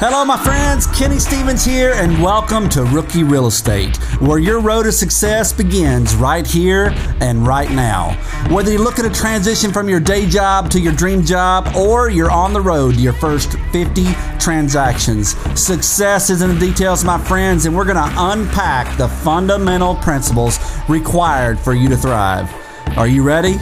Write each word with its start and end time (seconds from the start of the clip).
Hello, 0.00 0.24
my 0.24 0.36
friends. 0.36 0.86
Kenny 0.86 1.18
Stevens 1.18 1.64
here, 1.64 1.92
and 1.92 2.22
welcome 2.22 2.68
to 2.68 2.84
Rookie 2.84 3.24
Real 3.24 3.48
Estate, 3.48 3.96
where 4.20 4.38
your 4.38 4.60
road 4.60 4.84
to 4.84 4.92
success 4.92 5.52
begins 5.52 6.14
right 6.14 6.46
here 6.46 6.94
and 7.20 7.44
right 7.44 7.68
now. 7.68 8.12
Whether 8.48 8.70
you're 8.70 8.80
looking 8.84 9.06
to 9.06 9.10
transition 9.10 9.72
from 9.72 9.88
your 9.88 9.98
day 9.98 10.24
job 10.24 10.70
to 10.70 10.80
your 10.80 10.92
dream 10.92 11.24
job, 11.24 11.74
or 11.74 12.10
you're 12.10 12.30
on 12.30 12.52
the 12.52 12.60
road 12.60 12.94
to 12.94 13.00
your 13.00 13.12
first 13.14 13.58
50 13.72 14.04
transactions, 14.38 15.36
success 15.60 16.30
is 16.30 16.42
in 16.42 16.50
the 16.50 16.60
details, 16.60 17.02
my 17.02 17.18
friends, 17.18 17.66
and 17.66 17.74
we're 17.74 17.84
going 17.84 17.96
to 17.96 18.14
unpack 18.18 18.96
the 18.98 19.08
fundamental 19.08 19.96
principles 19.96 20.60
required 20.88 21.58
for 21.58 21.74
you 21.74 21.88
to 21.88 21.96
thrive. 21.96 22.48
Are 22.96 23.08
you 23.08 23.24
ready? 23.24 23.56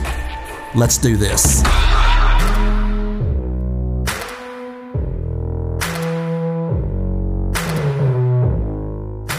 Let's 0.75 0.99
do 0.99 1.17
this. 1.17 1.63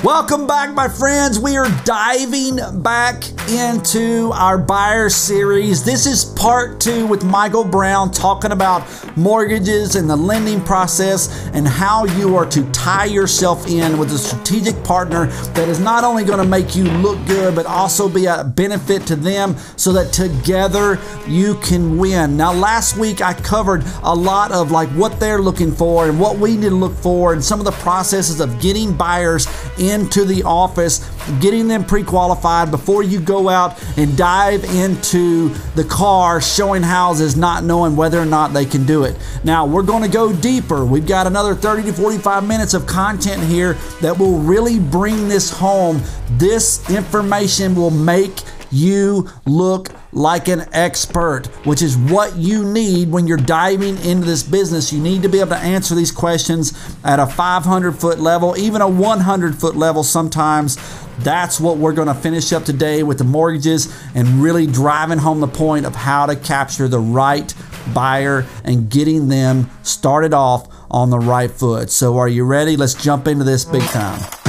Welcome 0.03 0.45
back, 0.45 0.75
my 0.75 0.87
friends. 0.87 1.39
We 1.39 1.57
are 1.57 1.67
diving 1.83 2.59
back 2.83 3.23
into 3.49 4.29
our 4.33 4.55
buyer 4.55 5.09
series. 5.09 5.83
This 5.83 6.05
is 6.05 6.23
part 6.23 6.79
two 6.79 7.07
with 7.07 7.23
Michael 7.23 7.63
Brown 7.63 8.11
talking 8.11 8.51
about 8.51 8.85
mortgages 9.17 9.95
and 9.95 10.07
the 10.07 10.15
lending 10.15 10.61
process 10.61 11.47
and 11.53 11.67
how 11.67 12.05
you 12.05 12.35
are 12.35 12.45
to 12.45 12.69
tie 12.71 13.05
yourself 13.05 13.67
in 13.67 13.97
with 13.97 14.11
a 14.11 14.17
strategic 14.19 14.81
partner 14.83 15.25
that 15.25 15.67
is 15.67 15.79
not 15.79 16.03
only 16.03 16.23
going 16.23 16.39
to 16.39 16.47
make 16.47 16.75
you 16.75 16.83
look 16.83 17.17
good, 17.25 17.55
but 17.55 17.65
also 17.65 18.07
be 18.07 18.25
a 18.25 18.43
benefit 18.43 19.07
to 19.07 19.15
them 19.15 19.57
so 19.77 19.91
that 19.93 20.13
together 20.13 20.99
you 21.27 21.55
can 21.55 21.97
win. 21.97 22.37
Now, 22.37 22.53
last 22.53 22.97
week 22.97 23.21
I 23.21 23.33
covered 23.33 23.83
a 24.03 24.13
lot 24.13 24.51
of 24.51 24.69
like 24.69 24.89
what 24.89 25.19
they're 25.19 25.41
looking 25.41 25.71
for 25.71 26.07
and 26.07 26.19
what 26.19 26.37
we 26.37 26.55
need 26.55 26.69
to 26.69 26.75
look 26.75 26.95
for 26.95 27.33
and 27.33 27.43
some 27.43 27.59
of 27.59 27.65
the 27.65 27.71
processes 27.71 28.39
of 28.39 28.61
getting 28.61 28.95
buyers 28.95 29.47
into 29.89 30.23
the 30.25 30.43
office, 30.43 31.07
getting 31.39 31.67
them 31.67 31.83
pre 31.85 32.03
qualified 32.03 32.71
before 32.71 33.03
you 33.03 33.19
go 33.19 33.49
out 33.49 33.81
and 33.97 34.17
dive 34.17 34.63
into 34.63 35.49
the 35.75 35.83
car 35.83 36.41
showing 36.41 36.83
houses, 36.83 37.35
not 37.35 37.63
knowing 37.63 37.95
whether 37.95 38.19
or 38.19 38.25
not 38.25 38.53
they 38.53 38.65
can 38.65 38.85
do 38.85 39.03
it. 39.03 39.15
Now, 39.43 39.65
we're 39.65 39.83
going 39.83 40.03
to 40.03 40.09
go 40.09 40.33
deeper. 40.33 40.85
We've 40.85 41.07
got 41.07 41.27
another 41.27 41.55
30 41.55 41.83
to 41.83 41.93
45 41.93 42.47
minutes 42.47 42.73
of 42.73 42.85
content 42.85 43.43
here 43.43 43.73
that 44.01 44.17
will 44.17 44.39
really 44.39 44.79
bring 44.79 45.27
this 45.27 45.49
home. 45.49 46.01
This 46.31 46.89
information 46.89 47.75
will 47.75 47.91
make 47.91 48.41
you 48.71 49.29
look 49.45 49.89
like 50.11 50.47
an 50.47 50.65
expert, 50.71 51.47
which 51.65 51.81
is 51.81 51.97
what 51.97 52.35
you 52.35 52.63
need 52.63 53.11
when 53.11 53.27
you're 53.27 53.37
diving 53.37 53.97
into 53.99 54.25
this 54.25 54.43
business. 54.43 54.93
You 54.93 55.01
need 55.01 55.21
to 55.23 55.29
be 55.29 55.39
able 55.39 55.51
to 55.51 55.57
answer 55.57 55.95
these 55.95 56.11
questions 56.11 56.73
at 57.03 57.19
a 57.19 57.27
500 57.27 57.93
foot 57.93 58.19
level, 58.19 58.57
even 58.57 58.81
a 58.81 58.87
100 58.87 59.55
foot 59.55 59.75
level 59.75 60.03
sometimes. 60.03 60.77
That's 61.19 61.59
what 61.59 61.77
we're 61.77 61.93
going 61.93 62.07
to 62.07 62.13
finish 62.13 62.53
up 62.53 62.63
today 62.63 63.03
with 63.03 63.17
the 63.17 63.23
mortgages 63.23 63.93
and 64.13 64.41
really 64.41 64.67
driving 64.67 65.17
home 65.17 65.39
the 65.39 65.47
point 65.47 65.85
of 65.85 65.95
how 65.95 66.27
to 66.27 66.35
capture 66.35 66.87
the 66.87 66.99
right 66.99 67.53
buyer 67.93 68.45
and 68.63 68.89
getting 68.89 69.27
them 69.27 69.69
started 69.83 70.33
off 70.33 70.67
on 70.89 71.09
the 71.09 71.19
right 71.19 71.51
foot. 71.51 71.89
So, 71.89 72.17
are 72.17 72.29
you 72.29 72.43
ready? 72.45 72.77
Let's 72.77 72.93
jump 72.93 73.27
into 73.27 73.43
this 73.43 73.65
big 73.65 73.83
time. 73.83 74.46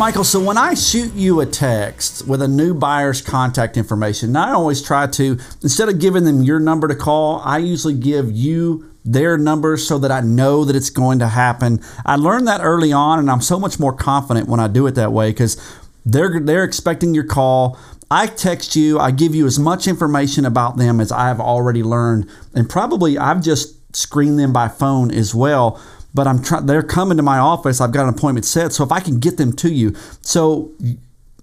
Michael. 0.00 0.24
So 0.24 0.40
when 0.42 0.56
I 0.56 0.72
shoot 0.72 1.12
you 1.12 1.40
a 1.40 1.46
text 1.46 2.26
with 2.26 2.40
a 2.40 2.48
new 2.48 2.72
buyer's 2.72 3.20
contact 3.20 3.76
information, 3.76 4.34
I 4.34 4.52
always 4.52 4.80
try 4.80 5.06
to, 5.06 5.38
instead 5.62 5.90
of 5.90 5.98
giving 5.98 6.24
them 6.24 6.42
your 6.42 6.58
number 6.58 6.88
to 6.88 6.94
call, 6.94 7.42
I 7.44 7.58
usually 7.58 7.92
give 7.92 8.32
you 8.32 8.90
their 9.04 9.36
number 9.36 9.76
so 9.76 9.98
that 9.98 10.10
I 10.10 10.22
know 10.22 10.64
that 10.64 10.74
it's 10.74 10.88
going 10.88 11.18
to 11.18 11.28
happen. 11.28 11.80
I 12.06 12.16
learned 12.16 12.48
that 12.48 12.62
early 12.62 12.94
on, 12.94 13.18
and 13.18 13.30
I'm 13.30 13.42
so 13.42 13.60
much 13.60 13.78
more 13.78 13.92
confident 13.92 14.48
when 14.48 14.58
I 14.58 14.68
do 14.68 14.86
it 14.86 14.92
that 14.92 15.12
way 15.12 15.32
because 15.32 15.62
they're 16.06 16.40
they're 16.40 16.64
expecting 16.64 17.14
your 17.14 17.26
call. 17.26 17.78
I 18.10 18.26
text 18.26 18.74
you, 18.76 18.98
I 18.98 19.10
give 19.10 19.34
you 19.34 19.44
as 19.44 19.58
much 19.58 19.86
information 19.86 20.46
about 20.46 20.78
them 20.78 20.98
as 20.98 21.12
I've 21.12 21.40
already 21.40 21.82
learned, 21.82 22.26
and 22.54 22.70
probably 22.70 23.18
I've 23.18 23.42
just 23.42 23.94
screened 23.94 24.38
them 24.38 24.54
by 24.54 24.68
phone 24.68 25.10
as 25.10 25.34
well 25.34 25.78
but 26.14 26.26
I'm 26.26 26.42
trying. 26.42 26.66
They're 26.66 26.82
coming 26.82 27.16
to 27.16 27.22
my 27.22 27.38
office. 27.38 27.80
I've 27.80 27.92
got 27.92 28.04
an 28.04 28.14
appointment 28.14 28.44
set, 28.44 28.72
so 28.72 28.84
if 28.84 28.92
I 28.92 29.00
can 29.00 29.18
get 29.18 29.36
them 29.36 29.52
to 29.56 29.72
you, 29.72 29.94
so 30.20 30.72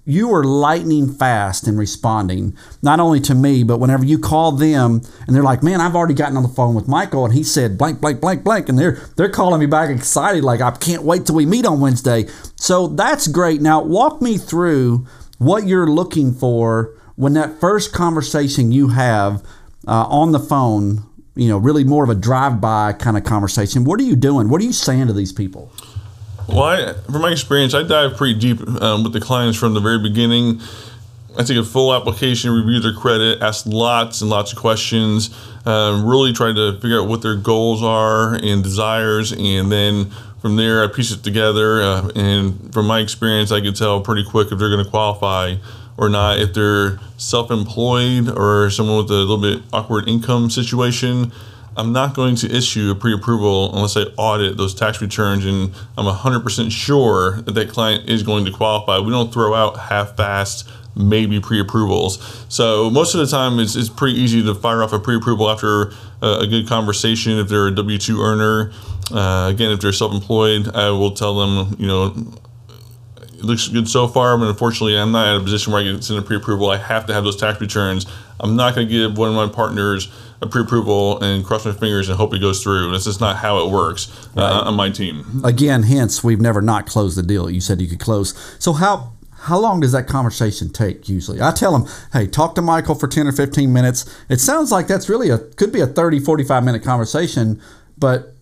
you 0.06 0.34
are 0.34 0.44
lightning 0.46 1.14
fast 1.14 1.68
in 1.68 1.76
responding, 1.76 2.56
not 2.82 3.02
only 3.02 3.20
to 3.20 3.36
me, 3.36 3.62
but 3.64 3.78
whenever 3.78 4.06
you 4.06 4.18
call 4.18 4.54
them 4.54 5.02
and 5.26 5.36
they're 5.36 5.44
like, 5.44 5.62
"Man, 5.62 5.82
I've 5.82 5.96
already 5.96 6.14
gotten 6.14 6.38
on 6.38 6.44
the 6.44 6.50
phone 6.50 6.76
with 6.76 6.88
Michael, 6.88 7.26
and 7.26 7.34
he 7.34 7.44
said 7.44 7.78
blank, 7.78 8.00
blank, 8.00 8.22
blank, 8.22 8.44
blank," 8.44 8.70
and 8.70 8.80
they're 8.80 9.00
they're 9.18 9.30
calling 9.30 9.60
me 9.60 9.66
back 9.66 9.90
excited, 9.90 10.44
like 10.44 10.62
I 10.62 10.72
can't 10.72 11.04
wait 11.04 11.26
till 11.26 11.36
we 11.36 11.46
meet 11.46 11.66
on 11.66 11.82
Wednesday. 11.82 12.28
So 12.56 12.88
that's 12.88 13.28
great. 13.28 13.62
Now 13.62 13.82
walk 13.82 14.22
me 14.22 14.38
through 14.38 15.06
what 15.38 15.68
you're 15.68 15.92
looking 15.92 16.34
for 16.34 16.94
when 17.16 17.34
that 17.34 17.60
first 17.60 17.94
conversation 17.94 18.72
you 18.72 18.90
have 18.90 19.44
uh, 19.88 20.06
on 20.08 20.32
the 20.32 20.40
phone 20.40 21.04
you 21.38 21.48
know, 21.48 21.58
really 21.58 21.84
more 21.84 22.04
of 22.04 22.10
a 22.10 22.16
drive-by 22.16 22.94
kind 22.94 23.16
of 23.18 23.24
conversation. 23.24 23.84
What 23.84 24.00
are 24.00 24.04
you 24.04 24.16
doing? 24.16 24.50
What 24.50 24.60
are 24.62 24.66
you 24.66 24.74
saying 24.74 25.08
to 25.08 25.14
these 25.14 25.32
people? 25.32 25.72
Well, 26.48 26.64
I, 26.64 26.94
from 27.12 27.22
my 27.22 27.32
experience, 27.32 27.74
I 27.74 27.84
dive 27.84 28.18
pretty 28.18 28.40
deep 28.40 28.62
um, 28.82 29.04
with 29.04 29.14
the 29.14 29.20
clients 29.20 29.58
from 29.58 29.74
the 29.74 29.82
very 29.82 30.00
beginning. 30.00 30.62
I 31.38 31.44
take 31.44 31.58
a 31.58 31.64
full 31.64 31.94
application, 31.94 32.52
review 32.52 32.80
their 32.80 32.94
credit, 32.94 33.42
ask 33.42 33.66
lots 33.68 34.22
and 34.22 34.30
lots 34.30 34.54
of 34.54 34.58
questions, 34.58 35.30
um, 35.66 36.06
really 36.06 36.34
try 36.34 36.52
to 36.52 36.80
figure 36.82 37.02
out 37.02 37.08
what 37.08 37.22
their 37.22 37.36
goals 37.36 37.84
are 37.84 38.34
and 38.34 38.64
desires, 38.64 39.34
and 39.34 39.72
then 39.72 40.10
from 40.42 40.56
there 40.56 40.84
I 40.84 40.88
piece 40.88 41.12
it 41.12 41.24
together. 41.24 41.82
Uh, 41.82 42.10
and 42.16 42.74
from 42.74 42.88
my 42.88 43.02
experience, 43.02 43.52
I 43.52 43.62
can 43.62 43.74
tell 43.74 44.02
pretty 44.02 44.24
quick 44.24 44.52
if 44.52 44.58
they're 44.58 44.70
going 44.70 44.84
to 44.84 44.90
qualify 44.90 45.56
or 45.98 46.10
not. 46.10 46.40
If 46.40 46.54
they're 46.54 47.00
self 47.18 47.52
employed 47.52 48.30
or 48.30 48.70
someone 48.70 48.98
with 48.98 49.12
a 49.12 49.16
little 49.16 49.38
bit 49.38 49.64
awkward 49.74 50.08
income 50.08 50.50
situation, 50.50 51.32
I'm 51.76 51.94
not 51.94 52.16
going 52.16 52.36
to 52.38 52.56
issue 52.56 52.92
a 52.92 52.96
pre 52.96 53.14
approval 53.14 53.76
unless 53.76 53.98
I 53.98 54.04
audit 54.18 54.58
those 54.58 54.74
tax 54.74 55.02
returns 55.02 55.46
and 55.46 55.74
I'm 55.98 56.06
100% 56.06 56.72
sure 56.72 57.42
that 57.42 57.52
that 57.54 57.70
client 57.70 58.10
is 58.10 58.24
going 58.24 58.46
to 58.46 58.52
qualify. 58.52 59.00
We 59.00 59.12
don't 59.12 59.32
throw 59.32 59.54
out 59.54 59.78
half 59.78 60.18
fast 60.18 60.68
maybe 60.98 61.40
pre-approvals. 61.40 62.46
So 62.50 62.90
most 62.90 63.14
of 63.14 63.20
the 63.20 63.28
time, 63.28 63.60
it's, 63.60 63.76
it's 63.76 63.90
pretty 63.90 64.20
easy 64.20 64.44
to 64.44 64.56
fire 64.56 64.84
off 64.84 64.94
a 64.94 65.00
pre-approval 65.00 65.50
after 65.50 65.94
a, 66.22 66.40
a 66.42 66.48
good 66.48 66.68
conversation. 66.68 67.38
If 67.38 67.50
they're 67.50 67.68
a 67.68 67.76
W 67.76 67.98
two 67.98 68.22
earner, 68.22 68.72
uh, 69.12 69.52
again, 69.54 69.72
if 69.72 69.80
they're 69.80 69.94
self-employed, 69.94 70.76
I 70.76 70.90
will 70.90 71.12
tell 71.12 71.38
them, 71.38 71.76
you 71.78 71.88
know, 71.88 72.16
it 73.38 73.44
looks 73.44 73.68
good 73.68 73.88
so 73.88 74.08
far, 74.08 74.38
but 74.38 74.48
unfortunately, 74.50 74.98
I'm 74.98 75.12
not 75.12 75.36
in 75.36 75.42
a 75.42 75.44
position 75.44 75.72
where 75.72 75.82
I 75.82 75.86
can 75.86 76.02
send 76.02 76.20
a 76.20 76.24
pre-approval. 76.24 76.70
I 76.70 76.78
have 76.78 77.06
to 77.06 77.14
have 77.14 77.24
those 77.24 77.36
tax 77.36 77.62
returns. 77.62 78.06
I'm 78.40 78.56
not 78.56 78.76
going 78.76 78.88
to 78.88 78.92
give 78.92 79.18
one 79.18 79.30
of 79.30 79.36
my 79.36 79.48
partners 79.48 80.12
a 80.42 80.48
pre-approval 80.48 81.22
and 81.24 81.46
cross 81.46 81.66
my 81.66 81.72
fingers 81.72 82.10
and 82.10 82.18
hope 82.18 82.34
it 82.34 82.40
goes 82.40 82.64
through. 82.64 82.92
This 82.92 83.06
just 83.06 83.22
not 83.22 83.38
how 83.38 83.66
it 83.66 83.72
works 83.72 84.28
uh, 84.36 84.42
right. 84.42 84.52
uh, 84.52 84.62
on 84.66 84.76
my 84.76 84.90
team. 84.90 85.42
Again, 85.44 85.84
hence 85.84 86.24
we've 86.24 86.42
never 86.42 86.62
not 86.62 86.86
closed 86.86 87.18
the 87.18 87.24
deal. 87.24 87.50
You 87.50 87.62
said 87.62 87.82
you 87.82 87.88
could 87.88 88.00
close. 88.00 88.34
So 88.60 88.74
how 88.74 89.14
how 89.40 89.60
long 89.60 89.80
does 89.80 89.92
that 89.92 90.08
conversation 90.08 90.70
take 90.70 91.08
usually? 91.08 91.42
I 91.42 91.52
tell 91.52 91.78
them, 91.78 91.90
hey, 92.12 92.28
talk 92.28 92.56
to 92.56 92.62
Michael 92.62 92.96
for 92.96 93.08
10 93.08 93.28
or 93.28 93.32
15 93.32 93.72
minutes. 93.72 94.06
It 94.30 94.40
sounds 94.40 94.72
like 94.72 94.88
that's 94.88 95.10
really 95.10 95.30
a 95.30 95.38
could 95.38 95.72
be 95.72 95.80
a 95.80 95.88
30, 95.88 96.20
45 96.20 96.64
minute 96.64 96.84
conversation, 96.84 97.62
but 97.98 98.34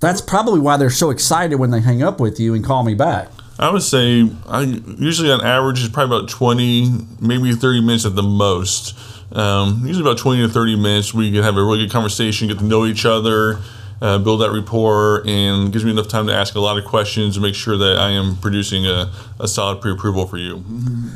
that's 0.00 0.20
probably 0.20 0.60
why 0.60 0.76
they're 0.76 0.90
so 0.90 1.10
excited 1.10 1.56
when 1.56 1.70
they 1.70 1.80
hang 1.80 2.02
up 2.02 2.18
with 2.20 2.40
you 2.40 2.54
and 2.54 2.64
call 2.64 2.82
me 2.82 2.94
back. 2.94 3.28
I 3.58 3.70
would 3.70 3.82
say 3.82 4.30
I 4.46 4.62
usually 4.62 5.32
on 5.32 5.44
average 5.44 5.82
is 5.82 5.88
probably 5.88 6.16
about 6.16 6.28
20, 6.28 6.90
maybe 7.20 7.52
30 7.52 7.80
minutes 7.80 8.06
at 8.06 8.14
the 8.14 8.22
most. 8.22 8.96
Um, 9.32 9.82
usually 9.84 10.08
about 10.08 10.18
20 10.18 10.46
to 10.46 10.48
30 10.48 10.76
minutes. 10.76 11.12
We 11.12 11.32
can 11.32 11.42
have 11.42 11.56
a 11.56 11.62
really 11.62 11.78
good 11.78 11.90
conversation, 11.90 12.48
get 12.48 12.58
to 12.58 12.64
know 12.64 12.86
each 12.86 13.04
other, 13.04 13.58
uh, 14.00 14.18
build 14.18 14.40
that 14.40 14.50
rapport, 14.50 15.22
and 15.26 15.72
gives 15.72 15.84
me 15.84 15.90
enough 15.90 16.08
time 16.08 16.26
to 16.26 16.34
ask 16.34 16.54
a 16.54 16.60
lot 16.60 16.78
of 16.78 16.84
questions 16.84 17.36
and 17.36 17.42
make 17.44 17.54
sure 17.54 17.76
that 17.76 17.98
I 17.98 18.10
am 18.10 18.36
producing 18.36 18.86
a, 18.86 19.12
a 19.40 19.48
solid 19.48 19.80
pre 19.80 19.92
approval 19.92 20.26
for 20.26 20.38
you. 20.38 20.64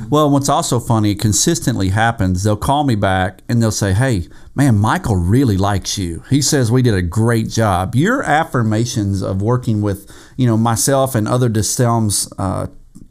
Well, 0.09 0.31
what's 0.31 0.49
also 0.49 0.81
funny, 0.81 1.15
consistently 1.15 1.89
happens, 1.91 2.43
they'll 2.43 2.57
call 2.57 2.85
me 2.85 2.95
back 2.95 3.43
and 3.49 3.63
they'll 3.63 3.71
say, 3.71 3.93
Hey, 3.93 4.29
man, 4.55 4.77
Michael 4.77 5.17
really 5.17 5.57
likes 5.57 5.97
you. 5.99 6.23
He 6.29 6.43
says 6.43 6.71
we 6.71 6.83
did 6.83 6.95
a 6.95 7.03
great 7.03 7.49
job. 7.49 7.95
Your 7.95 8.23
affirmations 8.23 9.23
of 9.23 9.43
working 9.43 9.81
with, 9.81 10.11
you 10.37 10.47
know, 10.47 10.57
myself 10.57 11.15
and 11.15 11.29
other 11.29 11.49
DeStelms 11.49 12.33
uh, 12.39 12.67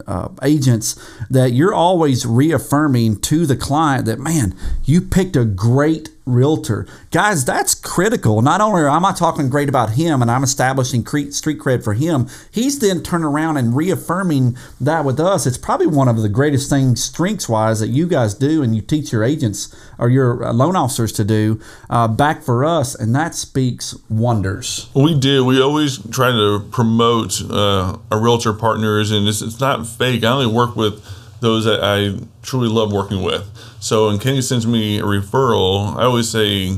uh, 0.07 0.29
agents 0.43 0.95
that 1.29 1.51
you're 1.51 1.73
always 1.73 2.25
reaffirming 2.25 3.19
to 3.21 3.45
the 3.45 3.55
client 3.55 4.05
that 4.05 4.19
man, 4.19 4.55
you 4.83 5.01
picked 5.01 5.35
a 5.35 5.45
great 5.45 6.09
realtor. 6.25 6.87
Guys, 7.11 7.43
that's 7.45 7.75
critical. 7.75 8.41
Not 8.41 8.61
only 8.61 8.83
am 8.83 9.05
I 9.05 9.11
talking 9.11 9.49
great 9.49 9.69
about 9.69 9.91
him 9.91 10.21
and 10.21 10.29
I'm 10.29 10.43
establishing 10.43 11.05
street 11.05 11.59
cred 11.59 11.83
for 11.83 11.93
him, 11.93 12.27
he's 12.51 12.79
then 12.79 13.01
turning 13.01 13.25
around 13.25 13.57
and 13.57 13.75
reaffirming 13.75 14.57
that 14.79 15.03
with 15.03 15.19
us. 15.19 15.45
It's 15.45 15.57
probably 15.57 15.87
one 15.87 16.07
of 16.07 16.21
the 16.21 16.29
greatest 16.29 16.69
things, 16.69 17.03
strengths 17.03 17.49
wise, 17.49 17.79
that 17.79 17.89
you 17.89 18.07
guys 18.07 18.33
do 18.33 18.63
and 18.63 18.75
you 18.75 18.81
teach 18.81 19.11
your 19.11 19.23
agents 19.23 19.75
or 19.97 20.09
your 20.09 20.43
uh, 20.43 20.53
loan 20.53 20.75
officers 20.75 21.11
to 21.13 21.23
do 21.23 21.59
uh, 21.89 22.07
back 22.07 22.43
for 22.43 22.63
us. 22.63 22.95
And 22.95 23.15
that 23.15 23.35
speaks 23.35 23.95
wonders. 24.09 24.89
We 24.93 25.19
do. 25.19 25.43
We 25.43 25.61
always 25.61 25.97
try 26.09 26.31
to 26.31 26.65
promote 26.71 27.41
uh, 27.41 27.97
our 28.11 28.19
realtor 28.19 28.53
partners, 28.53 29.11
and 29.11 29.27
it's, 29.27 29.41
it's 29.41 29.59
not 29.59 29.87
fake. 29.97 30.23
I 30.23 30.31
only 30.31 30.47
work 30.47 30.75
with 30.75 31.03
those 31.41 31.65
that 31.65 31.83
I 31.83 32.19
truly 32.43 32.69
love 32.69 32.93
working 32.93 33.23
with. 33.23 33.47
So 33.79 34.07
when 34.07 34.19
Kenny 34.19 34.41
sends 34.41 34.65
me 34.65 34.99
a 34.99 35.03
referral, 35.03 35.95
I 35.97 36.03
always 36.03 36.29
say, 36.29 36.77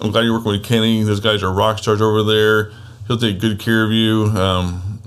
I'm 0.00 0.10
glad 0.12 0.22
you're 0.22 0.34
working 0.34 0.52
with 0.52 0.64
Kenny. 0.64 1.02
Those 1.02 1.20
guys 1.20 1.42
are 1.42 1.52
rock 1.52 1.78
stars 1.78 2.00
over 2.00 2.22
there. 2.22 2.70
He'll 3.06 3.18
take 3.18 3.40
good 3.40 3.58
care 3.58 3.84
of 3.84 3.90
you. 3.90 4.26
Um, 4.26 5.00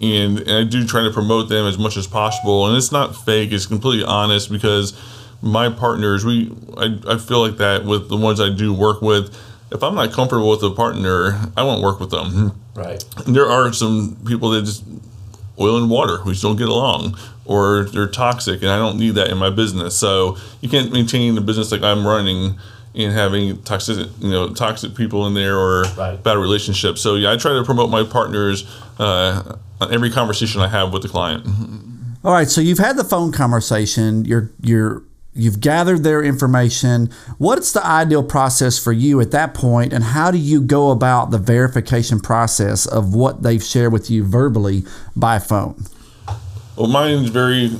and, 0.00 0.40
and 0.40 0.50
I 0.50 0.64
do 0.64 0.86
try 0.86 1.02
to 1.04 1.10
promote 1.10 1.48
them 1.48 1.66
as 1.66 1.78
much 1.78 1.96
as 1.96 2.06
possible. 2.06 2.66
And 2.66 2.76
it's 2.76 2.90
not 2.90 3.14
fake, 3.14 3.52
it's 3.52 3.66
completely 3.66 4.04
honest 4.04 4.50
because 4.50 4.98
my 5.42 5.68
partners, 5.68 6.24
we 6.24 6.52
I, 6.76 6.98
I 7.06 7.18
feel 7.18 7.40
like 7.46 7.58
that 7.58 7.84
with 7.84 8.08
the 8.08 8.16
ones 8.16 8.40
I 8.40 8.50
do 8.50 8.72
work 8.72 9.02
with. 9.02 9.36
If 9.70 9.82
I'm 9.82 9.94
not 9.94 10.12
comfortable 10.12 10.50
with 10.50 10.62
a 10.62 10.70
partner, 10.70 11.40
I 11.56 11.62
won't 11.62 11.82
work 11.82 11.98
with 11.98 12.10
them. 12.10 12.52
Right. 12.74 13.02
There 13.26 13.46
are 13.46 13.72
some 13.72 14.16
people 14.26 14.50
that 14.50 14.64
just 14.64 14.84
oil 15.58 15.76
and 15.76 15.90
water. 15.90 16.18
which 16.24 16.40
don't 16.40 16.56
get 16.56 16.68
along, 16.68 17.16
or 17.44 17.84
they're 17.84 18.08
toxic, 18.08 18.62
and 18.62 18.70
I 18.70 18.78
don't 18.78 18.98
need 18.98 19.14
that 19.16 19.30
in 19.30 19.38
my 19.38 19.50
business. 19.50 19.96
So 19.96 20.36
you 20.60 20.68
can't 20.68 20.92
maintain 20.92 21.34
the 21.34 21.40
business 21.40 21.72
like 21.72 21.82
I'm 21.82 22.06
running 22.06 22.58
and 22.94 23.12
having 23.12 23.62
toxic, 23.62 24.08
you 24.20 24.30
know, 24.30 24.52
toxic 24.52 24.94
people 24.94 25.26
in 25.26 25.34
there 25.34 25.56
or 25.56 25.82
right. 25.96 26.22
bad 26.22 26.36
relationships. 26.36 27.00
So 27.00 27.14
yeah, 27.16 27.32
I 27.32 27.36
try 27.36 27.52
to 27.52 27.64
promote 27.64 27.90
my 27.90 28.04
partners 28.04 28.64
uh, 28.98 29.56
on 29.80 29.92
every 29.92 30.10
conversation 30.10 30.60
I 30.60 30.68
have 30.68 30.92
with 30.92 31.02
the 31.02 31.08
client. 31.08 31.46
All 32.24 32.32
right, 32.32 32.48
so 32.48 32.60
you've 32.60 32.78
had 32.78 32.96
the 32.96 33.04
phone 33.04 33.32
conversation. 33.32 34.24
You're 34.24 34.52
you're 34.60 35.02
you've 35.34 35.60
gathered 35.60 36.04
their 36.04 36.22
information. 36.22 37.10
What's 37.38 37.72
the 37.72 37.84
ideal 37.84 38.22
process 38.22 38.78
for 38.78 38.92
you 38.92 39.20
at 39.20 39.30
that 39.30 39.54
point, 39.54 39.92
and 39.92 40.04
how 40.04 40.30
do 40.30 40.38
you 40.38 40.60
go 40.60 40.90
about 40.90 41.30
the 41.30 41.38
verification 41.38 42.20
process 42.20 42.86
of 42.86 43.14
what 43.14 43.42
they've 43.42 43.62
shared 43.62 43.92
with 43.92 44.10
you 44.10 44.24
verbally 44.24 44.84
by 45.16 45.38
phone? 45.38 45.86
Well, 46.76 46.88
mine's 46.88 47.30
very, 47.30 47.70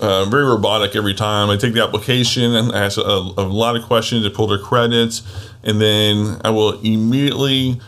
uh, 0.00 0.24
very 0.26 0.44
robotic 0.44 0.96
every 0.96 1.14
time. 1.14 1.50
I 1.50 1.56
take 1.56 1.74
the 1.74 1.82
application 1.82 2.54
and 2.54 2.72
ask 2.72 2.98
a, 2.98 3.00
a 3.00 3.46
lot 3.46 3.76
of 3.76 3.84
questions 3.84 4.24
to 4.24 4.30
pull 4.30 4.46
their 4.46 4.58
credits, 4.58 5.22
and 5.62 5.80
then 5.80 6.40
I 6.44 6.50
will 6.50 6.80
immediately 6.80 7.80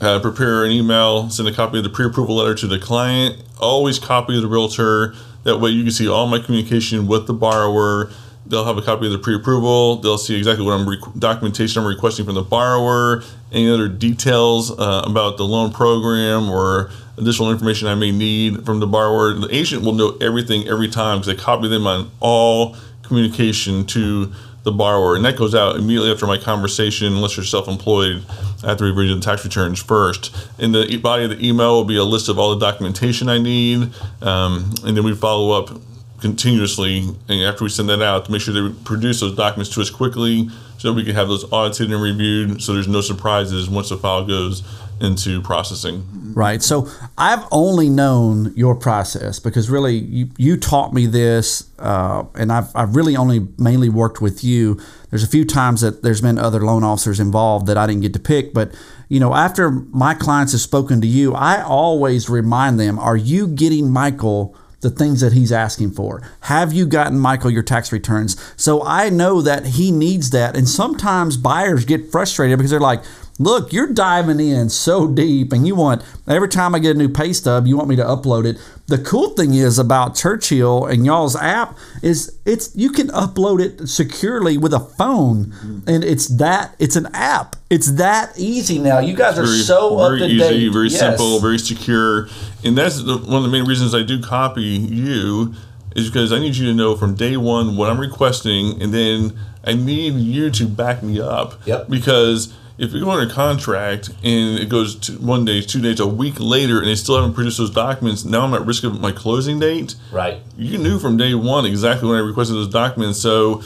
uh, 0.00 0.18
prepare 0.20 0.64
an 0.64 0.70
email, 0.70 1.28
send 1.28 1.46
a 1.46 1.52
copy 1.52 1.76
of 1.78 1.84
the 1.84 1.90
pre-approval 1.90 2.36
letter 2.36 2.54
to 2.54 2.66
the 2.66 2.78
client. 2.78 3.42
Always 3.58 3.98
copy 3.98 4.40
the 4.40 4.48
realtor. 4.48 5.14
That 5.44 5.58
way, 5.58 5.70
you 5.70 5.82
can 5.82 5.92
see 5.92 6.08
all 6.08 6.26
my 6.26 6.38
communication 6.38 7.06
with 7.06 7.26
the 7.26 7.34
borrower 7.34 8.10
They'll 8.50 8.64
have 8.64 8.76
a 8.76 8.82
copy 8.82 9.06
of 9.06 9.12
the 9.12 9.18
pre-approval. 9.18 9.96
They'll 9.96 10.18
see 10.18 10.36
exactly 10.36 10.64
what 10.64 10.72
I'm 10.72 10.88
rec- 10.88 11.14
documentation 11.16 11.82
I'm 11.82 11.88
requesting 11.88 12.24
from 12.24 12.34
the 12.34 12.42
borrower, 12.42 13.22
any 13.52 13.70
other 13.70 13.86
details 13.86 14.72
uh, 14.72 15.04
about 15.06 15.36
the 15.36 15.44
loan 15.44 15.72
program 15.72 16.50
or 16.50 16.90
additional 17.16 17.52
information 17.52 17.86
I 17.86 17.94
may 17.94 18.10
need 18.10 18.66
from 18.66 18.80
the 18.80 18.88
borrower. 18.88 19.34
The 19.34 19.54
agent 19.54 19.84
will 19.84 19.92
know 19.92 20.16
everything 20.20 20.66
every 20.66 20.88
time 20.88 21.20
because 21.20 21.32
I 21.32 21.40
copy 21.40 21.68
them 21.68 21.86
on 21.86 22.10
all 22.18 22.76
communication 23.02 23.86
to 23.86 24.32
the 24.62 24.72
borrower, 24.72 25.16
and 25.16 25.24
that 25.24 25.36
goes 25.36 25.54
out 25.54 25.76
immediately 25.76 26.12
after 26.12 26.26
my 26.26 26.36
conversation, 26.36 27.06
unless 27.14 27.36
you're 27.36 27.46
self-employed. 27.46 28.22
Have 28.62 28.76
to 28.76 28.84
review 28.84 29.14
the 29.14 29.20
tax 29.20 29.42
returns 29.42 29.82
first. 29.82 30.36
In 30.58 30.72
the 30.72 30.98
body 30.98 31.24
of 31.24 31.30
the 31.30 31.46
email 31.46 31.76
will 31.76 31.84
be 31.84 31.96
a 31.96 32.04
list 32.04 32.28
of 32.28 32.38
all 32.38 32.54
the 32.54 32.64
documentation 32.64 33.28
I 33.28 33.38
need, 33.38 33.90
um, 34.20 34.74
and 34.84 34.96
then 34.96 35.02
we 35.02 35.14
follow 35.14 35.52
up 35.52 35.80
continuously 36.20 36.98
and 37.28 37.40
after 37.42 37.64
we 37.64 37.70
send 37.70 37.88
that 37.88 38.02
out 38.02 38.26
to 38.26 38.32
make 38.32 38.40
sure 38.40 38.52
they 38.52 38.74
produce 38.84 39.20
those 39.20 39.34
documents 39.34 39.72
to 39.74 39.80
us 39.80 39.90
quickly 39.90 40.48
so 40.78 40.92
we 40.92 41.04
can 41.04 41.14
have 41.14 41.28
those 41.28 41.50
audited 41.52 41.90
and 41.90 42.02
reviewed 42.02 42.62
so 42.62 42.74
there's 42.74 42.88
no 42.88 43.00
surprises 43.00 43.68
once 43.68 43.88
the 43.88 43.96
file 43.96 44.24
goes 44.24 44.62
into 45.00 45.40
processing. 45.40 46.06
Right. 46.34 46.62
So 46.62 46.88
I've 47.16 47.44
only 47.50 47.88
known 47.88 48.52
your 48.54 48.74
process 48.74 49.38
because 49.38 49.70
really 49.70 49.96
you, 49.96 50.28
you 50.36 50.56
taught 50.56 50.92
me 50.92 51.06
this, 51.06 51.70
uh, 51.78 52.24
and 52.34 52.52
I've, 52.52 52.74
I've 52.76 52.94
really 52.94 53.16
only 53.16 53.48
mainly 53.58 53.88
worked 53.88 54.20
with 54.20 54.44
you. 54.44 54.80
There's 55.08 55.24
a 55.24 55.28
few 55.28 55.44
times 55.44 55.80
that 55.80 56.02
there's 56.02 56.20
been 56.20 56.38
other 56.38 56.60
loan 56.60 56.84
officers 56.84 57.18
involved 57.18 57.66
that 57.66 57.76
I 57.76 57.86
didn't 57.86 58.02
get 58.02 58.12
to 58.12 58.20
pick, 58.20 58.52
but 58.52 58.74
you 59.08 59.18
know, 59.18 59.34
after 59.34 59.70
my 59.70 60.14
clients 60.14 60.52
have 60.52 60.60
spoken 60.60 61.00
to 61.00 61.06
you, 61.06 61.34
I 61.34 61.62
always 61.62 62.28
remind 62.28 62.78
them, 62.78 62.98
are 62.98 63.16
you 63.16 63.48
getting 63.48 63.90
Michael 63.90 64.54
the 64.80 64.90
things 64.90 65.20
that 65.20 65.32
he's 65.32 65.52
asking 65.52 65.90
for. 65.92 66.22
Have 66.42 66.72
you 66.72 66.86
gotten 66.86 67.18
Michael 67.18 67.50
your 67.50 67.62
tax 67.62 67.92
returns? 67.92 68.36
So 68.56 68.82
I 68.82 69.10
know 69.10 69.42
that 69.42 69.66
he 69.66 69.90
needs 69.90 70.30
that. 70.30 70.56
And 70.56 70.68
sometimes 70.68 71.36
buyers 71.36 71.84
get 71.84 72.10
frustrated 72.10 72.58
because 72.58 72.70
they're 72.70 72.80
like, 72.80 73.02
look, 73.40 73.72
you're 73.72 73.90
diving 73.90 74.38
in 74.38 74.68
so 74.68 75.08
deep 75.08 75.50
and 75.50 75.66
you 75.66 75.74
want 75.74 76.02
every 76.28 76.48
time 76.48 76.74
I 76.74 76.78
get 76.78 76.94
a 76.94 76.98
new 76.98 77.08
pay 77.08 77.32
stub, 77.32 77.66
you 77.66 77.74
want 77.74 77.88
me 77.88 77.96
to 77.96 78.04
upload 78.04 78.44
it. 78.44 78.58
The 78.86 78.98
cool 78.98 79.30
thing 79.30 79.54
is 79.54 79.78
about 79.78 80.14
Churchill 80.14 80.84
and 80.84 81.06
y'all's 81.06 81.34
app 81.34 81.76
is 82.02 82.38
it's 82.44 82.76
you 82.76 82.90
can 82.90 83.08
upload 83.08 83.60
it 83.60 83.88
securely 83.88 84.58
with 84.58 84.74
a 84.74 84.80
phone 84.80 85.46
mm-hmm. 85.46 85.78
and 85.88 86.04
it's 86.04 86.28
that 86.28 86.76
it's 86.78 86.96
an 86.96 87.06
app. 87.14 87.56
It's 87.70 87.92
that 87.92 88.38
easy 88.38 88.78
now. 88.78 88.98
You 88.98 89.16
guys 89.16 89.38
are 89.38 89.46
very, 89.46 89.58
so 89.58 89.96
very 89.96 90.22
up 90.22 90.28
to 90.28 90.34
easy, 90.34 90.38
date. 90.38 90.72
Very 90.72 90.88
yes. 90.88 91.00
simple, 91.00 91.40
very 91.40 91.58
secure. 91.58 92.28
And 92.62 92.76
that's 92.76 93.02
the, 93.02 93.16
one 93.16 93.36
of 93.36 93.42
the 93.44 93.48
main 93.48 93.64
reasons 93.64 93.94
I 93.94 94.02
do 94.02 94.20
copy 94.20 94.62
you 94.62 95.54
is 95.96 96.10
because 96.10 96.30
I 96.30 96.38
need 96.38 96.56
you 96.56 96.66
to 96.66 96.74
know 96.74 96.94
from 96.94 97.14
day 97.14 97.38
one 97.38 97.76
what 97.76 97.88
I'm 97.90 97.98
requesting 97.98 98.82
and 98.82 98.92
then 98.92 99.38
I 99.64 99.72
need 99.72 100.14
you 100.14 100.50
to 100.50 100.66
back 100.66 101.02
me 101.02 101.20
up. 101.20 101.66
Yep. 101.66 101.88
Because 101.88 102.52
if 102.80 102.94
you 102.94 103.04
go 103.04 103.10
under 103.10 103.30
contract 103.32 104.08
and 104.24 104.58
it 104.58 104.70
goes 104.70 104.96
to 104.96 105.12
one 105.12 105.44
day, 105.44 105.60
two 105.60 105.82
days, 105.82 106.00
a 106.00 106.06
week 106.06 106.40
later, 106.40 106.78
and 106.78 106.86
they 106.86 106.94
still 106.94 107.16
haven't 107.16 107.34
produced 107.34 107.58
those 107.58 107.70
documents, 107.70 108.24
now 108.24 108.46
I'm 108.46 108.54
at 108.54 108.64
risk 108.64 108.84
of 108.84 108.98
my 108.98 109.12
closing 109.12 109.60
date. 109.60 109.96
Right. 110.10 110.40
You 110.56 110.78
knew 110.78 110.98
from 110.98 111.18
day 111.18 111.34
one 111.34 111.66
exactly 111.66 112.08
when 112.08 112.16
I 112.16 112.20
requested 112.20 112.56
those 112.56 112.70
documents. 112.70 113.18
So 113.20 113.62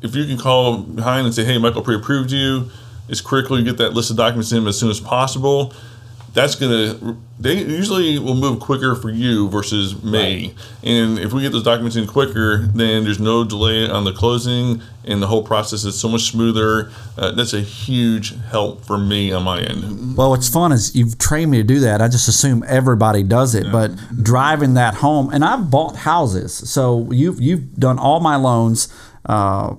if 0.00 0.16
you 0.16 0.24
can 0.24 0.38
call 0.38 0.78
behind 0.78 1.26
and 1.26 1.34
say, 1.34 1.44
hey, 1.44 1.58
Michael 1.58 1.82
pre 1.82 1.96
approved 1.96 2.32
you, 2.32 2.70
it's 3.10 3.20
critical 3.20 3.58
you 3.58 3.64
get 3.64 3.76
that 3.76 3.92
list 3.92 4.10
of 4.10 4.16
documents 4.16 4.50
in 4.52 4.66
as 4.66 4.78
soon 4.78 4.88
as 4.88 5.00
possible 5.00 5.74
that's 6.36 6.54
gonna 6.54 7.16
they 7.38 7.54
usually 7.54 8.18
will 8.18 8.34
move 8.34 8.60
quicker 8.60 8.94
for 8.94 9.08
you 9.08 9.48
versus 9.48 10.02
me. 10.04 10.48
Right. 10.48 10.54
And 10.82 11.18
if 11.18 11.32
we 11.32 11.40
get 11.40 11.52
those 11.52 11.62
documents 11.62 11.96
in 11.96 12.06
quicker, 12.06 12.58
then 12.58 13.04
there's 13.04 13.18
no 13.18 13.42
delay 13.42 13.88
on 13.88 14.04
the 14.04 14.12
closing, 14.12 14.82
and 15.04 15.22
the 15.22 15.28
whole 15.28 15.42
process 15.42 15.84
is 15.84 15.98
so 15.98 16.10
much 16.10 16.30
smoother. 16.30 16.90
Uh, 17.16 17.32
that's 17.32 17.54
a 17.54 17.62
huge 17.62 18.34
help 18.50 18.84
for 18.84 18.98
me 18.98 19.32
on 19.32 19.44
my 19.44 19.60
end. 19.60 20.14
Well, 20.14 20.28
what's 20.28 20.48
fun 20.48 20.72
is 20.72 20.94
you've 20.94 21.16
trained 21.16 21.50
me 21.50 21.56
to 21.56 21.64
do 21.64 21.80
that. 21.80 22.02
I 22.02 22.08
just 22.08 22.28
assume 22.28 22.62
everybody 22.68 23.22
does 23.22 23.54
it, 23.54 23.64
yeah. 23.64 23.72
but 23.72 24.22
driving 24.22 24.74
that 24.74 24.96
home, 24.96 25.30
and 25.32 25.42
I've 25.42 25.70
bought 25.70 25.96
houses, 25.96 26.52
so 26.52 27.10
you've 27.10 27.40
you've 27.40 27.74
done 27.76 27.98
all 27.98 28.20
my 28.20 28.36
loans. 28.36 28.92
Uh, 29.24 29.76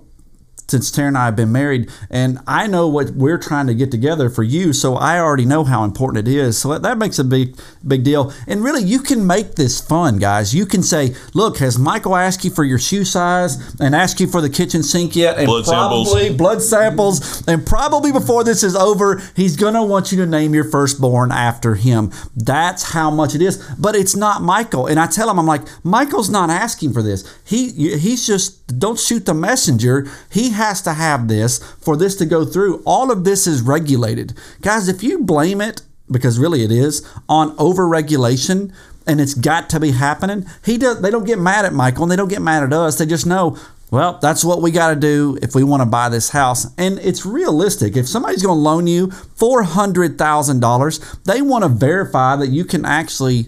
since 0.69 0.91
Tara 0.91 1.07
and 1.07 1.17
I 1.17 1.25
have 1.25 1.35
been 1.35 1.51
married, 1.51 1.89
and 2.09 2.39
I 2.45 2.67
know 2.67 2.87
what 2.87 3.11
we're 3.11 3.37
trying 3.37 3.67
to 3.67 3.73
get 3.73 3.91
together 3.91 4.29
for 4.29 4.43
you, 4.43 4.73
so 4.73 4.95
I 4.95 5.19
already 5.19 5.45
know 5.45 5.63
how 5.63 5.83
important 5.83 6.27
it 6.27 6.31
is. 6.31 6.57
So 6.57 6.77
that 6.77 6.97
makes 6.97 7.19
a 7.19 7.23
big, 7.23 7.57
big 7.85 8.03
deal. 8.03 8.33
And 8.47 8.63
really, 8.63 8.83
you 8.83 8.99
can 8.99 9.25
make 9.25 9.55
this 9.55 9.79
fun, 9.79 10.17
guys. 10.17 10.53
You 10.53 10.65
can 10.65 10.83
say, 10.83 11.15
"Look, 11.33 11.57
has 11.59 11.77
Michael 11.77 12.15
asked 12.15 12.43
you 12.43 12.51
for 12.51 12.63
your 12.63 12.79
shoe 12.79 13.05
size 13.05 13.57
and 13.79 13.95
asked 13.95 14.19
you 14.19 14.27
for 14.27 14.41
the 14.41 14.49
kitchen 14.49 14.83
sink 14.83 15.15
yet?" 15.15 15.37
And 15.37 15.47
blood 15.47 15.65
probably 15.65 16.21
samples. 16.21 16.37
blood 16.37 16.61
samples, 16.61 17.43
and 17.47 17.65
probably 17.65 18.11
before 18.11 18.43
this 18.43 18.63
is 18.63 18.75
over, 18.75 19.21
he's 19.35 19.55
gonna 19.55 19.85
want 19.85 20.11
you 20.11 20.17
to 20.17 20.25
name 20.25 20.53
your 20.53 20.63
firstborn 20.63 21.31
after 21.31 21.75
him. 21.75 22.11
That's 22.35 22.83
how 22.83 23.09
much 23.09 23.35
it 23.35 23.41
is. 23.41 23.57
But 23.77 23.95
it's 23.95 24.15
not 24.15 24.41
Michael, 24.43 24.87
and 24.87 24.99
I 24.99 25.07
tell 25.07 25.29
him, 25.29 25.39
I'm 25.39 25.47
like, 25.47 25.63
Michael's 25.83 26.29
not 26.29 26.49
asking 26.49 26.93
for 26.93 27.01
this. 27.01 27.23
He 27.43 27.69
he's 27.97 28.27
just 28.27 28.77
don't 28.79 28.99
shoot 28.99 29.25
the 29.25 29.33
messenger. 29.33 30.07
He 30.29 30.49
has 30.57 30.81
to 30.81 30.93
have 30.93 31.27
this 31.27 31.63
for 31.79 31.95
this 31.95 32.15
to 32.17 32.25
go 32.25 32.45
through. 32.45 32.83
All 32.85 33.11
of 33.11 33.23
this 33.23 33.47
is 33.47 33.61
regulated. 33.61 34.33
Guys, 34.61 34.87
if 34.87 35.01
you 35.01 35.19
blame 35.19 35.61
it, 35.61 35.81
because 36.11 36.37
really 36.37 36.63
it 36.63 36.71
is, 36.71 37.07
on 37.29 37.55
overregulation, 37.57 38.73
and 39.07 39.21
it's 39.21 39.33
got 39.33 39.69
to 39.69 39.79
be 39.79 39.91
happening, 39.91 40.45
he 40.65 40.77
does 40.77 41.01
they 41.01 41.09
don't 41.09 41.25
get 41.25 41.39
mad 41.39 41.63
at 41.63 41.73
Michael 41.73 42.03
and 42.03 42.11
they 42.11 42.17
don't 42.17 42.27
get 42.27 42.41
mad 42.41 42.63
at 42.63 42.73
us. 42.73 42.97
They 42.97 43.05
just 43.05 43.25
know 43.25 43.57
well, 43.89 44.19
that's 44.21 44.43
what 44.43 44.61
we 44.61 44.71
got 44.71 44.89
to 44.89 44.97
do 44.99 45.39
if 45.41 45.55
we 45.55 45.63
want 45.63 45.81
to 45.81 45.85
buy 45.85 46.09
this 46.09 46.29
house. 46.29 46.67
And 46.77 46.99
it's 46.99 47.25
realistic. 47.25 47.95
If 47.95 48.05
somebody's 48.07 48.43
going 48.43 48.57
to 48.57 48.61
loan 48.61 48.85
you 48.85 49.07
$400,000, 49.07 51.23
they 51.23 51.41
want 51.41 51.63
to 51.63 51.69
verify 51.69 52.35
that 52.35 52.47
you 52.47 52.65
can 52.65 52.83
actually 52.83 53.47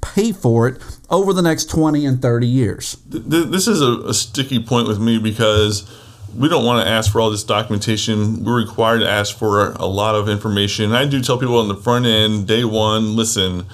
pay 0.00 0.32
for 0.32 0.66
it 0.66 0.82
over 1.08 1.32
the 1.32 1.42
next 1.42 1.70
20 1.70 2.04
and 2.04 2.20
30 2.20 2.48
years. 2.48 2.96
This 3.06 3.68
is 3.68 3.80
a, 3.80 3.98
a 4.08 4.14
sticky 4.14 4.60
point 4.62 4.88
with 4.88 4.98
me 4.98 5.18
because 5.18 5.88
we 6.36 6.48
don't 6.48 6.64
want 6.64 6.84
to 6.84 6.90
ask 6.90 7.10
for 7.10 7.20
all 7.20 7.30
this 7.30 7.44
documentation. 7.44 8.44
We're 8.44 8.58
required 8.58 9.00
to 9.00 9.08
ask 9.08 9.36
for 9.36 9.72
a 9.72 9.86
lot 9.86 10.14
of 10.14 10.28
information. 10.28 10.92
I 10.92 11.06
do 11.06 11.20
tell 11.22 11.38
people 11.38 11.58
on 11.58 11.68
the 11.68 11.76
front 11.76 12.06
end, 12.06 12.46
day 12.46 12.64
one, 12.64 13.16
listen, 13.16 13.66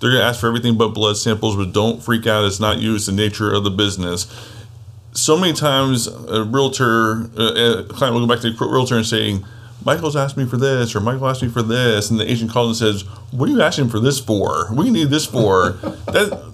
they're 0.00 0.10
going 0.10 0.20
to 0.20 0.26
ask 0.26 0.40
for 0.40 0.46
everything 0.46 0.78
but 0.78 0.88
blood 0.88 1.16
samples, 1.16 1.56
but 1.56 1.72
don't 1.72 2.02
freak 2.02 2.26
out. 2.26 2.44
It's 2.44 2.60
not 2.60 2.78
you, 2.78 2.94
it's 2.94 3.06
the 3.06 3.12
nature 3.12 3.52
of 3.52 3.64
the 3.64 3.70
business. 3.70 4.26
So 5.12 5.36
many 5.36 5.52
times, 5.52 6.06
a 6.06 6.44
realtor, 6.44 7.22
a 7.36 7.84
client 7.84 8.14
will 8.14 8.26
go 8.26 8.26
back 8.26 8.40
to 8.42 8.50
the 8.50 8.66
realtor 8.66 8.96
and 8.96 9.06
saying, 9.06 9.44
Michael's 9.84 10.16
asked 10.16 10.36
me 10.36 10.44
for 10.44 10.56
this, 10.56 10.94
or 10.94 11.00
Michael 11.00 11.28
asked 11.28 11.42
me 11.42 11.48
for 11.48 11.62
this, 11.62 12.10
and 12.10 12.18
the 12.18 12.30
agent 12.30 12.50
calls 12.50 12.80
and 12.80 12.96
says, 12.96 13.06
"What 13.30 13.48
are 13.48 13.52
you 13.52 13.62
asking 13.62 13.88
for 13.88 14.00
this 14.00 14.18
for? 14.18 14.66
What 14.70 14.82
do 14.82 14.88
you 14.88 14.92
need 14.92 15.10
this 15.10 15.24
for?" 15.24 15.70
that 16.06 16.52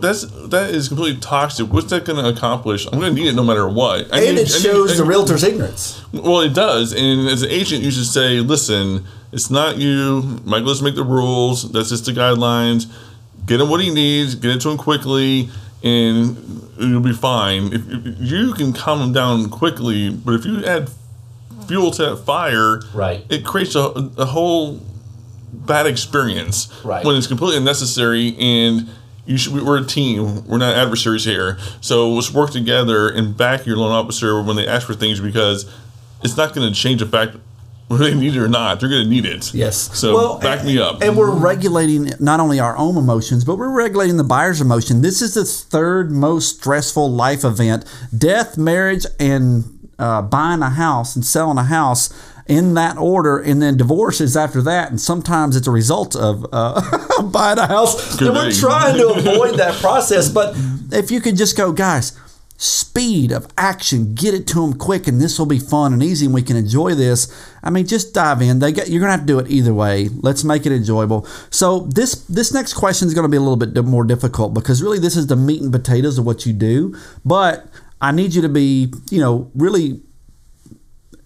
that's 0.00 0.22
that 0.48 0.70
is 0.70 0.88
completely 0.88 1.20
toxic. 1.20 1.72
What's 1.72 1.90
that 1.90 2.04
going 2.04 2.22
to 2.22 2.28
accomplish? 2.28 2.86
I'm 2.86 2.98
going 3.00 3.14
to 3.14 3.20
need 3.20 3.28
it 3.28 3.34
no 3.34 3.44
matter 3.44 3.68
what. 3.68 4.12
I 4.12 4.22
and 4.22 4.36
need, 4.36 4.42
it 4.42 4.48
shows 4.48 4.90
need, 4.90 4.98
the 4.98 5.04
realtor's 5.04 5.44
ignorance. 5.44 6.02
Well, 6.12 6.40
it 6.40 6.54
does. 6.54 6.92
And 6.92 7.28
as 7.28 7.42
an 7.42 7.50
agent, 7.50 7.82
you 7.82 7.90
should 7.90 8.06
say, 8.06 8.40
"Listen, 8.40 9.04
it's 9.32 9.50
not 9.50 9.78
you. 9.78 10.40
Michael 10.44 10.68
doesn't 10.68 10.84
make 10.84 10.94
the 10.94 11.04
rules. 11.04 11.70
That's 11.72 11.90
just 11.90 12.06
the 12.06 12.12
guidelines. 12.12 12.86
Get 13.46 13.60
him 13.60 13.68
what 13.68 13.80
he 13.80 13.92
needs. 13.92 14.34
Get 14.34 14.52
it 14.52 14.60
to 14.62 14.70
him 14.70 14.78
quickly." 14.78 15.50
And 15.82 16.70
you'll 16.78 17.00
be 17.00 17.12
fine. 17.12 17.66
If, 17.74 17.82
if 17.90 18.16
you 18.18 18.54
can 18.54 18.72
calm 18.72 19.00
him 19.00 19.12
down 19.12 19.50
quickly, 19.50 20.08
but 20.08 20.34
if 20.34 20.46
you 20.46 20.64
add 20.64 20.90
fuel 21.66 21.90
to 21.90 22.02
that 22.10 22.16
fire, 22.24 22.80
right, 22.94 23.24
it 23.28 23.44
creates 23.44 23.74
a, 23.74 23.88
a 24.16 24.24
whole 24.24 24.80
bad 25.54 25.86
experience 25.86 26.72
right. 26.84 27.04
when 27.04 27.16
it's 27.16 27.26
completely 27.26 27.58
unnecessary 27.58 28.36
and 28.38 28.88
should, 29.36 29.52
we're 29.54 29.78
a 29.78 29.84
team. 29.84 30.46
We're 30.46 30.58
not 30.58 30.76
adversaries 30.76 31.24
here. 31.24 31.58
So 31.80 32.10
let's 32.10 32.32
work 32.32 32.50
together 32.50 33.08
and 33.08 33.36
back 33.36 33.66
your 33.66 33.76
loan 33.76 33.92
officer 33.92 34.42
when 34.42 34.56
they 34.56 34.66
ask 34.66 34.86
for 34.86 34.94
things 34.94 35.20
because 35.20 35.70
it's 36.22 36.36
not 36.36 36.54
going 36.54 36.72
to 36.72 36.78
change 36.78 37.00
the 37.00 37.06
fact 37.06 37.36
whether 37.88 38.04
they 38.04 38.14
need 38.14 38.34
it 38.34 38.40
or 38.40 38.48
not. 38.48 38.80
They're 38.80 38.88
going 38.88 39.04
to 39.04 39.10
need 39.10 39.26
it. 39.26 39.52
Yes. 39.52 39.98
So 39.98 40.14
well, 40.14 40.38
back 40.38 40.60
and, 40.60 40.68
me 40.68 40.78
up. 40.78 41.02
And 41.02 41.16
we're 41.16 41.34
regulating 41.34 42.10
not 42.18 42.40
only 42.40 42.58
our 42.60 42.76
own 42.76 42.96
emotions, 42.96 43.44
but 43.44 43.56
we're 43.56 43.74
regulating 43.74 44.16
the 44.16 44.24
buyer's 44.24 44.60
emotion. 44.60 45.02
This 45.02 45.20
is 45.20 45.34
the 45.34 45.44
third 45.44 46.10
most 46.10 46.60
stressful 46.60 47.12
life 47.12 47.44
event: 47.44 47.84
death, 48.16 48.56
marriage, 48.56 49.04
and 49.20 49.88
uh, 49.98 50.22
buying 50.22 50.62
a 50.62 50.70
house 50.70 51.14
and 51.14 51.24
selling 51.24 51.58
a 51.58 51.64
house 51.64 52.12
in 52.46 52.74
that 52.74 52.98
order, 52.98 53.38
and 53.38 53.62
then 53.62 53.76
divorce 53.76 54.20
is 54.20 54.36
after 54.36 54.60
that. 54.62 54.90
And 54.90 55.00
sometimes 55.00 55.56
it's 55.56 55.66
a 55.66 55.70
result 55.70 56.14
of 56.14 56.46
uh, 56.52 57.22
buying 57.32 57.58
a 57.58 57.66
house. 57.66 58.16
Good 58.16 58.28
and 58.28 58.36
we're 58.36 58.52
trying 58.52 58.96
to 58.96 59.08
avoid 59.16 59.58
that 59.58 59.80
process. 59.80 60.28
But 60.28 60.54
if 60.92 61.10
you 61.10 61.20
could 61.20 61.36
just 61.36 61.56
go, 61.56 61.72
guys, 61.72 62.18
speed 62.56 63.32
of 63.32 63.48
action, 63.58 64.14
get 64.14 64.34
it 64.34 64.46
to 64.48 64.60
them 64.60 64.74
quick, 64.74 65.06
and 65.06 65.20
this 65.20 65.38
will 65.38 65.46
be 65.46 65.58
fun 65.58 65.92
and 65.92 66.02
easy, 66.02 66.26
and 66.26 66.34
we 66.34 66.42
can 66.42 66.56
enjoy 66.56 66.94
this. 66.94 67.32
I 67.62 67.70
mean, 67.70 67.86
just 67.86 68.14
dive 68.14 68.42
in. 68.42 68.58
They 68.58 68.72
get, 68.72 68.88
you're 68.88 69.00
gonna 69.00 69.12
have 69.12 69.20
to 69.20 69.26
do 69.26 69.38
it 69.38 69.50
either 69.50 69.72
way. 69.72 70.08
Let's 70.08 70.44
make 70.44 70.66
it 70.66 70.72
enjoyable. 70.72 71.26
So 71.50 71.80
this 71.80 72.24
this 72.26 72.52
next 72.52 72.74
question 72.74 73.08
is 73.08 73.14
going 73.14 73.24
to 73.24 73.28
be 73.28 73.36
a 73.36 73.40
little 73.40 73.56
bit 73.56 73.84
more 73.84 74.04
difficult 74.04 74.54
because 74.54 74.82
really 74.82 74.98
this 74.98 75.16
is 75.16 75.26
the 75.26 75.36
meat 75.36 75.62
and 75.62 75.72
potatoes 75.72 76.18
of 76.18 76.26
what 76.26 76.46
you 76.46 76.52
do. 76.52 76.94
But 77.24 77.66
I 78.00 78.12
need 78.12 78.34
you 78.34 78.42
to 78.42 78.48
be, 78.48 78.92
you 79.10 79.20
know, 79.20 79.50
really 79.54 80.02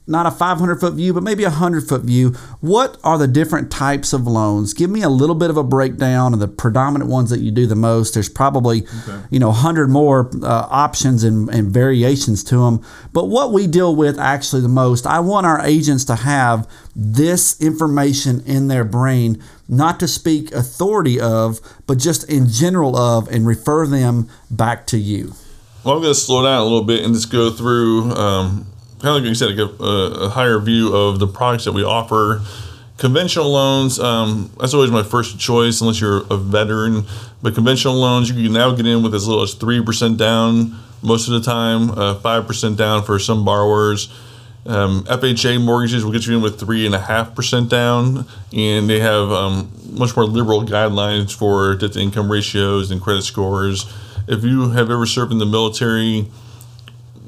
not 0.09 0.27
a 0.27 0.31
500 0.31 0.81
foot 0.81 0.95
view, 0.95 1.13
but 1.13 1.23
maybe 1.23 1.45
a 1.45 1.51
100 1.51 1.87
foot 1.87 2.03
view. 2.03 2.31
What 2.61 2.97
are 3.05 3.19
the 3.19 3.29
different 3.29 3.71
types 3.71 4.13
of 4.13 4.27
loans? 4.27 4.73
Give 4.73 4.91
me 4.91 5.03
a 5.03 5.09
little 5.09 5.35
bit 5.35 5.51
of 5.51 5.57
a 5.57 5.63
breakdown 5.63 6.33
of 6.33 6.41
the 6.41 6.49
predominant 6.49 7.11
ones 7.11 7.31
that 7.31 7.41
you 7.41 7.51
do 7.51 7.67
the 7.67 7.77
most. 7.77 8.15
There's 8.15 8.29
probably, 8.29 8.85
okay. 9.03 9.23
you 9.31 9.39
know, 9.39 9.49
100 9.49 9.91
more 9.91 10.31
uh, 10.43 10.67
options 10.71 11.25
and, 11.25 11.49
and 11.51 11.71
variations 11.71 12.43
to 12.45 12.65
them. 12.65 12.85
But 13.13 13.27
what 13.27 13.53
we 13.53 13.67
deal 13.67 13.95
with 13.95 14.19
actually 14.19 14.63
the 14.63 14.69
most, 14.69 15.07
I 15.07 15.21
want 15.21 15.47
our 15.47 15.65
agents 15.65 16.05
to 16.07 16.17
have 16.17 16.69
this 16.97 17.61
information 17.61 18.43
in 18.47 18.69
their 18.69 18.85
brain, 18.85 19.43
not 19.69 20.01
to 20.01 20.09
speak 20.09 20.53
authority 20.53 21.21
of, 21.21 21.61
but 21.87 21.99
just 21.99 22.29
in 22.31 22.49
general 22.49 22.97
of, 22.97 23.29
and 23.29 23.47
refer 23.47 23.87
them 23.87 24.29
back 24.51 24.87
to 24.89 24.99
you. 24.99 25.35
Well, 25.85 25.97
I'm 25.97 26.03
going 26.03 26.15
to 26.15 26.21
slow 26.21 26.43
down 26.43 26.61
a 26.61 26.65
little 26.65 26.83
bit 26.83 27.05
and 27.05 27.15
just 27.15 27.31
go 27.31 27.51
through. 27.51 28.11
Um, 28.13 28.67
kind 29.01 29.17
of 29.17 29.23
like 29.23 29.25
you 29.25 29.35
said, 29.35 29.59
a, 29.59 29.65
a, 29.65 30.29
higher 30.29 30.59
view 30.59 30.95
of 30.95 31.19
the 31.19 31.27
products 31.27 31.65
that 31.65 31.73
we 31.73 31.85
offer. 31.85 32.43
Conventional 32.97 33.51
loans, 33.51 34.01
um, 34.01 34.51
that's 34.59 34.75
always 34.75 34.91
my 34.91 35.05
first 35.05 35.39
choice 35.39 35.81
unless 35.81 36.01
you're 36.01 36.25
a 36.31 36.37
veteran. 36.37 37.05
But 37.41 37.55
conventional 37.55 37.95
loans, 37.95 38.29
you 38.29 38.43
can 38.43 38.53
now 38.53 38.75
get 38.75 38.87
in 38.87 39.05
with 39.05 39.15
as 39.15 39.29
little 39.29 39.43
as 39.43 39.55
3% 39.55 40.17
down 40.17 40.77
most 41.03 41.29
of 41.29 41.35
the 41.35 41.41
time, 41.41 41.91
uh, 41.93 42.19
5% 42.19 42.77
down 42.77 43.05
for 43.05 43.21
some 43.21 43.45
borrowers. 43.45 44.13
Um, 44.67 45.05
FHA 45.05 45.65
mortgages 45.65 46.05
will 46.05 46.13
get 46.13 46.27
you 46.27 46.37
in 46.37 46.43
with 46.43 46.61
3.5% 46.61 47.69
down, 47.69 48.27
and 48.53 48.91
they 48.91 48.99
have 49.01 49.31
um, 49.31 49.73
much 49.91 50.17
more 50.17 50.27
liberal 50.27 50.63
guidelines 50.63 51.33
for 51.33 51.75
debt 51.77 51.93
to 51.93 52.01
income 52.01 52.31
ratios 52.31 52.91
and 52.91 53.01
credit 53.01 53.23
scores. 53.23 53.91
If 54.27 54.45
you 54.45 54.71
have 54.71 54.91
ever 54.91 55.07
served 55.07 55.33
in 55.33 55.39
the 55.39 55.47
military, 55.47 56.27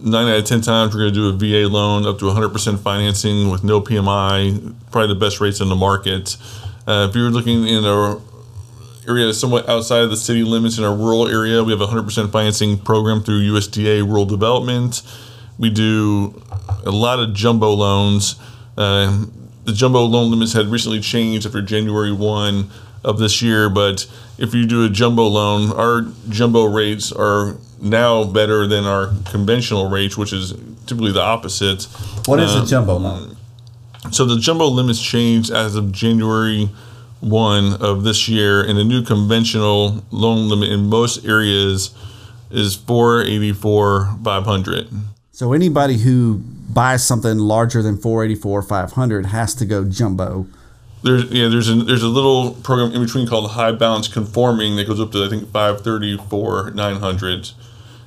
nine 0.03 0.29
out 0.29 0.39
of 0.39 0.45
ten 0.45 0.61
times 0.61 0.95
we're 0.95 1.03
going 1.03 1.15
to 1.15 1.39
do 1.39 1.59
a 1.59 1.63
VA 1.63 1.69
loan 1.69 2.07
up 2.07 2.19
to 2.19 2.27
100% 2.27 2.79
financing 2.81 3.51
with 3.51 3.65
no 3.65 3.81
PMI, 3.81 4.75
probably 4.91 5.15
the 5.15 5.21
best 5.21 5.41
rates 5.41 5.61
in 5.61 5.69
the 5.69 5.77
market. 5.77 6.37
Uh, 6.87 7.07
if 7.09 7.15
you're 7.15 7.31
looking 7.31 7.67
in 7.67 7.85
a 7.85 8.21
area 9.09 9.33
somewhat 9.33 9.69
outside 9.69 10.03
of 10.03 10.11
the 10.11 10.17
city 10.17 10.43
limits 10.45 10.79
in 10.79 10.85
a 10.85 10.95
rural 10.95 11.29
area, 11.29 11.63
we 11.65 11.73
have 11.73 11.81
a 11.81 11.87
100% 11.87 12.31
financing 12.31 12.79
program 12.79 13.23
through 13.23 13.41
USDA 13.53 14.07
Rural 14.07 14.25
Development. 14.27 15.03
We 15.59 15.71
do 15.71 16.43
a 16.85 16.91
lot 16.91 17.19
of 17.19 17.35
jumbo 17.35 17.73
loans. 17.73 18.37
Uh, 18.77 19.27
the 19.65 19.73
jumbo 19.73 20.05
loan 20.05 20.31
limits 20.31 20.53
had 20.53 20.67
recently 20.67 21.01
changed 21.01 21.47
after 21.47 21.61
January 21.61 22.13
1 22.13 22.71
of 23.03 23.19
this 23.19 23.43
year, 23.43 23.69
but 23.69 24.07
if 24.39 24.55
you 24.55 24.67
do 24.67 24.85
a 24.85 24.89
jumbo 24.89 25.27
loan, 25.27 25.73
our 25.73 26.03
jumbo 26.29 26.65
rates 26.65 27.13
are 27.13 27.57
now 27.81 28.25
better 28.25 28.67
than 28.67 28.85
our 28.85 29.13
conventional 29.27 29.89
rates, 29.89 30.17
which 30.17 30.33
is 30.33 30.53
typically 30.87 31.13
the 31.13 31.23
opposite. 31.23 31.85
What 32.27 32.41
is 32.41 32.55
a 32.55 32.61
um, 32.61 32.67
jumbo 32.67 32.97
loan? 32.97 33.37
So 34.13 34.25
the 34.25 34.39
jumbo 34.39 34.67
limits 34.67 35.01
changed 35.01 35.51
as 35.51 35.77
of 35.77 35.93
January 35.93 36.71
1 37.21 37.75
of 37.83 38.03
this 38.03 38.29
year, 38.29 38.63
and 38.63 38.79
the 38.79 38.85
new 38.85 39.03
conventional 39.03 40.05
loan 40.11 40.49
limit 40.49 40.71
in 40.71 40.87
most 40.87 41.25
areas 41.25 41.95
is 42.51 42.75
484 42.75 44.17
500. 44.25 44.89
So 45.33 45.53
anybody 45.53 45.99
who 45.99 46.39
buys 46.39 47.07
something 47.07 47.39
larger 47.39 47.83
than 47.83 47.97
484 47.97 48.63
500 48.63 49.27
has 49.27 49.55
to 49.55 49.65
go 49.65 49.85
jumbo 49.85 50.47
there's 51.03 51.25
yeah 51.31 51.49
there's 51.49 51.69
a 51.69 51.75
there's 51.77 52.03
a 52.03 52.09
little 52.09 52.53
program 52.53 52.93
in 52.93 53.03
between 53.05 53.27
called 53.27 53.51
high 53.53 53.73
balance 53.73 54.09
conforming 54.09 54.77
that 54.77 54.87
goes 54.87 55.01
up 55.01 55.13
to 55.13 55.25
I 55.25 55.29
think 55.29 55.51
534 55.51 56.73
900 56.73 57.51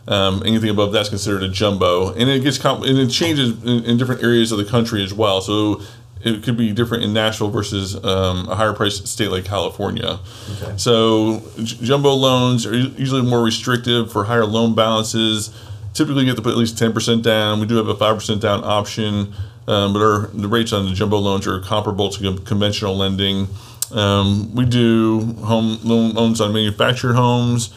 um, 0.08 0.44
anything 0.46 0.70
above 0.70 0.92
that's 0.92 1.10
considered 1.10 1.44
a 1.44 1.50
jumbo, 1.50 2.14
and 2.14 2.30
it 2.30 2.44
gets 2.44 2.58
comp- 2.58 2.84
and 2.84 2.98
it 2.98 3.10
changes 3.10 3.64
in, 3.64 3.86
in, 3.86 3.98
different 3.98 4.22
areas 4.22 4.52
of 4.52 4.58
the 4.58 4.66
country 4.66 5.02
as 5.02 5.14
well. 5.14 5.40
So 5.40 5.82
it 6.22 6.44
could 6.44 6.58
be 6.58 6.74
different 6.74 7.04
in 7.04 7.14
Nashville 7.14 7.50
versus 7.50 7.96
um, 8.04 8.50
a 8.50 8.56
higher 8.56 8.74
price 8.74 8.98
state 9.10 9.30
like 9.30 9.46
California. 9.46 10.20
Okay. 10.52 10.74
So 10.78 11.42
j- 11.58 11.78
jumbo 11.86 12.14
loans 12.14 12.66
are 12.66 12.76
usually 12.76 13.22
more 13.22 13.42
restrictive 13.42 14.12
for 14.12 14.26
higher 14.26 14.46
loan 14.46 14.76
balances. 14.76 15.52
Typically, 15.94 16.24
you 16.24 16.28
have 16.28 16.38
to 16.38 16.42
put 16.42 16.52
at 16.52 16.58
least 16.58 16.78
ten 16.78 16.92
percent 16.92 17.24
down. 17.24 17.62
We 17.62 17.66
do 17.66 17.76
have 17.76 17.88
a 17.88 17.96
five 17.96 18.16
percent 18.16 18.42
down 18.42 18.64
option, 18.64 19.34
um, 19.68 19.94
but 19.94 20.02
our 20.02 20.28
the 20.28 20.48
rates 20.48 20.74
on 20.74 20.86
the 20.86 20.94
jumbo 20.94 21.18
loans 21.18 21.48
are 21.48 21.60
comparable 21.60 22.10
to 22.10 22.38
conventional 22.40 22.96
lending. 22.96 23.48
Um, 23.92 24.54
we 24.56 24.66
do 24.66 25.22
home 25.44 25.80
loans 25.84 26.42
on 26.42 26.54
manufactured 26.54 27.14
homes. 27.14 27.74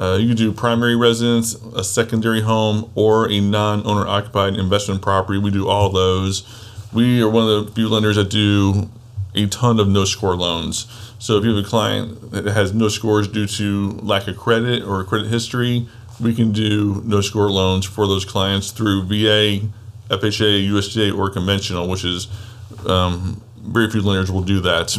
Uh, 0.00 0.16
you 0.20 0.26
can 0.28 0.36
do 0.36 0.52
primary 0.52 0.96
residence, 0.96 1.54
a 1.76 1.84
secondary 1.84 2.40
home, 2.40 2.90
or 2.94 3.30
a 3.30 3.40
non 3.40 3.86
owner 3.86 4.06
occupied 4.06 4.56
investment 4.56 5.00
property. 5.02 5.38
We 5.38 5.50
do 5.50 5.68
all 5.68 5.90
those. 5.90 6.42
We 6.92 7.22
are 7.22 7.28
one 7.28 7.48
of 7.48 7.66
the 7.66 7.72
few 7.72 7.88
lenders 7.88 8.16
that 8.16 8.28
do 8.28 8.90
a 9.34 9.46
ton 9.46 9.80
of 9.80 9.88
no 9.88 10.04
score 10.04 10.36
loans. 10.36 10.86
So 11.18 11.38
if 11.38 11.44
you 11.44 11.54
have 11.54 11.64
a 11.64 11.68
client 11.68 12.32
that 12.32 12.46
has 12.46 12.74
no 12.74 12.88
scores 12.88 13.28
due 13.28 13.46
to 13.46 13.92
lack 14.02 14.26
of 14.26 14.36
credit 14.36 14.82
or 14.82 15.04
credit 15.04 15.28
history, 15.28 15.88
we 16.20 16.34
can 16.34 16.52
do 16.52 17.00
no 17.04 17.20
score 17.20 17.50
loans 17.50 17.86
for 17.86 18.06
those 18.06 18.24
clients 18.24 18.72
through 18.72 19.04
VA, 19.04 19.60
FHA, 20.12 20.68
USDA, 20.68 21.16
or 21.16 21.30
conventional, 21.30 21.88
which 21.88 22.04
is 22.04 22.28
um, 22.86 23.42
very 23.58 23.90
few 23.90 24.02
lenders 24.02 24.30
will 24.30 24.42
do 24.42 24.60
that. 24.60 24.90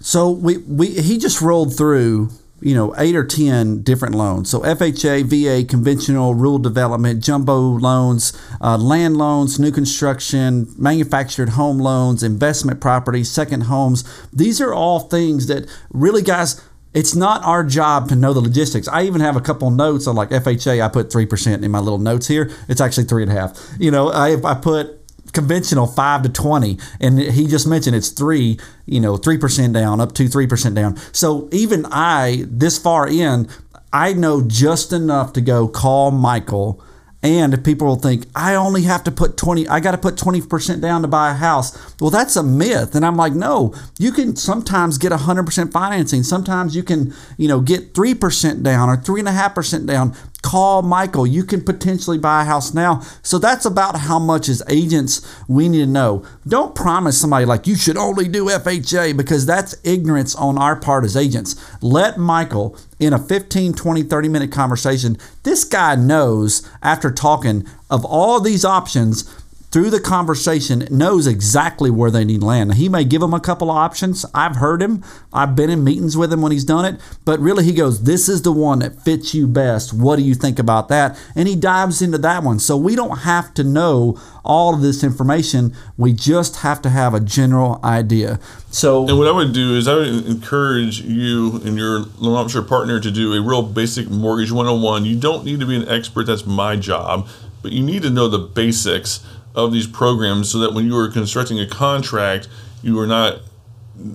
So 0.00 0.30
we, 0.30 0.58
we 0.58 0.88
he 0.88 1.18
just 1.18 1.40
rolled 1.40 1.76
through 1.76 2.30
you 2.60 2.74
know, 2.74 2.94
eight 2.98 3.14
or 3.14 3.24
10 3.24 3.82
different 3.82 4.14
loans. 4.14 4.50
So 4.50 4.60
FHA, 4.60 5.24
VA, 5.24 5.64
conventional, 5.64 6.34
rural 6.34 6.58
development, 6.58 7.22
jumbo 7.22 7.56
loans, 7.56 8.36
uh, 8.60 8.76
land 8.76 9.16
loans, 9.16 9.60
new 9.60 9.70
construction, 9.70 10.66
manufactured 10.76 11.50
home 11.50 11.78
loans, 11.78 12.22
investment 12.22 12.80
properties, 12.80 13.30
second 13.30 13.62
homes. 13.62 14.02
These 14.32 14.60
are 14.60 14.74
all 14.74 15.00
things 15.00 15.46
that 15.46 15.68
really, 15.90 16.22
guys, 16.22 16.60
it's 16.94 17.14
not 17.14 17.44
our 17.44 17.62
job 17.64 18.08
to 18.08 18.16
know 18.16 18.32
the 18.32 18.40
logistics. 18.40 18.88
I 18.88 19.04
even 19.04 19.20
have 19.20 19.36
a 19.36 19.40
couple 19.40 19.70
notes 19.70 20.06
on 20.06 20.16
like 20.16 20.30
FHA. 20.30 20.82
I 20.82 20.88
put 20.88 21.12
three 21.12 21.26
percent 21.26 21.64
in 21.64 21.70
my 21.70 21.80
little 21.80 21.98
notes 21.98 22.26
here. 22.26 22.50
It's 22.68 22.80
actually 22.80 23.04
three 23.04 23.22
and 23.22 23.32
a 23.32 23.34
half. 23.34 23.58
You 23.78 23.90
know, 23.90 24.10
I 24.10 24.36
I 24.44 24.54
put 24.54 24.94
conventional 25.32 25.86
five 25.86 26.22
to 26.22 26.28
twenty, 26.28 26.78
and 27.00 27.18
he 27.18 27.46
just 27.46 27.66
mentioned 27.66 27.94
it's 27.94 28.08
three. 28.08 28.58
You 28.86 29.00
know, 29.00 29.16
three 29.16 29.38
percent 29.38 29.74
down, 29.74 30.00
up 30.00 30.12
to 30.14 30.28
three 30.28 30.46
percent 30.46 30.74
down. 30.74 30.96
So 31.12 31.48
even 31.52 31.86
I, 31.90 32.44
this 32.48 32.78
far 32.78 33.06
in, 33.06 33.48
I 33.92 34.12
know 34.12 34.42
just 34.42 34.92
enough 34.92 35.32
to 35.34 35.40
go 35.40 35.68
call 35.68 36.10
Michael 36.10 36.82
and 37.20 37.64
people 37.64 37.88
will 37.88 37.96
think, 37.96 38.26
I 38.36 38.54
only 38.54 38.82
have 38.82 39.02
to 39.04 39.10
put 39.10 39.36
20, 39.36 39.66
I 39.66 39.80
got 39.80 39.90
to 39.90 39.98
put 39.98 40.14
20% 40.14 40.80
down 40.80 41.02
to 41.02 41.08
buy 41.08 41.30
a 41.30 41.34
house. 41.34 41.76
Well, 42.00 42.10
that's 42.10 42.36
a 42.36 42.44
myth. 42.44 42.94
And 42.94 43.04
I'm 43.04 43.16
like, 43.16 43.32
no, 43.32 43.74
you 43.98 44.12
can 44.12 44.36
sometimes 44.36 44.98
get 44.98 45.10
100% 45.10 45.72
financing. 45.72 46.22
Sometimes 46.22 46.76
you 46.76 46.84
can, 46.84 47.12
you 47.36 47.48
know, 47.48 47.60
get 47.60 47.92
3% 47.92 48.62
down 48.62 48.88
or 48.88 48.96
3.5% 48.96 49.86
down. 49.86 50.14
Call 50.42 50.82
Michael. 50.82 51.26
You 51.26 51.42
can 51.44 51.62
potentially 51.62 52.16
buy 52.16 52.42
a 52.42 52.44
house 52.44 52.72
now. 52.72 53.00
So 53.22 53.38
that's 53.38 53.64
about 53.64 53.96
how 53.96 54.18
much 54.18 54.48
as 54.48 54.62
agents 54.68 55.20
we 55.48 55.68
need 55.68 55.80
to 55.80 55.86
know. 55.86 56.24
Don't 56.46 56.74
promise 56.74 57.20
somebody 57.20 57.44
like 57.44 57.66
you 57.66 57.74
should 57.74 57.96
only 57.96 58.28
do 58.28 58.46
FHA 58.46 59.16
because 59.16 59.46
that's 59.46 59.74
ignorance 59.84 60.36
on 60.36 60.56
our 60.56 60.76
part 60.76 61.04
as 61.04 61.16
agents. 61.16 61.56
Let 61.82 62.18
Michael 62.18 62.78
in 63.00 63.12
a 63.12 63.18
15, 63.18 63.74
20, 63.74 64.02
30 64.04 64.28
minute 64.28 64.52
conversation. 64.52 65.16
This 65.42 65.64
guy 65.64 65.96
knows 65.96 66.68
after 66.82 67.10
talking 67.10 67.66
of 67.90 68.04
all 68.04 68.40
these 68.40 68.64
options 68.64 69.22
through 69.70 69.90
the 69.90 70.00
conversation 70.00 70.88
knows 70.90 71.26
exactly 71.26 71.90
where 71.90 72.10
they 72.10 72.24
need 72.24 72.42
land. 72.42 72.74
He 72.74 72.88
may 72.88 73.04
give 73.04 73.20
them 73.20 73.34
a 73.34 73.40
couple 73.40 73.70
of 73.70 73.76
options. 73.76 74.24
I've 74.32 74.56
heard 74.56 74.80
him. 74.80 75.04
I've 75.32 75.54
been 75.54 75.68
in 75.68 75.84
meetings 75.84 76.16
with 76.16 76.32
him 76.32 76.40
when 76.40 76.52
he's 76.52 76.64
done 76.64 76.86
it. 76.86 76.98
But 77.26 77.38
really, 77.40 77.64
he 77.64 77.74
goes, 77.74 78.04
This 78.04 78.28
is 78.28 78.42
the 78.42 78.52
one 78.52 78.78
that 78.78 79.02
fits 79.02 79.34
you 79.34 79.46
best. 79.46 79.92
What 79.92 80.16
do 80.16 80.22
you 80.22 80.34
think 80.34 80.58
about 80.58 80.88
that? 80.88 81.20
And 81.34 81.46
he 81.46 81.54
dives 81.54 82.00
into 82.00 82.16
that 82.18 82.42
one. 82.42 82.58
So 82.58 82.76
we 82.76 82.96
don't 82.96 83.18
have 83.18 83.52
to 83.54 83.64
know 83.64 84.18
all 84.42 84.74
of 84.74 84.80
this 84.80 85.04
information. 85.04 85.76
We 85.98 86.14
just 86.14 86.56
have 86.56 86.80
to 86.82 86.88
have 86.88 87.12
a 87.12 87.20
general 87.20 87.78
idea. 87.84 88.40
So, 88.70 89.06
and 89.06 89.18
what 89.18 89.28
I 89.28 89.32
would 89.32 89.52
do 89.52 89.76
is 89.76 89.86
I 89.86 89.96
would 89.96 90.26
encourage 90.26 91.02
you 91.02 91.56
and 91.64 91.76
your 91.76 92.00
loan 92.16 92.36
officer 92.36 92.62
partner 92.62 93.00
to 93.00 93.10
do 93.10 93.34
a 93.34 93.42
real 93.42 93.62
basic 93.62 94.08
mortgage 94.08 94.50
101. 94.50 95.04
You 95.04 95.20
don't 95.20 95.44
need 95.44 95.60
to 95.60 95.66
be 95.66 95.76
an 95.76 95.88
expert. 95.88 96.24
That's 96.24 96.46
my 96.46 96.76
job. 96.76 97.28
But 97.60 97.72
you 97.72 97.82
need 97.82 98.02
to 98.02 98.10
know 98.10 98.28
the 98.28 98.38
basics 98.38 99.20
of 99.64 99.72
these 99.72 99.86
programs 99.86 100.50
so 100.50 100.58
that 100.58 100.72
when 100.72 100.86
you 100.86 100.96
are 100.96 101.08
constructing 101.08 101.58
a 101.58 101.66
contract, 101.66 102.48
you 102.82 102.98
are 102.98 103.06
not 103.06 103.40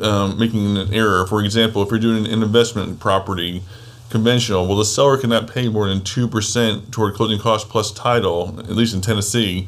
um, 0.02 0.40
making 0.40 0.78
an 0.78 0.94
error. 0.94 1.28
For 1.28 1.44
example, 1.44 1.84
if 1.84 1.90
you're 1.90 2.00
doing 2.00 2.26
an 2.26 2.42
investment 2.42 3.00
property, 3.00 3.62
conventional, 4.10 4.68
well, 4.68 4.78
the 4.78 4.86
seller 4.86 5.18
cannot 5.18 5.52
pay 5.52 5.68
more 5.68 5.88
than 5.88 6.00
2% 6.00 6.92
toward 6.92 7.14
closing 7.16 7.40
costs 7.40 7.70
plus 7.70 7.92
title, 7.92 8.60
at 8.60 8.70
least 8.70 8.94
in 8.94 9.02
Tennessee. 9.02 9.68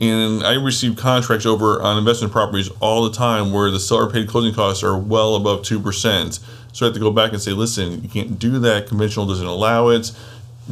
And 0.00 0.42
I 0.42 0.54
receive 0.54 0.96
contracts 0.96 1.46
over 1.46 1.80
on 1.80 1.96
investment 1.96 2.32
properties 2.32 2.68
all 2.80 3.08
the 3.08 3.16
time 3.16 3.52
where 3.52 3.70
the 3.70 3.78
seller 3.80 4.10
paid 4.10 4.28
closing 4.28 4.52
costs 4.52 4.82
are 4.82 4.98
well 4.98 5.36
above 5.36 5.62
2%. 5.62 6.40
So 6.72 6.86
I 6.86 6.88
have 6.88 6.94
to 6.94 7.00
go 7.00 7.10
back 7.10 7.32
and 7.32 7.40
say, 7.40 7.52
listen, 7.52 8.02
you 8.02 8.08
can't 8.08 8.38
do 8.38 8.58
that. 8.58 8.88
Conventional 8.88 9.26
doesn't 9.26 9.46
allow 9.46 9.88
it 9.88 10.10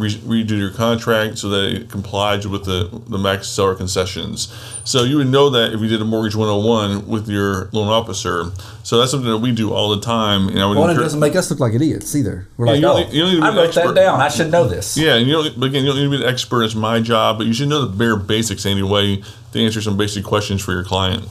re- 0.00 0.44
redo 0.44 0.58
your 0.58 0.70
contract 0.70 1.38
so 1.38 1.48
that 1.50 1.72
it 1.74 1.90
complies 1.90 2.46
with 2.48 2.64
the, 2.64 2.88
the 3.08 3.18
max 3.18 3.48
seller 3.48 3.74
concessions. 3.74 4.52
So 4.84 5.04
you 5.04 5.18
would 5.18 5.28
know 5.28 5.50
that 5.50 5.72
if 5.72 5.80
you 5.80 5.88
did 5.88 6.00
a 6.00 6.04
mortgage 6.04 6.34
101 6.34 7.06
with 7.06 7.28
your 7.28 7.68
loan 7.72 7.88
officer. 7.88 8.46
So 8.82 8.98
that's 8.98 9.10
something 9.10 9.30
that 9.30 9.38
we 9.38 9.52
do 9.52 9.72
all 9.72 9.90
the 9.94 10.00
time. 10.00 10.48
And 10.48 10.58
I 10.60 10.66
would 10.66 10.76
well, 10.76 10.84
encourage- 10.88 10.98
it 10.98 11.02
doesn't 11.04 11.20
make 11.20 11.36
us 11.36 11.50
look 11.50 11.60
like 11.60 11.74
idiots 11.74 12.14
either. 12.16 12.48
We're 12.56 12.66
Yeah, 12.66 12.72
like, 12.72 12.76
you 12.76 12.82
don't 12.82 12.96
oh, 12.96 13.04
need- 13.04 13.12
you 13.14 13.22
don't 13.22 13.34
need 13.34 13.42
I 13.42 13.56
wrote 13.56 13.74
that 13.74 13.94
down. 13.94 14.20
I 14.20 14.28
should 14.28 14.50
know 14.50 14.66
this. 14.66 14.96
Yeah, 14.96 15.16
and 15.16 15.26
you 15.26 15.32
don't 15.34 15.62
again 15.62 15.84
you 15.84 15.92
don't 15.92 15.96
need 15.96 16.04
to 16.04 16.18
be 16.18 16.24
an 16.24 16.28
expert. 16.28 16.64
It's 16.64 16.74
my 16.74 17.00
job, 17.00 17.38
but 17.38 17.46
you 17.46 17.52
should 17.52 17.68
know 17.68 17.84
the 17.84 17.96
bare 17.96 18.16
basics 18.16 18.66
anyway 18.66 19.22
to 19.52 19.60
answer 19.60 19.80
some 19.80 19.96
basic 19.96 20.24
questions 20.24 20.62
for 20.62 20.72
your 20.72 20.84
client. 20.84 21.24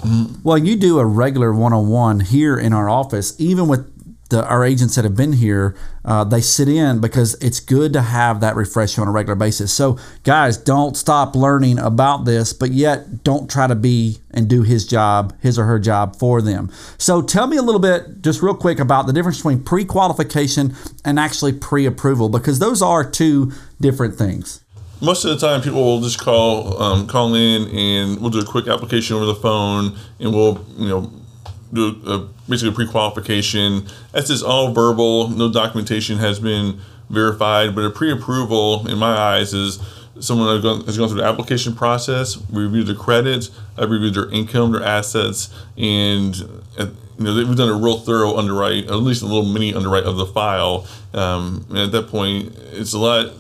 Well, 0.44 0.58
you 0.58 0.76
do 0.76 1.00
a 1.00 1.06
regular 1.06 1.54
one-on-one 1.54 2.22
oh 2.22 2.26
here 2.26 2.58
in 2.58 2.74
our 2.74 2.90
office, 2.90 3.34
even 3.40 3.68
with 3.68 3.90
the, 4.30 4.46
our 4.46 4.64
agents 4.64 4.96
that 4.96 5.04
have 5.04 5.16
been 5.16 5.34
here. 5.34 5.76
Uh, 6.06 6.24
they 6.24 6.42
sit 6.42 6.68
in 6.68 7.02
because 7.02 7.36
it's 7.36 7.60
good 7.60 7.94
to 7.94 8.02
have 8.02 8.40
that 8.40 8.56
refresher 8.56 9.02
on 9.02 9.08
a 9.08 9.12
regular 9.12 9.36
basis. 9.36 9.74
So, 9.74 10.00
guys, 10.24 10.58
don't 10.58 10.96
stop 10.96 11.36
learning 11.36 11.78
about 11.78 12.26
this, 12.26 12.54
but 12.54 12.72
yet 12.72 13.24
don't 13.24 13.50
try 13.50 13.68
to 13.68 13.76
be 13.76 14.20
and 14.32 14.48
do 14.48 14.64
his 14.64 14.88
job, 14.88 15.36
his 15.42 15.60
or 15.60 15.66
her 15.66 15.80
job 15.80 16.16
for 16.16 16.42
them. 16.42 16.72
So, 16.98 17.22
tell 17.22 17.48
me 17.48 17.58
a 17.58 17.62
little 17.62 17.82
bit, 17.82 18.22
just 18.22 18.42
real 18.42 18.56
quick, 18.56 18.80
about 18.80 19.08
the 19.08 19.14
difference 19.14 19.38
between 19.38 19.64
pre-qualification 19.64 20.76
and 21.04 21.20
actually 21.20 21.54
pre-approval, 21.54 22.30
because 22.30 22.60
those 22.60 22.82
are 22.82 23.10
two 23.10 23.52
different 23.82 24.16
things. 24.16 24.64
Most 25.02 25.24
of 25.24 25.32
the 25.32 25.48
time, 25.48 25.62
people 25.62 25.84
will 25.84 26.02
just 26.02 26.20
call 26.20 26.82
um, 26.82 27.08
call 27.08 27.34
in 27.34 27.70
and 27.70 28.20
we'll 28.20 28.32
do 28.32 28.40
a 28.40 28.46
quick 28.46 28.68
application 28.68 29.16
over 29.16 29.26
the 29.26 29.36
phone, 29.36 29.98
and 30.20 30.34
we'll 30.34 30.66
you 30.78 30.90
know 30.90 31.10
do 31.74 32.02
a, 32.06 32.20
basically 32.50 32.70
a 32.70 32.76
pre-qualification. 32.76 33.88
That's 34.12 34.28
just 34.28 34.44
all 34.44 34.74
verbal. 34.74 35.30
No 35.30 35.52
documentation 35.52 36.18
has 36.18 36.40
been 36.40 36.80
verified. 37.10 37.76
But 37.76 37.86
a 37.86 37.90
pre-approval, 37.90 38.88
in 38.88 38.98
my 38.98 39.16
eyes, 39.16 39.54
is 39.54 39.80
someone 40.20 40.54
has 40.54 40.64
gone, 40.64 40.86
has 40.86 40.98
gone 40.98 41.08
through 41.10 41.22
the 41.22 41.28
application 41.28 41.76
process, 41.76 42.38
reviewed 42.52 42.88
their 42.88 42.96
credits, 42.96 43.52
I've 43.78 43.90
reviewed 43.90 44.14
their 44.14 44.30
income, 44.30 44.72
their 44.72 44.84
assets, 44.84 45.54
and 45.78 46.36
uh, 46.78 46.88
you 47.18 47.26
know 47.26 47.36
we've 47.36 47.56
done 47.56 47.70
a 47.70 47.74
real 47.74 48.00
thorough 48.00 48.38
underwrite, 48.38 48.88
at 48.88 48.96
least 48.96 49.22
a 49.22 49.26
little 49.26 49.46
mini 49.46 49.74
underwrite 49.74 50.04
of 50.04 50.18
the 50.18 50.26
file. 50.26 50.88
Um, 51.14 51.66
and 51.70 51.78
at 51.80 51.92
that 51.92 52.08
point, 52.08 52.56
it's 52.72 52.94
a 52.94 53.00
lot 53.00 53.34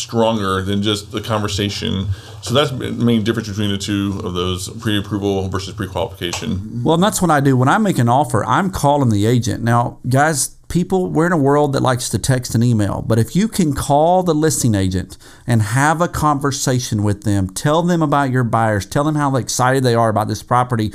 stronger 0.00 0.62
than 0.62 0.82
just 0.82 1.12
the 1.12 1.20
conversation. 1.20 2.08
So 2.42 2.54
that's 2.54 2.70
the 2.70 2.92
main 2.92 3.22
difference 3.22 3.48
between 3.48 3.70
the 3.70 3.78
two 3.78 4.20
of 4.24 4.34
those 4.34 4.68
pre-approval 4.80 5.48
versus 5.48 5.74
pre-qualification. 5.74 6.82
Well, 6.82 6.94
and 6.94 7.02
that's 7.02 7.20
what 7.20 7.30
I 7.30 7.40
do. 7.40 7.56
When 7.56 7.68
I 7.68 7.78
make 7.78 7.98
an 7.98 8.08
offer, 8.08 8.44
I'm 8.44 8.70
calling 8.70 9.10
the 9.10 9.26
agent. 9.26 9.62
Now, 9.62 9.98
guys, 10.08 10.56
people, 10.68 11.10
we're 11.10 11.26
in 11.26 11.32
a 11.32 11.38
world 11.38 11.72
that 11.74 11.82
likes 11.82 12.08
to 12.08 12.18
text 12.18 12.54
and 12.54 12.64
email, 12.64 13.02
but 13.02 13.18
if 13.18 13.36
you 13.36 13.48
can 13.48 13.74
call 13.74 14.22
the 14.22 14.34
listing 14.34 14.74
agent 14.74 15.18
and 15.46 15.60
have 15.60 16.00
a 16.00 16.08
conversation 16.08 17.02
with 17.02 17.24
them, 17.24 17.50
tell 17.50 17.82
them 17.82 18.00
about 18.00 18.30
your 18.30 18.44
buyers, 18.44 18.86
tell 18.86 19.04
them 19.04 19.16
how 19.16 19.36
excited 19.36 19.82
they 19.82 19.94
are 19.94 20.08
about 20.08 20.28
this 20.28 20.42
property. 20.42 20.92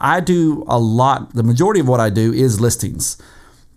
I 0.00 0.20
do 0.20 0.64
a 0.66 0.78
lot, 0.78 1.34
the 1.34 1.42
majority 1.42 1.80
of 1.80 1.88
what 1.88 2.00
I 2.00 2.08
do 2.08 2.32
is 2.32 2.60
listings. 2.60 3.18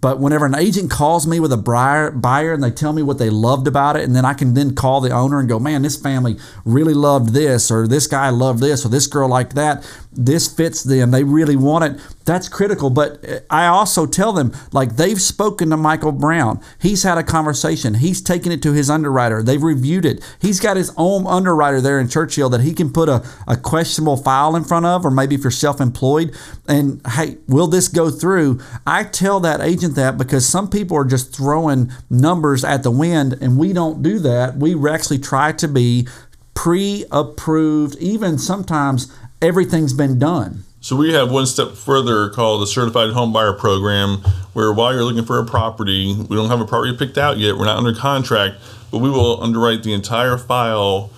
But 0.02 0.20
whenever 0.20 0.46
an 0.46 0.56
agent 0.56 0.90
calls 0.90 1.28
me 1.28 1.42
with 1.42 1.52
a 1.52 1.58
buyer, 1.58 2.54
and 2.54 2.64
they 2.64 2.72
tell 2.72 2.94
me 2.94 3.04
what 3.04 3.18
they 3.18 3.30
loved 3.30 3.68
about 3.68 3.98
it, 3.98 4.04
and 4.04 4.16
then 4.16 4.24
I 4.24 4.34
can 4.34 4.54
then 4.54 4.74
call 4.74 5.02
the 5.02 5.12
owner 5.12 5.40
and 5.40 5.50
go, 5.50 5.60
man, 5.60 5.82
this 5.82 5.98
family 5.98 6.38
really 6.64 6.94
loved 6.94 7.34
this, 7.34 7.70
or 7.70 7.86
this 7.86 8.08
guy 8.08 8.30
loved 8.30 8.62
this, 8.62 8.86
or 8.86 8.90
this 8.90 9.08
girl 9.08 9.28
liked 9.28 9.56
that. 9.56 9.86
This 10.12 10.48
fits 10.48 10.84
them. 10.84 11.12
They 11.12 11.24
really 11.24 11.56
want 11.56 11.84
it. 11.84 12.02
That's 12.26 12.48
critical. 12.48 12.90
But 12.90 13.24
eh, 13.24 13.40
I 13.50 13.68
also 13.68 14.06
tell 14.06 14.32
them, 14.32 14.54
like, 14.72 14.96
they've 14.96 15.22
spoken 15.22 15.70
to 15.70 15.78
Michael 15.78 16.12
Brown. 16.12 16.62
He's 16.80 17.04
had 17.04 17.18
a 17.18 17.24
conversation. 17.24 17.96
He's 17.96 18.22
taken 18.22 18.52
it 18.52 18.62
to 18.64 18.74
his 18.74 18.90
underwriter. 18.90 19.44
They've 19.44 19.62
reviewed 19.62 20.06
it. 20.06 20.24
He's 20.42 20.60
got 20.60 20.78
his 20.78 20.94
own 20.96 21.28
underwriter 21.28 21.82
there 21.82 22.00
in 22.00 22.08
Churchill 22.08 22.50
that 22.50 22.62
he 22.62 22.74
can 22.74 22.92
put 22.92 23.10
a, 23.10 23.24
a 23.48 23.58
questionable 23.58 24.18
file 24.18 24.56
in 24.56 24.64
front 24.64 24.86
of, 24.86 25.06
or 25.06 25.12
maybe 25.12 25.36
if 25.36 25.44
you're 25.44 25.52
self 25.52 25.82
employed, 25.82 26.36
and 26.68 27.02
hey, 27.06 27.38
will 27.48 27.68
this 27.68 27.88
go 27.88 28.10
through? 28.10 28.60
I 28.88 29.04
tell 29.04 29.40
that 29.42 29.62
agent 29.62 29.89
that 29.96 30.18
because 30.18 30.48
some 30.48 30.70
people 30.70 30.98
are 30.98 31.06
just 31.06 31.36
throwing 31.36 31.92
numbers 32.10 32.64
at 32.64 32.84
the 32.84 32.92
wind, 32.92 33.38
and 33.42 33.58
we 33.58 33.74
don't 33.74 34.02
do 34.02 34.20
that. 34.20 34.58
We 34.58 34.76
actually 34.90 35.20
try 35.20 35.52
to 35.54 35.68
be 35.68 36.08
pre 36.54 37.06
approved, 37.12 37.96
even 37.98 38.38
sometimes 38.38 39.14
everything's 39.42 39.94
been 39.94 40.20
done. 40.20 40.64
So 40.82 40.96
we 40.96 41.14
have 41.14 41.30
one 41.30 41.46
step 41.46 41.74
further 41.74 42.30
called 42.30 42.62
the 42.62 42.68
Certified 42.68 43.12
Home 43.12 43.34
Buyer 43.34 43.54
Program, 43.54 44.18
where 44.54 44.72
while 44.72 44.94
you're 44.94 45.04
looking 45.04 45.26
for 45.26 45.40
a 45.40 45.46
property, 45.46 46.16
we 46.30 46.36
don't 46.36 46.50
have 46.50 46.62
a 46.62 46.66
property 46.66 46.96
picked 46.98 47.18
out 47.18 47.38
yet. 47.38 47.58
We're 47.58 47.66
not 47.66 47.78
under 47.78 47.94
contract, 47.94 48.56
but 48.90 49.00
we 49.00 49.10
will 49.10 49.44
underwrite 49.44 49.84
the 49.84 49.94
entire 49.94 50.38
file 50.38 51.12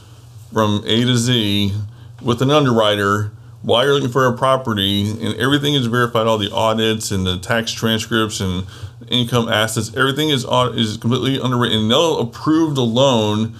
from 0.51 0.83
A 0.85 1.05
to 1.05 1.15
Z 1.15 1.73
with 2.21 2.41
an 2.41 2.49
underwriter 2.49 3.31
while 3.61 3.85
you're 3.85 3.93
looking 3.93 4.09
for 4.09 4.25
a 4.25 4.35
property, 4.35 5.09
and 5.09 5.35
everything 5.35 5.75
is 5.75 5.85
verified. 5.85 6.27
All 6.27 6.37
the 6.37 6.51
audits 6.51 7.11
and 7.11 7.25
the 7.25 7.37
tax 7.37 7.71
transcripts 7.71 8.39
and 8.39 8.65
income 9.07 9.49
assets, 9.49 9.95
everything 9.95 10.29
is 10.29 10.45
is 10.45 10.97
completely 10.97 11.39
underwritten. 11.39 11.79
And 11.79 11.91
They'll 11.91 12.19
approve 12.19 12.75
the 12.75 12.85
loan 12.85 13.55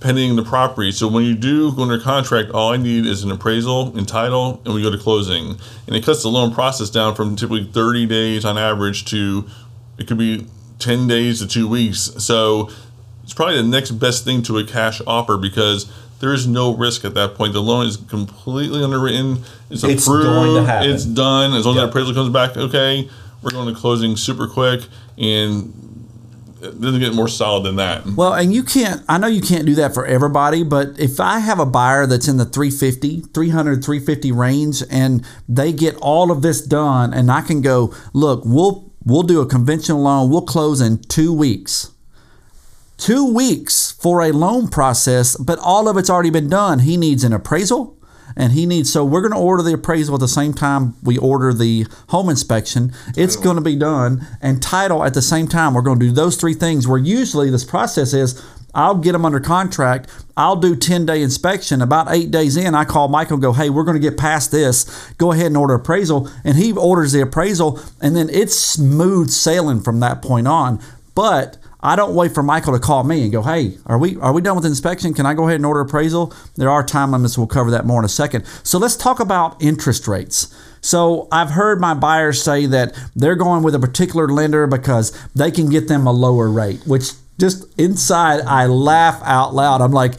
pending 0.00 0.34
the 0.34 0.42
property. 0.42 0.90
So 0.90 1.06
when 1.06 1.24
you 1.24 1.34
do 1.34 1.72
go 1.72 1.82
under 1.82 1.98
contract, 1.98 2.50
all 2.50 2.72
I 2.72 2.76
need 2.76 3.06
is 3.06 3.22
an 3.22 3.30
appraisal 3.30 3.96
and 3.96 4.06
title, 4.06 4.60
and 4.64 4.74
we 4.74 4.82
go 4.82 4.90
to 4.90 4.98
closing. 4.98 5.56
And 5.86 5.94
it 5.94 6.04
cuts 6.04 6.22
the 6.22 6.28
loan 6.28 6.52
process 6.52 6.90
down 6.90 7.14
from 7.14 7.36
typically 7.36 7.64
30 7.64 8.06
days 8.06 8.44
on 8.44 8.58
average 8.58 9.04
to 9.06 9.46
it 9.98 10.06
could 10.08 10.18
be 10.18 10.46
10 10.78 11.06
days 11.06 11.40
to 11.40 11.46
two 11.46 11.68
weeks. 11.68 12.12
So 12.18 12.70
it's 13.22 13.32
probably 13.32 13.56
the 13.56 13.62
next 13.62 13.92
best 13.92 14.24
thing 14.24 14.42
to 14.42 14.58
a 14.58 14.64
cash 14.64 15.00
offer 15.06 15.36
because 15.36 15.90
there 16.22 16.32
is 16.32 16.46
no 16.46 16.74
risk 16.76 17.04
at 17.04 17.14
that 17.14 17.34
point. 17.34 17.52
The 17.52 17.60
loan 17.60 17.84
is 17.86 17.96
completely 17.98 18.82
underwritten. 18.82 19.42
It's, 19.70 19.82
It's 19.82 20.06
approved. 20.06 20.24
going 20.26 20.54
to 20.54 20.64
happen. 20.70 20.90
It's 20.90 21.04
done. 21.04 21.52
As 21.52 21.66
long 21.66 21.74
as 21.76 21.82
Yep. 21.82 21.84
the 21.84 21.88
appraisal 21.90 22.14
comes 22.14 22.32
back, 22.32 22.56
okay, 22.56 23.10
we're 23.42 23.50
going 23.50 23.74
to 23.74 23.78
closing 23.78 24.16
super 24.16 24.46
quick, 24.46 24.82
and 25.18 25.74
it 26.62 26.80
doesn't 26.80 27.00
get 27.00 27.12
more 27.12 27.26
solid 27.26 27.64
than 27.64 27.74
that. 27.76 28.06
Well, 28.06 28.34
and 28.34 28.54
you 28.54 28.62
can't, 28.62 29.02
I 29.08 29.18
know 29.18 29.26
you 29.26 29.42
can't 29.42 29.66
do 29.66 29.74
that 29.74 29.94
for 29.94 30.06
everybody, 30.06 30.62
but 30.62 30.96
if 30.96 31.18
I 31.18 31.40
have 31.40 31.58
a 31.58 31.66
buyer 31.66 32.06
that's 32.06 32.28
in 32.28 32.36
the 32.36 32.44
350, 32.44 33.22
300, 33.34 33.84
350 33.84 34.30
range 34.30 34.80
and 34.88 35.26
they 35.48 35.72
get 35.72 35.96
all 35.96 36.30
of 36.30 36.42
this 36.42 36.60
done 36.64 37.12
and 37.12 37.32
I 37.32 37.40
can 37.40 37.62
go, 37.62 37.92
look, 38.12 38.42
we'll, 38.44 38.92
we'll 39.04 39.24
do 39.24 39.40
a 39.40 39.46
conventional 39.46 40.02
loan, 40.02 40.30
we'll 40.30 40.42
close 40.46 40.80
in 40.80 40.98
two 41.02 41.32
weeks. 41.34 41.90
Two 43.02 43.34
weeks 43.34 43.90
for 43.90 44.20
a 44.20 44.30
loan 44.30 44.68
process, 44.68 45.36
but 45.36 45.58
all 45.58 45.88
of 45.88 45.96
it's 45.96 46.08
already 46.08 46.30
been 46.30 46.48
done. 46.48 46.78
He 46.78 46.96
needs 46.96 47.24
an 47.24 47.32
appraisal 47.32 47.98
and 48.36 48.52
he 48.52 48.64
needs 48.64 48.92
so 48.92 49.04
we're 49.04 49.20
going 49.20 49.32
to 49.32 49.36
order 49.36 49.60
the 49.60 49.74
appraisal 49.74 50.14
at 50.14 50.20
the 50.20 50.28
same 50.28 50.54
time 50.54 50.94
we 51.02 51.18
order 51.18 51.52
the 51.52 51.84
home 52.08 52.30
inspection 52.30 52.90
it's 53.14 53.36
going 53.36 53.56
to 53.56 53.62
be 53.62 53.76
done 53.76 54.26
and 54.40 54.62
title 54.62 55.04
at 55.04 55.12
the 55.12 55.20
same 55.20 55.46
time 55.46 55.74
we're 55.74 55.82
going 55.82 55.98
to 55.98 56.06
do 56.06 56.12
those 56.12 56.36
three 56.36 56.54
things 56.54 56.88
where 56.88 56.96
usually 56.96 57.50
this 57.50 57.64
process 57.64 58.14
is 58.14 58.42
I'll 58.74 58.96
get 58.96 59.12
them 59.12 59.26
under 59.26 59.38
contract. 59.38 60.08
I'll 60.34 60.56
do 60.56 60.74
10 60.74 61.04
day 61.04 61.20
inspection. 61.20 61.82
About 61.82 62.10
eight 62.10 62.30
days 62.30 62.56
in, 62.56 62.74
I 62.74 62.86
call 62.86 63.08
Michael 63.08 63.34
and 63.34 63.42
go, 63.42 63.52
Hey, 63.52 63.68
we're 63.68 63.84
going 63.84 64.00
to 64.00 64.10
get 64.10 64.16
past 64.16 64.50
this. 64.50 65.12
Go 65.18 65.32
ahead 65.32 65.48
and 65.48 65.58
order 65.58 65.74
appraisal. 65.74 66.30
And 66.42 66.56
he 66.56 66.72
orders 66.72 67.12
the 67.12 67.20
appraisal, 67.20 67.78
and 68.00 68.16
then 68.16 68.30
it's 68.30 68.58
smooth 68.58 69.28
sailing 69.28 69.82
from 69.82 70.00
that 70.00 70.22
point 70.22 70.48
on. 70.48 70.80
But 71.14 71.58
I 71.82 71.96
don't 71.96 72.14
wait 72.14 72.32
for 72.32 72.42
Michael 72.42 72.72
to 72.74 72.78
call 72.78 73.02
me 73.02 73.22
and 73.22 73.32
go, 73.32 73.42
"Hey, 73.42 73.78
are 73.86 73.98
we 73.98 74.16
are 74.18 74.32
we 74.32 74.40
done 74.40 74.56
with 74.56 74.64
inspection? 74.64 75.14
Can 75.14 75.26
I 75.26 75.34
go 75.34 75.44
ahead 75.44 75.56
and 75.56 75.66
order 75.66 75.80
appraisal?" 75.80 76.32
There 76.56 76.70
are 76.70 76.84
time 76.84 77.10
limits. 77.10 77.36
We'll 77.36 77.48
cover 77.48 77.70
that 77.72 77.86
more 77.86 77.98
in 77.98 78.04
a 78.04 78.08
second. 78.08 78.44
So 78.62 78.78
let's 78.78 78.96
talk 78.96 79.18
about 79.18 79.56
interest 79.60 80.06
rates. 80.06 80.48
So 80.80 81.28
I've 81.32 81.50
heard 81.50 81.80
my 81.80 81.94
buyers 81.94 82.42
say 82.42 82.66
that 82.66 82.94
they're 83.16 83.36
going 83.36 83.62
with 83.62 83.74
a 83.74 83.78
particular 83.78 84.28
lender 84.28 84.66
because 84.66 85.12
they 85.34 85.50
can 85.50 85.68
get 85.68 85.88
them 85.88 86.06
a 86.06 86.12
lower 86.12 86.48
rate, 86.48 86.82
which 86.86 87.12
just 87.38 87.66
inside 87.78 88.40
I 88.42 88.66
laugh 88.66 89.20
out 89.24 89.54
loud. 89.54 89.80
I'm 89.80 89.92
like, 89.92 90.14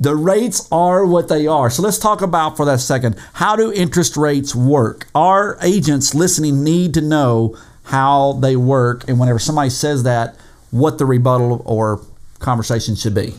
the 0.00 0.16
rates 0.16 0.66
are 0.72 1.06
what 1.06 1.28
they 1.28 1.46
are. 1.46 1.70
So 1.70 1.82
let's 1.82 1.98
talk 1.98 2.22
about 2.22 2.56
for 2.56 2.66
that 2.66 2.80
second. 2.80 3.16
How 3.34 3.54
do 3.54 3.72
interest 3.72 4.16
rates 4.16 4.54
work? 4.54 5.06
Our 5.14 5.56
agents 5.62 6.14
listening 6.14 6.64
need 6.64 6.92
to 6.94 7.00
know 7.00 7.56
how 7.84 8.32
they 8.40 8.56
work. 8.56 9.08
And 9.08 9.18
whenever 9.20 9.38
somebody 9.38 9.70
says 9.70 10.02
that, 10.02 10.36
what 10.72 10.98
the 10.98 11.06
rebuttal 11.06 11.62
or 11.64 12.00
conversation 12.40 12.96
should 12.96 13.14
be. 13.14 13.32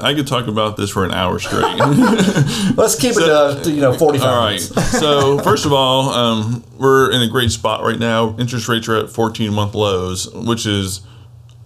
I 0.00 0.14
could 0.14 0.26
talk 0.26 0.46
about 0.46 0.76
this 0.76 0.90
for 0.90 1.04
an 1.04 1.12
hour 1.12 1.40
straight. 1.40 1.62
Let's 2.76 2.94
keep 2.94 3.14
so, 3.14 3.50
it 3.50 3.64
to, 3.64 3.72
you 3.72 3.80
know 3.80 3.92
45 3.92 4.28
All 4.28 4.40
right. 4.40 4.60
so 4.60 5.38
first 5.40 5.66
of 5.66 5.72
all, 5.72 6.10
um, 6.10 6.64
we're 6.78 7.10
in 7.10 7.20
a 7.22 7.28
great 7.28 7.50
spot 7.50 7.82
right 7.82 7.98
now. 7.98 8.36
Interest 8.38 8.68
rates 8.68 8.88
are 8.88 8.96
at 8.96 9.10
14 9.10 9.52
month 9.52 9.74
lows, 9.74 10.32
which 10.32 10.64
is 10.64 11.00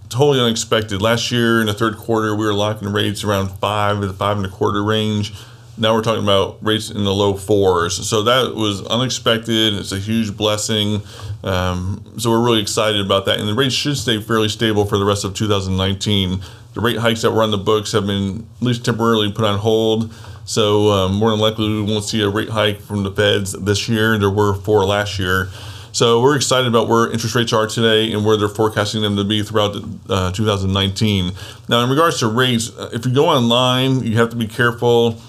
totally 0.08 0.40
unexpected. 0.40 1.02
Last 1.02 1.30
year 1.30 1.60
in 1.60 1.66
the 1.66 1.74
third 1.74 1.96
quarter, 1.96 2.34
we 2.34 2.46
were 2.46 2.54
locking 2.54 2.88
rates 2.88 3.22
around 3.22 3.48
five 3.58 4.00
to 4.00 4.12
five 4.12 4.38
and 4.38 4.46
a 4.46 4.50
quarter 4.50 4.82
range. 4.82 5.34
Now 5.78 5.94
we're 5.94 6.02
talking 6.02 6.22
about 6.22 6.58
rates 6.62 6.90
in 6.90 7.04
the 7.04 7.12
low 7.12 7.34
fours. 7.34 8.08
So 8.08 8.22
that 8.24 8.54
was 8.54 8.86
unexpected. 8.86 9.74
It's 9.74 9.92
a 9.92 9.98
huge 9.98 10.36
blessing. 10.36 11.02
Um, 11.42 12.04
so 12.18 12.30
we're 12.30 12.44
really 12.44 12.60
excited 12.60 13.00
about 13.00 13.24
that. 13.26 13.40
And 13.40 13.48
the 13.48 13.54
rates 13.54 13.74
should 13.74 13.96
stay 13.96 14.20
fairly 14.20 14.48
stable 14.48 14.84
for 14.84 14.98
the 14.98 15.04
rest 15.04 15.24
of 15.24 15.34
2019. 15.34 16.40
The 16.74 16.80
rate 16.80 16.98
hikes 16.98 17.22
that 17.22 17.30
were 17.30 17.42
on 17.42 17.50
the 17.50 17.58
books 17.58 17.92
have 17.92 18.06
been 18.06 18.46
at 18.60 18.62
least 18.62 18.84
temporarily 18.84 19.32
put 19.32 19.44
on 19.44 19.58
hold. 19.58 20.12
So 20.44 20.88
um, 20.90 21.14
more 21.14 21.30
than 21.30 21.40
likely 21.40 21.68
we 21.68 21.82
won't 21.82 22.04
see 22.04 22.20
a 22.22 22.28
rate 22.28 22.48
hike 22.50 22.80
from 22.80 23.02
the 23.02 23.10
feds 23.10 23.52
this 23.52 23.88
year. 23.88 24.18
There 24.18 24.30
were 24.30 24.54
four 24.54 24.84
last 24.84 25.18
year. 25.18 25.48
So 25.92 26.20
we're 26.20 26.36
excited 26.36 26.68
about 26.68 26.88
where 26.88 27.10
interest 27.10 27.34
rates 27.34 27.52
are 27.52 27.66
today 27.66 28.12
and 28.12 28.24
where 28.24 28.36
they're 28.36 28.48
forecasting 28.48 29.02
them 29.02 29.16
to 29.16 29.24
be 29.24 29.42
throughout 29.42 29.76
uh, 30.08 30.30
2019. 30.30 31.32
Now, 31.68 31.82
in 31.82 31.90
regards 31.90 32.20
to 32.20 32.28
rates, 32.28 32.70
uh, 32.78 32.90
if 32.92 33.04
you 33.04 33.12
go 33.12 33.28
online, 33.28 34.04
you 34.04 34.16
have 34.16 34.30
to 34.30 34.36
be 34.36 34.46
careful 34.46 35.20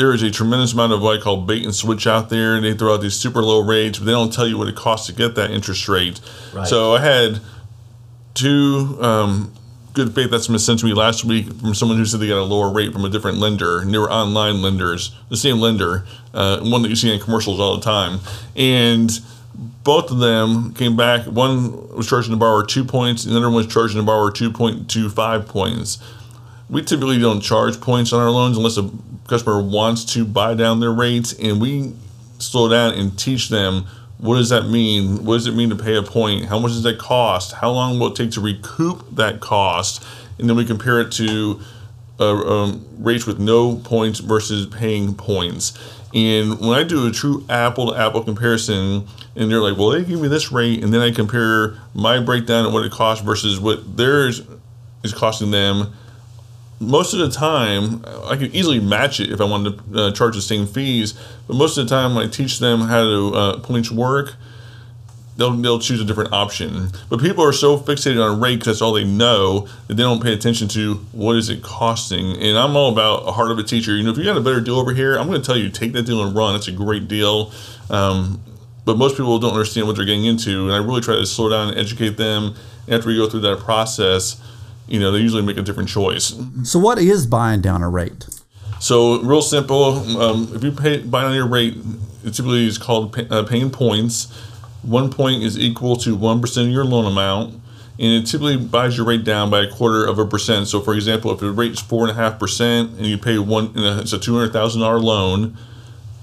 there 0.00 0.14
is 0.14 0.22
a 0.22 0.30
tremendous 0.30 0.72
amount 0.72 0.94
of 0.94 1.02
what 1.02 1.20
I 1.20 1.22
call 1.22 1.42
bait 1.42 1.62
and 1.62 1.74
switch 1.74 2.06
out 2.06 2.30
there. 2.30 2.56
and 2.56 2.64
They 2.64 2.72
throw 2.72 2.94
out 2.94 3.02
these 3.02 3.14
super 3.14 3.42
low 3.42 3.60
rates, 3.60 3.98
but 3.98 4.06
they 4.06 4.12
don't 4.12 4.32
tell 4.32 4.48
you 4.48 4.56
what 4.56 4.66
it 4.66 4.74
costs 4.74 5.06
to 5.08 5.12
get 5.12 5.34
that 5.34 5.50
interest 5.50 5.88
rate. 5.88 6.20
Right. 6.54 6.66
So 6.66 6.94
I 6.94 7.00
had 7.00 7.40
two 8.32 8.96
um, 9.02 9.52
good 9.92 10.14
faith 10.14 10.32
estimates 10.32 10.64
sent 10.64 10.78
to 10.80 10.86
me 10.86 10.94
last 10.94 11.22
week 11.26 11.52
from 11.52 11.74
someone 11.74 11.98
who 11.98 12.06
said 12.06 12.18
they 12.18 12.28
got 12.28 12.38
a 12.38 12.44
lower 12.44 12.72
rate 12.72 12.94
from 12.94 13.04
a 13.04 13.10
different 13.10 13.36
lender, 13.36 13.80
and 13.80 13.92
they 13.92 13.98
were 13.98 14.10
online 14.10 14.62
lenders, 14.62 15.14
the 15.28 15.36
same 15.36 15.58
lender, 15.58 16.06
uh, 16.32 16.60
one 16.60 16.80
that 16.80 16.88
you 16.88 16.96
see 16.96 17.12
in 17.12 17.20
commercials 17.20 17.60
all 17.60 17.76
the 17.76 17.82
time, 17.82 18.20
and 18.56 19.20
both 19.84 20.10
of 20.10 20.18
them 20.18 20.72
came 20.72 20.96
back. 20.96 21.26
One 21.26 21.94
was 21.94 22.08
charging 22.08 22.30
the 22.30 22.38
borrower 22.38 22.64
two 22.64 22.84
points, 22.84 23.26
and 23.26 23.34
the 23.34 23.38
other 23.38 23.48
one 23.48 23.56
was 23.56 23.66
charging 23.66 23.98
the 23.98 24.04
borrower 24.04 24.30
two 24.30 24.50
point 24.50 24.88
two 24.88 25.10
five 25.10 25.46
points. 25.46 25.98
We 26.70 26.80
typically 26.80 27.18
don't 27.18 27.42
charge 27.42 27.80
points 27.82 28.14
on 28.14 28.20
our 28.20 28.30
loans 28.30 28.56
unless 28.56 28.78
a 28.78 28.88
customer 29.30 29.62
wants 29.62 30.04
to 30.04 30.24
buy 30.24 30.54
down 30.54 30.80
their 30.80 30.92
rates 30.92 31.32
and 31.38 31.60
we 31.60 31.94
slow 32.38 32.68
down 32.68 32.94
and 32.94 33.18
teach 33.18 33.48
them 33.48 33.86
what 34.20 34.36
does 34.36 34.50
that 34.50 34.68
mean? 34.68 35.24
What 35.24 35.36
does 35.36 35.46
it 35.46 35.54
mean 35.54 35.70
to 35.70 35.76
pay 35.76 35.96
a 35.96 36.02
point? 36.02 36.44
How 36.44 36.58
much 36.58 36.72
does 36.72 36.82
that 36.82 36.98
cost? 36.98 37.52
How 37.52 37.70
long 37.70 37.98
will 37.98 38.08
it 38.08 38.16
take 38.16 38.32
to 38.32 38.40
recoup 38.42 39.16
that 39.16 39.40
cost? 39.40 40.04
And 40.38 40.48
then 40.48 40.56
we 40.56 40.66
compare 40.66 41.00
it 41.00 41.10
to 41.12 41.60
uh, 42.18 42.34
um, 42.34 42.86
rates 42.98 43.26
with 43.26 43.38
no 43.38 43.76
points 43.76 44.20
versus 44.20 44.66
paying 44.66 45.14
points. 45.14 45.72
And 46.12 46.60
when 46.60 46.78
I 46.78 46.82
do 46.82 47.06
a 47.06 47.10
true 47.10 47.46
apple 47.48 47.92
to 47.92 47.98
apple 47.98 48.22
comparison, 48.22 49.06
and 49.36 49.50
they're 49.50 49.62
like, 49.62 49.78
well, 49.78 49.90
they 49.90 50.04
give 50.04 50.20
me 50.20 50.28
this 50.28 50.52
rate, 50.52 50.84
and 50.84 50.92
then 50.92 51.00
I 51.00 51.12
compare 51.12 51.78
my 51.94 52.20
breakdown 52.20 52.66
of 52.66 52.74
what 52.74 52.84
it 52.84 52.92
costs 52.92 53.24
versus 53.24 53.58
what 53.58 53.96
theirs 53.96 54.42
is 55.02 55.14
costing 55.14 55.50
them, 55.50 55.94
most 56.80 57.12
of 57.12 57.20
the 57.20 57.30
time, 57.30 58.02
I 58.24 58.36
could 58.36 58.54
easily 58.54 58.80
match 58.80 59.20
it 59.20 59.30
if 59.30 59.40
I 59.40 59.44
wanted 59.44 59.78
to 59.92 60.02
uh, 60.02 60.12
charge 60.12 60.34
the 60.34 60.42
same 60.42 60.66
fees. 60.66 61.12
But 61.46 61.56
most 61.56 61.76
of 61.76 61.86
the 61.86 61.94
time, 61.94 62.14
when 62.14 62.26
I 62.26 62.30
teach 62.30 62.58
them 62.58 62.80
how 62.80 63.02
to 63.04 63.34
uh, 63.34 63.58
points 63.60 63.90
work, 63.90 64.34
they'll 65.36 65.52
they'll 65.52 65.78
choose 65.78 66.00
a 66.00 66.04
different 66.04 66.32
option. 66.32 66.88
But 67.10 67.20
people 67.20 67.44
are 67.44 67.52
so 67.52 67.76
fixated 67.76 68.24
on 68.24 68.40
rate 68.40 68.56
because 68.56 68.66
that's 68.66 68.82
all 68.82 68.94
they 68.94 69.04
know 69.04 69.68
that 69.88 69.94
they 69.94 70.02
don't 70.02 70.22
pay 70.22 70.32
attention 70.32 70.68
to 70.68 70.94
what 71.12 71.36
is 71.36 71.50
it 71.50 71.62
costing. 71.62 72.36
And 72.40 72.56
I'm 72.56 72.74
all 72.76 72.90
about 72.90 73.28
a 73.28 73.32
heart 73.32 73.50
of 73.50 73.58
a 73.58 73.62
teacher. 73.62 73.94
You 73.94 74.02
know, 74.02 74.10
if 74.10 74.18
you 74.18 74.24
got 74.24 74.38
a 74.38 74.40
better 74.40 74.60
deal 74.62 74.78
over 74.78 74.94
here, 74.94 75.16
I'm 75.16 75.26
going 75.26 75.40
to 75.40 75.46
tell 75.46 75.58
you 75.58 75.68
take 75.68 75.92
that 75.92 76.06
deal 76.06 76.24
and 76.24 76.34
run. 76.34 76.56
It's 76.56 76.68
a 76.68 76.72
great 76.72 77.08
deal. 77.08 77.52
Um, 77.90 78.40
but 78.86 78.96
most 78.96 79.16
people 79.18 79.38
don't 79.38 79.52
understand 79.52 79.86
what 79.86 79.96
they're 79.96 80.06
getting 80.06 80.24
into, 80.24 80.64
and 80.64 80.72
I 80.72 80.78
really 80.78 81.02
try 81.02 81.14
to 81.14 81.26
slow 81.26 81.50
down 81.50 81.68
and 81.68 81.78
educate 81.78 82.16
them. 82.16 82.54
After 82.88 83.08
we 83.08 83.16
go 83.16 83.28
through 83.28 83.40
that 83.40 83.60
process, 83.60 84.40
you 84.90 84.98
know, 84.98 85.12
they 85.12 85.18
usually 85.18 85.42
make 85.42 85.56
a 85.56 85.62
different 85.62 85.88
choice. 85.88 86.34
So, 86.64 86.78
what 86.78 86.98
is 86.98 87.26
buying 87.26 87.60
down 87.60 87.82
a 87.82 87.88
rate? 87.88 88.26
So, 88.80 89.20
real 89.22 89.42
simple. 89.42 90.20
Um, 90.20 90.50
if 90.54 90.64
you 90.64 90.72
pay 90.72 90.98
buy 90.98 91.24
on 91.24 91.34
your 91.34 91.46
rate, 91.46 91.76
it 92.24 92.34
typically 92.34 92.66
is 92.66 92.76
called 92.76 93.12
pay, 93.12 93.26
uh, 93.30 93.44
paying 93.44 93.70
points. 93.70 94.30
One 94.82 95.10
point 95.10 95.42
is 95.42 95.58
equal 95.58 95.96
to 95.96 96.16
one 96.16 96.40
percent 96.40 96.68
of 96.68 96.72
your 96.72 96.84
loan 96.84 97.06
amount, 97.06 97.54
and 97.98 98.22
it 98.22 98.26
typically 98.26 98.56
buys 98.56 98.96
your 98.96 99.06
rate 99.06 99.24
down 99.24 99.50
by 99.50 99.60
a 99.60 99.70
quarter 99.70 100.04
of 100.04 100.18
a 100.18 100.26
percent. 100.26 100.66
So, 100.68 100.80
for 100.80 100.94
example, 100.94 101.30
if 101.30 101.40
the 101.40 101.52
is 101.62 101.80
four 101.80 102.08
and 102.08 102.10
a 102.10 102.14
half 102.14 102.38
percent, 102.38 102.90
and 102.96 103.06
you 103.06 103.16
pay 103.18 103.38
one, 103.38 103.72
it's 103.76 104.12
a 104.12 104.18
two 104.18 104.34
hundred 104.34 104.52
thousand 104.52 104.80
dollar 104.80 104.98
loan, 104.98 105.56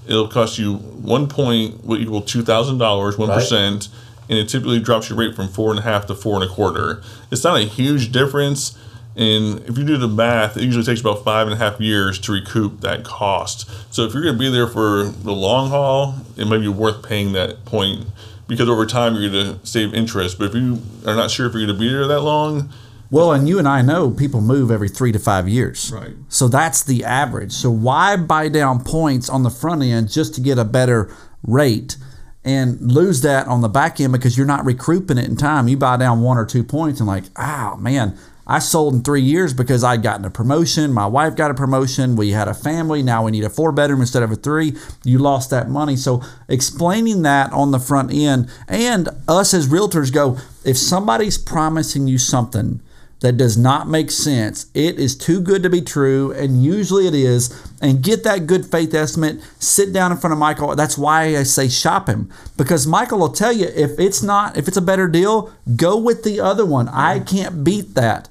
it'll 0.06 0.28
cost 0.28 0.58
you 0.58 0.74
one 0.74 1.26
point 1.28 1.84
will 1.84 1.98
equal 1.98 2.20
two 2.20 2.42
thousand 2.42 2.78
dollars, 2.78 3.16
one 3.16 3.28
percent 3.30 3.88
and 4.28 4.38
it 4.38 4.48
typically 4.48 4.80
drops 4.80 5.08
your 5.08 5.18
rate 5.18 5.34
from 5.34 5.48
four 5.48 5.70
and 5.70 5.78
a 5.78 5.82
half 5.82 6.06
to 6.06 6.14
four 6.14 6.34
and 6.40 6.44
a 6.44 6.52
quarter. 6.52 7.02
It's 7.30 7.44
not 7.44 7.58
a 7.58 7.64
huge 7.64 8.12
difference. 8.12 8.78
And 9.16 9.60
if 9.68 9.76
you 9.76 9.84
do 9.84 9.96
the 9.96 10.06
math, 10.06 10.56
it 10.56 10.62
usually 10.62 10.84
takes 10.84 11.00
about 11.00 11.24
five 11.24 11.48
and 11.48 11.54
a 11.54 11.56
half 11.56 11.80
years 11.80 12.20
to 12.20 12.32
recoup 12.32 12.82
that 12.82 13.02
cost. 13.04 13.68
So 13.92 14.04
if 14.04 14.14
you're 14.14 14.22
going 14.22 14.36
to 14.36 14.38
be 14.38 14.50
there 14.50 14.68
for 14.68 15.04
the 15.04 15.32
long 15.32 15.70
haul, 15.70 16.14
it 16.36 16.46
may 16.46 16.58
be 16.58 16.68
worth 16.68 17.02
paying 17.02 17.32
that 17.32 17.64
point 17.64 18.06
because 18.46 18.68
over 18.68 18.86
time 18.86 19.16
you're 19.16 19.30
going 19.30 19.58
to 19.58 19.66
save 19.66 19.92
interest. 19.92 20.38
But 20.38 20.50
if 20.50 20.54
you 20.54 20.80
are 21.04 21.16
not 21.16 21.32
sure 21.32 21.46
if 21.46 21.52
you're 21.52 21.66
going 21.66 21.76
to 21.76 21.80
be 21.80 21.90
there 21.90 22.06
that 22.06 22.20
long, 22.20 22.72
well, 23.10 23.32
and 23.32 23.48
you 23.48 23.58
and 23.58 23.66
I 23.66 23.80
know 23.80 24.10
people 24.10 24.42
move 24.42 24.70
every 24.70 24.88
three 24.88 25.12
to 25.12 25.18
five 25.18 25.48
years. 25.48 25.90
Right. 25.92 26.14
So 26.28 26.46
that's 26.46 26.82
the 26.82 27.04
average. 27.04 27.52
So 27.52 27.70
why 27.70 28.16
buy 28.16 28.50
down 28.50 28.84
points 28.84 29.30
on 29.30 29.42
the 29.42 29.50
front 29.50 29.82
end 29.82 30.10
just 30.10 30.34
to 30.34 30.40
get 30.40 30.58
a 30.58 30.64
better 30.64 31.14
rate? 31.42 31.96
And 32.44 32.80
lose 32.80 33.20
that 33.22 33.46
on 33.46 33.60
the 33.60 33.68
back 33.68 34.00
end 34.00 34.12
because 34.12 34.36
you're 34.36 34.46
not 34.46 34.64
recouping 34.64 35.18
it 35.18 35.26
in 35.26 35.36
time. 35.36 35.68
You 35.68 35.76
buy 35.76 35.96
down 35.96 36.20
one 36.20 36.38
or 36.38 36.46
two 36.46 36.64
points 36.64 37.00
and 37.00 37.06
like, 37.06 37.24
oh 37.36 37.76
man, 37.76 38.16
I 38.46 38.60
sold 38.60 38.94
in 38.94 39.02
three 39.02 39.20
years 39.20 39.52
because 39.52 39.84
I'd 39.84 40.02
gotten 40.02 40.24
a 40.24 40.30
promotion. 40.30 40.92
My 40.92 41.06
wife 41.06 41.36
got 41.36 41.50
a 41.50 41.54
promotion. 41.54 42.16
We 42.16 42.30
had 42.30 42.48
a 42.48 42.54
family. 42.54 43.02
Now 43.02 43.24
we 43.24 43.30
need 43.30 43.44
a 43.44 43.50
four 43.50 43.72
bedroom 43.72 44.00
instead 44.00 44.22
of 44.22 44.32
a 44.32 44.36
three. 44.36 44.74
You 45.04 45.18
lost 45.18 45.50
that 45.50 45.68
money. 45.68 45.96
So 45.96 46.22
explaining 46.48 47.22
that 47.22 47.52
on 47.52 47.72
the 47.72 47.78
front 47.78 48.10
end 48.10 48.50
and 48.66 49.10
us 49.28 49.52
as 49.52 49.68
realtors 49.68 50.10
go, 50.10 50.38
if 50.64 50.78
somebody's 50.78 51.36
promising 51.36 52.06
you 52.06 52.16
something, 52.16 52.80
that 53.20 53.36
does 53.36 53.56
not 53.56 53.88
make 53.88 54.10
sense, 54.10 54.66
it 54.74 54.98
is 54.98 55.16
too 55.16 55.40
good 55.40 55.62
to 55.64 55.70
be 55.70 55.80
true, 55.80 56.32
and 56.32 56.62
usually 56.62 57.06
it 57.06 57.14
is. 57.14 57.50
And 57.80 58.02
get 58.02 58.24
that 58.24 58.46
good 58.46 58.66
faith 58.66 58.94
estimate, 58.94 59.40
sit 59.58 59.92
down 59.92 60.10
in 60.12 60.18
front 60.18 60.32
of 60.32 60.38
Michael. 60.38 60.74
That's 60.74 60.98
why 60.98 61.36
I 61.36 61.44
say 61.44 61.68
shop 61.68 62.08
him 62.08 62.30
because 62.56 62.86
Michael 62.86 63.18
will 63.18 63.28
tell 63.28 63.52
you 63.52 63.66
if 63.66 63.98
it's 63.98 64.22
not, 64.22 64.56
if 64.56 64.66
it's 64.66 64.76
a 64.76 64.82
better 64.82 65.08
deal, 65.08 65.52
go 65.76 65.96
with 65.96 66.24
the 66.24 66.40
other 66.40 66.66
one. 66.66 66.88
I 66.88 67.20
can't 67.20 67.62
beat 67.62 67.94
that. 67.94 68.28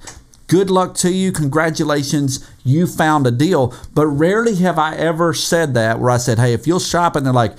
Good 0.47 0.69
luck 0.69 0.95
to 0.95 1.11
you. 1.11 1.31
Congratulations. 1.31 2.49
You 2.63 2.87
found 2.87 3.27
a 3.27 3.31
deal. 3.31 3.73
But 3.93 4.07
rarely 4.07 4.55
have 4.55 4.79
I 4.79 4.95
ever 4.95 5.33
said 5.33 5.73
that 5.73 5.99
where 5.99 6.09
I 6.09 6.17
said, 6.17 6.39
hey, 6.39 6.53
if 6.53 6.65
you'll 6.65 6.79
shop 6.79 7.15
and 7.15 7.25
they're 7.25 7.33
like, 7.33 7.55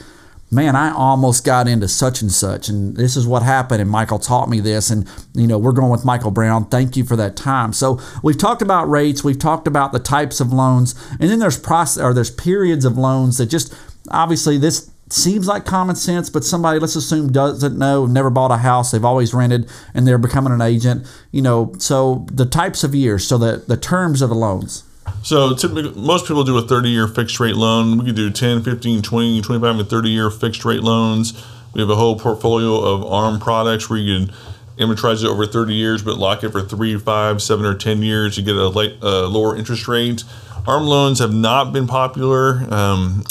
man, 0.51 0.77
I 0.77 0.91
almost 0.91 1.45
got 1.45 1.69
into 1.69 1.89
such 1.89 2.23
and 2.23 2.33
such, 2.33 2.69
and 2.69 2.97
this 2.97 3.17
is 3.17 3.27
what 3.27 3.43
happened, 3.43 3.83
and 3.83 3.91
Michael 3.91 4.19
taught 4.19 4.49
me 4.49 4.61
this, 4.61 4.91
and 4.91 5.09
you 5.35 5.47
know, 5.47 5.59
we're 5.59 5.73
going 5.73 5.91
with 5.91 6.05
Michael 6.05 6.31
Brown. 6.31 6.67
Thank 6.67 6.97
you 6.97 7.05
for 7.05 7.17
that 7.17 7.37
time. 7.37 7.73
So 7.73 8.01
we've 8.23 8.39
talked 8.39 8.63
about 8.63 8.89
rates, 8.89 9.23
we've 9.23 9.39
talked 9.39 9.67
about 9.67 9.93
the 9.93 9.99
types 9.99 10.41
of 10.41 10.53
loans, 10.53 10.95
and 11.21 11.31
then 11.31 11.39
there's 11.39 11.59
process 11.59 12.03
or 12.03 12.15
there's 12.15 12.31
periods 12.31 12.85
of 12.85 12.97
loans 12.97 13.39
that 13.39 13.47
just 13.47 13.75
obviously 14.11 14.57
this 14.59 14.91
seems 15.11 15.47
like 15.47 15.65
common 15.65 15.97
sense, 15.97 16.31
but 16.31 16.45
somebody, 16.45 16.79
let's 16.79 16.97
assume, 16.97 17.33
doesn't 17.33 17.79
know, 17.79 18.07
never 18.07 18.31
bought 18.31 18.51
a 18.51 18.59
house, 18.59 18.91
they've 18.91 19.05
always 19.05 19.35
rented, 19.35 19.71
and 19.95 20.07
they're 20.07 20.19
becoming 20.19 20.53
an 20.53 20.61
agent. 20.61 21.07
You 21.31 21.43
know, 21.43 21.75
so 21.79 22.27
the 22.31 22.47
types 22.47 22.85
of 22.85 22.95
years, 22.95 23.27
so 23.27 23.39
the, 23.39 23.65
the 23.67 23.77
terms 23.77 24.23
of 24.23 24.29
the 24.29 24.35
loans. 24.35 24.85
So 25.23 25.55
typically, 25.55 25.93
most 26.01 26.27
people 26.27 26.45
do 26.45 26.57
a 26.59 26.63
30 26.63 26.89
year 26.89 27.09
fixed 27.09 27.41
rate 27.41 27.57
loan. 27.57 27.99
We 27.99 28.07
could 28.07 28.17
do 28.17 28.31
10, 28.31 28.63
15, 28.63 29.03
20, 29.03 29.43
25, 29.43 29.79
and 29.79 29.89
30 29.89 30.11
year 30.11 30.31
fixed 30.31 30.65
rate 30.65 30.83
loans. 30.83 31.45
We 31.75 31.81
have 31.81 31.91
a 31.91 31.97
whole 31.97 32.19
portfolio 32.19 32.81
of 32.81 33.05
ARM 33.05 33.41
products 33.41 33.91
where 33.91 33.99
you 33.99 34.27
can 34.27 34.35
amortize 34.79 35.23
it 35.23 35.29
over 35.29 35.45
30 35.45 35.75
years, 35.75 36.03
but 36.03 36.17
lock 36.19 36.45
it 36.45 36.51
for 36.51 36.63
three, 36.63 36.99
five, 36.99 37.43
seven, 37.43 37.67
or 37.67 37.75
10 37.75 38.03
years. 38.03 38.39
You 38.39 38.45
get 38.45 38.57
a, 38.57 38.69
light, 38.69 38.95
a 39.03 39.27
lower 39.27 39.57
interest 39.57 39.87
rate. 39.89 40.25
ARM 40.67 40.85
loans 40.85 41.19
have 41.19 41.35
not 41.35 41.73
been 41.73 41.87
popular. 41.87 42.65
Um, 42.73 43.25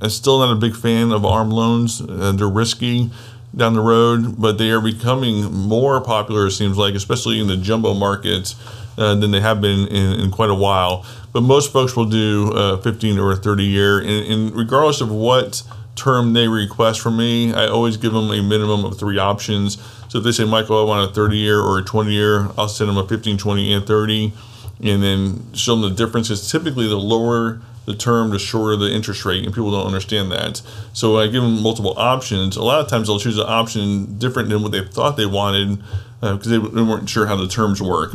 I'm 0.00 0.10
still 0.10 0.38
not 0.38 0.52
a 0.52 0.56
big 0.56 0.76
fan 0.76 1.12
of 1.12 1.24
ARM 1.24 1.50
loans. 1.50 2.00
Uh, 2.00 2.32
they're 2.32 2.48
risky 2.48 3.10
down 3.54 3.74
the 3.74 3.80
road, 3.80 4.40
but 4.40 4.58
they 4.58 4.70
are 4.70 4.80
becoming 4.80 5.52
more 5.52 6.00
popular, 6.00 6.46
it 6.46 6.52
seems 6.52 6.78
like, 6.78 6.94
especially 6.94 7.40
in 7.40 7.48
the 7.48 7.56
jumbo 7.56 7.94
markets 7.94 8.54
uh, 9.00 9.14
than 9.14 9.30
they 9.30 9.40
have 9.40 9.60
been 9.60 9.88
in, 9.88 10.20
in, 10.20 10.30
quite 10.30 10.50
a 10.50 10.54
while. 10.54 11.04
But 11.32 11.40
most 11.40 11.72
folks 11.72 11.96
will 11.96 12.04
do 12.04 12.52
a 12.52 12.80
15 12.82 13.18
or 13.18 13.32
a 13.32 13.36
30 13.36 13.64
year, 13.64 13.98
and, 13.98 14.08
and 14.10 14.54
regardless 14.54 15.00
of 15.00 15.10
what 15.10 15.62
term 15.96 16.34
they 16.34 16.48
request 16.48 17.00
from 17.00 17.16
me, 17.16 17.52
I 17.52 17.66
always 17.66 17.96
give 17.96 18.12
them 18.12 18.30
a 18.30 18.42
minimum 18.42 18.84
of 18.84 18.98
three 18.98 19.18
options. 19.18 19.78
So 20.08 20.18
if 20.18 20.24
they 20.24 20.32
say, 20.32 20.44
Michael, 20.44 20.80
I 20.80 20.84
want 20.84 21.10
a 21.10 21.14
30 21.14 21.36
year 21.36 21.60
or 21.60 21.78
a 21.78 21.82
20 21.82 22.12
year, 22.12 22.48
I'll 22.56 22.68
send 22.68 22.90
them 22.90 22.98
a 22.98 23.06
15, 23.06 23.38
20, 23.38 23.72
and 23.72 23.86
30, 23.86 24.32
and 24.82 25.02
then 25.02 25.54
show 25.54 25.76
them 25.76 25.90
the 25.90 25.96
differences. 25.96 26.50
Typically, 26.50 26.86
the 26.86 26.96
lower 26.96 27.60
the 27.86 27.94
term, 27.94 28.30
the 28.30 28.38
shorter 28.38 28.76
the 28.76 28.92
interest 28.92 29.24
rate, 29.24 29.44
and 29.44 29.54
people 29.54 29.70
don't 29.70 29.86
understand 29.86 30.30
that. 30.30 30.62
So 30.92 31.18
I 31.18 31.26
give 31.26 31.42
them 31.42 31.62
multiple 31.62 31.94
options. 31.96 32.56
A 32.56 32.62
lot 32.62 32.80
of 32.80 32.88
times 32.88 33.08
they'll 33.08 33.18
choose 33.18 33.38
an 33.38 33.46
option 33.48 34.18
different 34.18 34.48
than 34.48 34.62
what 34.62 34.72
they 34.72 34.84
thought 34.84 35.16
they 35.16 35.26
wanted 35.26 35.82
because 36.20 36.48
uh, 36.48 36.50
they, 36.50 36.68
they 36.68 36.82
weren't 36.82 37.08
sure 37.08 37.26
how 37.26 37.36
the 37.36 37.48
terms 37.48 37.80
work. 37.80 38.12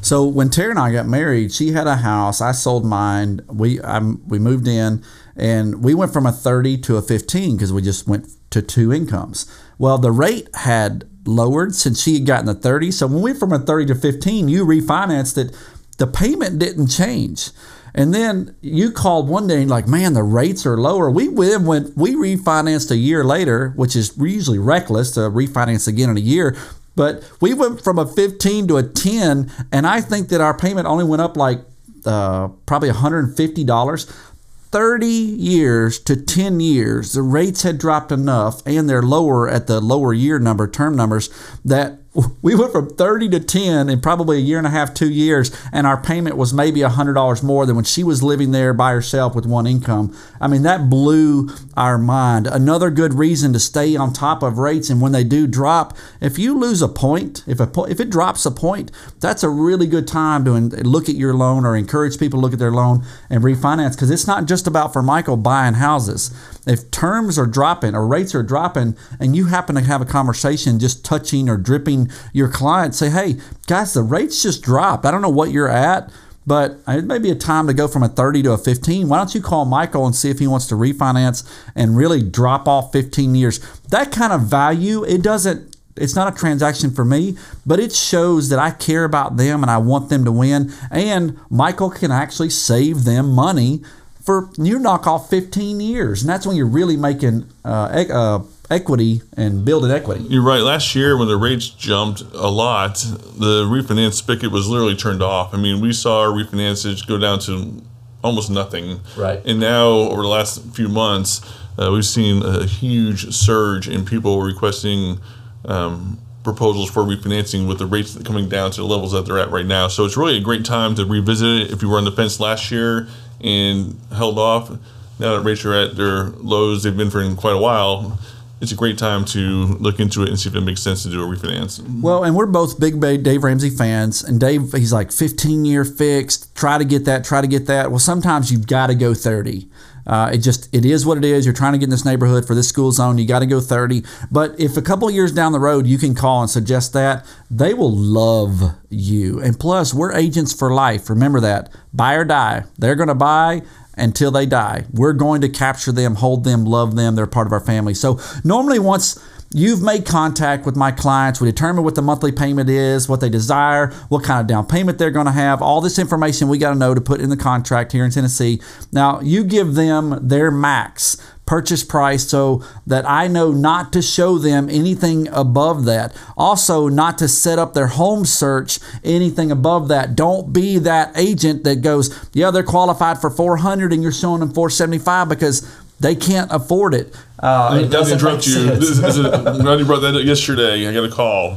So 0.00 0.24
when 0.24 0.48
Tara 0.48 0.70
and 0.70 0.78
I 0.78 0.92
got 0.92 1.06
married, 1.06 1.52
she 1.52 1.72
had 1.72 1.88
a 1.88 1.96
house. 1.96 2.40
I 2.40 2.52
sold 2.52 2.84
mine. 2.84 3.40
We 3.48 3.80
I, 3.82 3.98
we 3.98 4.38
moved 4.38 4.68
in, 4.68 5.02
and 5.36 5.82
we 5.82 5.92
went 5.94 6.12
from 6.12 6.24
a 6.24 6.32
thirty 6.32 6.78
to 6.78 6.96
a 6.96 7.02
fifteen 7.02 7.56
because 7.56 7.72
we 7.72 7.82
just 7.82 8.06
went 8.06 8.28
to 8.50 8.62
two 8.62 8.92
incomes. 8.92 9.52
Well, 9.76 9.98
the 9.98 10.12
rate 10.12 10.48
had 10.54 11.08
lowered 11.26 11.74
since 11.74 12.00
she 12.00 12.14
had 12.14 12.26
gotten 12.26 12.46
the 12.46 12.54
thirty. 12.54 12.92
So 12.92 13.08
when 13.08 13.16
we 13.16 13.30
went 13.32 13.40
from 13.40 13.52
a 13.52 13.58
thirty 13.58 13.86
to 13.86 13.94
fifteen, 13.96 14.48
you 14.48 14.64
refinanced 14.64 15.36
it. 15.36 15.56
The 15.98 16.06
payment 16.06 16.60
didn't 16.60 16.86
change. 16.86 17.50
And 17.94 18.14
then 18.14 18.54
you 18.60 18.90
called 18.90 19.28
one 19.28 19.46
day 19.46 19.62
and 19.62 19.70
like, 19.70 19.88
man, 19.88 20.12
the 20.12 20.22
rates 20.22 20.66
are 20.66 20.76
lower. 20.76 21.10
We 21.10 21.28
then 21.28 21.66
we 21.66 22.14
refinanced 22.14 22.90
a 22.90 22.96
year 22.96 23.24
later, 23.24 23.72
which 23.76 23.96
is 23.96 24.16
usually 24.18 24.58
reckless 24.58 25.12
to 25.12 25.20
refinance 25.20 25.88
again 25.88 26.10
in 26.10 26.16
a 26.16 26.20
year. 26.20 26.56
But 26.94 27.22
we 27.40 27.54
went 27.54 27.82
from 27.82 27.98
a 27.98 28.06
15 28.06 28.66
to 28.68 28.76
a 28.76 28.82
10, 28.82 29.52
and 29.70 29.86
I 29.86 30.00
think 30.00 30.30
that 30.30 30.40
our 30.40 30.56
payment 30.56 30.88
only 30.88 31.04
went 31.04 31.22
up 31.22 31.36
like 31.36 31.60
uh, 32.04 32.48
probably 32.66 32.90
$150. 32.90 34.24
30 34.70 35.06
years 35.06 35.98
to 35.98 36.14
10 36.14 36.60
years, 36.60 37.12
the 37.12 37.22
rates 37.22 37.62
had 37.62 37.78
dropped 37.78 38.12
enough 38.12 38.60
and 38.66 38.88
they're 38.88 39.02
lower 39.02 39.48
at 39.48 39.66
the 39.66 39.80
lower 39.80 40.12
year 40.12 40.38
number, 40.38 40.68
term 40.68 40.94
numbers, 40.94 41.30
that 41.64 41.98
we 42.42 42.54
went 42.54 42.72
from 42.72 42.88
30 42.88 43.28
to 43.30 43.40
10 43.40 43.88
in 43.88 44.00
probably 44.00 44.38
a 44.38 44.40
year 44.40 44.58
and 44.58 44.66
a 44.66 44.70
half, 44.70 44.94
two 44.94 45.10
years, 45.10 45.54
and 45.72 45.86
our 45.86 46.00
payment 46.00 46.36
was 46.36 46.54
maybe 46.54 46.80
$100 46.80 47.42
more 47.42 47.66
than 47.66 47.76
when 47.76 47.84
she 47.84 48.02
was 48.02 48.22
living 48.22 48.50
there 48.50 48.72
by 48.72 48.92
herself 48.92 49.34
with 49.34 49.46
one 49.46 49.66
income. 49.66 50.16
I 50.40 50.48
mean, 50.48 50.62
that 50.62 50.90
blew 50.90 51.50
our 51.76 51.98
mind. 51.98 52.46
Another 52.46 52.90
good 52.90 53.14
reason 53.14 53.52
to 53.52 53.60
stay 53.60 53.96
on 53.96 54.12
top 54.12 54.42
of 54.42 54.58
rates, 54.58 54.90
and 54.90 55.00
when 55.00 55.12
they 55.12 55.24
do 55.24 55.46
drop, 55.46 55.96
if 56.20 56.38
you 56.38 56.58
lose 56.58 56.82
a 56.82 56.88
point, 56.88 57.44
if, 57.46 57.60
a, 57.60 57.70
if 57.88 58.00
it 58.00 58.10
drops 58.10 58.44
a 58.46 58.50
point, 58.50 58.90
that's 59.20 59.42
a 59.42 59.48
really 59.48 59.86
good 59.86 60.08
time 60.08 60.44
to 60.44 60.52
look 60.52 61.08
at 61.08 61.14
your 61.14 61.34
loan 61.34 61.64
or 61.64 61.76
encourage 61.76 62.18
people 62.18 62.40
to 62.40 62.42
look 62.42 62.52
at 62.52 62.58
their 62.58 62.72
loan 62.72 63.04
and 63.30 63.42
refinance 63.42 63.92
because 63.92 64.10
it's 64.10 64.26
not 64.26 64.46
just 64.46 64.66
about 64.66 64.92
for 64.92 65.02
Michael 65.02 65.36
buying 65.36 65.74
houses 65.74 66.34
if 66.66 66.90
terms 66.90 67.38
are 67.38 67.46
dropping 67.46 67.94
or 67.94 68.06
rates 68.06 68.34
are 68.34 68.42
dropping 68.42 68.96
and 69.20 69.34
you 69.34 69.46
happen 69.46 69.74
to 69.76 69.82
have 69.82 70.00
a 70.00 70.06
conversation 70.06 70.78
just 70.78 71.04
touching 71.04 71.48
or 71.48 71.56
dripping 71.56 72.10
your 72.32 72.48
client, 72.48 72.94
say, 72.94 73.10
hey, 73.10 73.36
guys, 73.66 73.94
the 73.94 74.02
rates 74.02 74.42
just 74.42 74.62
dropped. 74.62 75.04
I 75.04 75.10
don't 75.10 75.22
know 75.22 75.28
what 75.28 75.50
you're 75.50 75.68
at, 75.68 76.10
but 76.46 76.78
uh, 76.88 76.92
it 76.92 77.04
may 77.04 77.18
be 77.18 77.30
a 77.30 77.34
time 77.34 77.66
to 77.66 77.74
go 77.74 77.88
from 77.88 78.02
a 78.02 78.08
30 78.08 78.42
to 78.44 78.52
a 78.52 78.58
15. 78.58 79.08
Why 79.08 79.18
don't 79.18 79.34
you 79.34 79.42
call 79.42 79.64
Michael 79.64 80.06
and 80.06 80.14
see 80.14 80.30
if 80.30 80.38
he 80.38 80.46
wants 80.46 80.66
to 80.68 80.74
refinance 80.74 81.48
and 81.74 81.96
really 81.96 82.22
drop 82.22 82.66
off 82.66 82.92
15 82.92 83.34
years? 83.34 83.58
That 83.90 84.12
kind 84.12 84.32
of 84.32 84.42
value, 84.42 85.04
it 85.04 85.22
doesn't 85.22 85.76
it's 86.00 86.14
not 86.14 86.32
a 86.32 86.36
transaction 86.36 86.90
for 86.90 87.04
me, 87.04 87.36
but 87.66 87.80
it 87.80 87.92
shows 87.92 88.48
that 88.48 88.58
I 88.58 88.70
care 88.70 89.04
about 89.04 89.36
them 89.36 89.62
and 89.62 89.70
I 89.70 89.78
want 89.78 90.08
them 90.08 90.24
to 90.24 90.32
win. 90.32 90.72
And 90.90 91.38
Michael 91.50 91.90
can 91.90 92.10
actually 92.10 92.50
save 92.50 93.04
them 93.04 93.30
money 93.30 93.82
for 94.28 94.50
you 94.58 94.78
knock 94.78 95.06
off 95.06 95.30
15 95.30 95.80
years, 95.80 96.20
and 96.20 96.28
that's 96.28 96.46
when 96.46 96.54
you're 96.54 96.66
really 96.66 96.98
making 96.98 97.50
uh, 97.64 98.04
e- 98.06 98.12
uh, 98.12 98.40
equity 98.68 99.22
and 99.38 99.64
building 99.64 99.90
equity. 99.90 100.22
You're 100.24 100.42
right. 100.42 100.60
Last 100.60 100.94
year, 100.94 101.16
when 101.16 101.28
the 101.28 101.38
rates 101.38 101.70
jumped 101.70 102.20
a 102.34 102.50
lot, 102.50 102.96
the 102.96 103.64
refinance 103.64 104.16
spigot 104.16 104.52
was 104.52 104.68
literally 104.68 104.96
turned 104.96 105.22
off. 105.22 105.54
I 105.54 105.56
mean, 105.56 105.80
we 105.80 105.94
saw 105.94 106.20
our 106.20 106.28
refinances 106.28 107.06
go 107.06 107.16
down 107.16 107.38
to 107.46 107.82
almost 108.22 108.50
nothing. 108.50 109.00
Right. 109.16 109.40
And 109.46 109.60
now, 109.60 109.88
over 109.88 110.20
the 110.20 110.28
last 110.28 110.62
few 110.76 110.88
months, 110.88 111.40
uh, 111.78 111.90
we've 111.90 112.04
seen 112.04 112.42
a 112.42 112.66
huge 112.66 113.32
surge 113.34 113.88
in 113.88 114.04
people 114.04 114.42
requesting. 114.42 115.20
Um, 115.64 116.18
proposals 116.44 116.90
for 116.90 117.02
refinancing 117.02 117.68
with 117.68 117.78
the 117.78 117.84
rates 117.84 118.16
coming 118.22 118.48
down 118.48 118.70
to 118.70 118.80
the 118.80 118.86
levels 118.86 119.12
that 119.12 119.26
they're 119.26 119.38
at 119.38 119.50
right 119.50 119.66
now. 119.66 119.86
So 119.86 120.06
it's 120.06 120.16
really 120.16 120.38
a 120.38 120.40
great 120.40 120.64
time 120.64 120.94
to 120.94 121.04
revisit 121.04 121.46
it. 121.46 121.72
If 121.72 121.82
you 121.82 121.90
were 121.90 121.98
on 121.98 122.04
the 122.04 122.12
fence 122.12 122.40
last 122.40 122.70
year 122.70 123.06
and 123.40 123.98
held 124.12 124.38
off. 124.38 124.70
Now 125.18 125.36
that 125.36 125.40
rates 125.42 125.64
are 125.64 125.74
at 125.74 125.96
their 125.96 126.26
lows 126.30 126.82
they've 126.82 126.96
been 126.96 127.10
for 127.10 127.34
quite 127.34 127.54
a 127.54 127.58
while, 127.58 128.18
it's 128.60 128.72
a 128.72 128.76
great 128.76 128.98
time 128.98 129.24
to 129.26 129.40
look 129.40 130.00
into 130.00 130.22
it 130.22 130.28
and 130.28 130.38
see 130.38 130.48
if 130.48 130.54
it 130.54 130.60
makes 130.62 130.82
sense 130.82 131.04
to 131.04 131.10
do 131.10 131.22
a 131.22 131.26
refinance. 131.26 131.80
Well, 132.00 132.24
and 132.24 132.34
we're 132.34 132.46
both 132.46 132.80
big 132.80 133.00
Dave 133.00 133.44
Ramsey 133.44 133.70
fans, 133.70 134.22
and 134.22 134.40
Dave 134.40 134.72
he's 134.72 134.92
like 134.92 135.12
15 135.12 135.64
year 135.64 135.84
fixed. 135.84 136.54
Try 136.56 136.78
to 136.78 136.84
get 136.84 137.04
that. 137.04 137.24
Try 137.24 137.40
to 137.40 137.46
get 137.46 137.66
that. 137.66 137.90
Well, 137.90 138.00
sometimes 138.00 138.50
you've 138.50 138.66
got 138.66 138.88
to 138.88 138.94
go 138.94 139.14
30. 139.14 139.68
Uh, 140.08 140.30
it 140.32 140.38
just 140.38 140.74
it 140.74 140.84
is 140.84 141.04
what 141.04 141.18
it 141.18 141.24
is. 141.24 141.44
You're 141.44 141.54
trying 141.54 141.72
to 141.72 141.78
get 141.78 141.84
in 141.84 141.90
this 141.90 142.04
neighborhood 142.04 142.46
for 142.46 142.54
this 142.54 142.68
school 142.68 142.90
zone. 142.92 143.18
You 143.18 143.26
got 143.26 143.40
to 143.40 143.46
go 143.46 143.60
30. 143.60 144.02
But 144.30 144.58
if 144.58 144.76
a 144.76 144.82
couple 144.82 145.10
years 145.10 145.32
down 145.32 145.52
the 145.52 145.60
road 145.60 145.86
you 145.86 145.98
can 145.98 146.14
call 146.14 146.40
and 146.40 146.50
suggest 146.50 146.92
that, 146.94 147.26
they 147.50 147.74
will 147.74 147.94
love 147.94 148.74
you. 148.88 149.40
And 149.40 149.58
plus, 149.60 149.92
we're 149.92 150.12
agents 150.12 150.52
for 150.52 150.72
life. 150.72 151.10
Remember 151.10 151.40
that. 151.40 151.70
Buy 151.92 152.14
or 152.14 152.24
die. 152.24 152.64
They're 152.78 152.96
going 152.96 153.08
to 153.08 153.14
buy 153.14 153.62
until 153.98 154.30
they 154.30 154.46
die. 154.46 154.86
We're 154.92 155.12
going 155.12 155.40
to 155.42 155.48
capture 155.48 155.92
them, 155.92 156.16
hold 156.16 156.44
them, 156.44 156.64
love 156.64 156.96
them. 156.96 157.14
They're 157.14 157.26
part 157.26 157.46
of 157.46 157.52
our 157.52 157.60
family. 157.60 157.94
So 157.94 158.20
normally 158.44 158.78
once 158.78 159.22
You've 159.52 159.82
made 159.82 160.04
contact 160.04 160.66
with 160.66 160.76
my 160.76 160.92
clients. 160.92 161.40
We 161.40 161.50
determine 161.50 161.82
what 161.82 161.94
the 161.94 162.02
monthly 162.02 162.32
payment 162.32 162.68
is, 162.68 163.08
what 163.08 163.20
they 163.20 163.30
desire, 163.30 163.92
what 164.08 164.22
kind 164.22 164.42
of 164.42 164.46
down 164.46 164.66
payment 164.66 164.98
they're 164.98 165.10
going 165.10 165.26
to 165.26 165.32
have. 165.32 165.62
All 165.62 165.80
this 165.80 165.98
information 165.98 166.48
we 166.48 166.58
got 166.58 166.74
to 166.74 166.78
know 166.78 166.94
to 166.94 167.00
put 167.00 167.20
in 167.20 167.30
the 167.30 167.36
contract 167.36 167.92
here 167.92 168.04
in 168.04 168.10
Tennessee. 168.10 168.60
Now, 168.92 169.20
you 169.20 169.44
give 169.44 169.74
them 169.74 170.18
their 170.20 170.50
max 170.50 171.16
purchase 171.46 171.82
price 171.82 172.28
so 172.28 172.62
that 172.86 173.08
I 173.08 173.26
know 173.26 173.50
not 173.52 173.90
to 173.94 174.02
show 174.02 174.36
them 174.36 174.68
anything 174.68 175.28
above 175.28 175.86
that. 175.86 176.14
Also, 176.36 176.88
not 176.88 177.16
to 177.18 177.26
set 177.26 177.58
up 177.58 177.72
their 177.72 177.86
home 177.86 178.26
search 178.26 178.78
anything 179.02 179.50
above 179.50 179.88
that. 179.88 180.14
Don't 180.14 180.52
be 180.52 180.78
that 180.80 181.10
agent 181.16 181.64
that 181.64 181.76
goes, 181.76 182.28
yeah, 182.34 182.50
they're 182.50 182.62
qualified 182.62 183.18
for 183.18 183.30
400 183.30 183.94
and 183.94 184.02
you're 184.02 184.12
showing 184.12 184.40
them 184.40 184.52
475 184.52 185.30
because 185.30 185.66
they 186.00 186.14
can't 186.14 186.50
afford 186.52 186.94
it. 186.94 187.14
Uh, 187.38 187.80
it 187.84 187.88
doesn't 187.88 188.18
interrupt 188.18 188.46
you. 188.46 188.64
This, 188.76 188.98
this 188.98 189.16
is, 189.16 189.24
Rodney 189.24 189.84
brought 189.84 190.00
that 190.00 190.14
up 190.14 190.24
yesterday. 190.24 190.86
I 190.88 190.92
got 190.92 191.04
a 191.04 191.10
call 191.10 191.56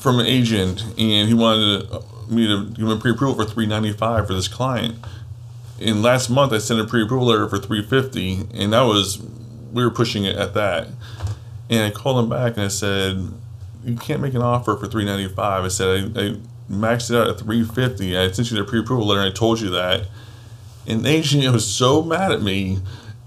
from 0.00 0.18
an 0.18 0.26
agent, 0.26 0.82
and 0.98 1.28
he 1.28 1.34
wanted 1.34 1.88
me 2.30 2.46
to 2.46 2.66
give 2.70 2.84
him 2.86 2.90
a 2.90 2.96
pre-approval 2.96 3.42
for 3.42 3.50
three 3.50 3.66
ninety 3.66 3.92
five 3.92 4.26
for 4.26 4.34
this 4.34 4.48
client. 4.48 4.96
And 5.80 6.02
last 6.02 6.28
month, 6.28 6.52
I 6.52 6.58
sent 6.58 6.80
a 6.80 6.84
pre-approval 6.84 7.26
letter 7.26 7.48
for 7.48 7.58
three 7.58 7.82
fifty, 7.82 8.46
and 8.54 8.72
that 8.72 8.82
was 8.82 9.22
we 9.72 9.84
were 9.84 9.90
pushing 9.90 10.24
it 10.24 10.36
at 10.36 10.54
that. 10.54 10.88
And 11.70 11.80
I 11.84 11.90
called 11.90 12.24
him 12.24 12.30
back 12.30 12.54
and 12.56 12.62
I 12.64 12.68
said, 12.68 13.28
"You 13.84 13.96
can't 13.96 14.20
make 14.20 14.34
an 14.34 14.42
offer 14.42 14.76
for 14.76 14.86
three 14.86 15.04
ninety 15.04 15.28
five. 15.28 15.64
I 15.64 15.68
said 15.68 16.16
I, 16.16 16.20
I 16.20 16.36
maxed 16.70 17.10
it 17.10 17.16
out 17.16 17.28
at 17.28 17.38
three 17.38 17.64
fifty. 17.64 18.16
I 18.16 18.30
sent 18.30 18.50
you 18.50 18.56
the 18.58 18.64
pre-approval 18.64 19.06
letter. 19.06 19.20
and 19.20 19.30
I 19.30 19.34
told 19.34 19.60
you 19.60 19.70
that." 19.70 20.06
And 20.86 21.04
the 21.04 21.10
agent 21.10 21.52
was 21.52 21.66
so 21.66 22.02
mad 22.02 22.32
at 22.32 22.40
me. 22.42 22.78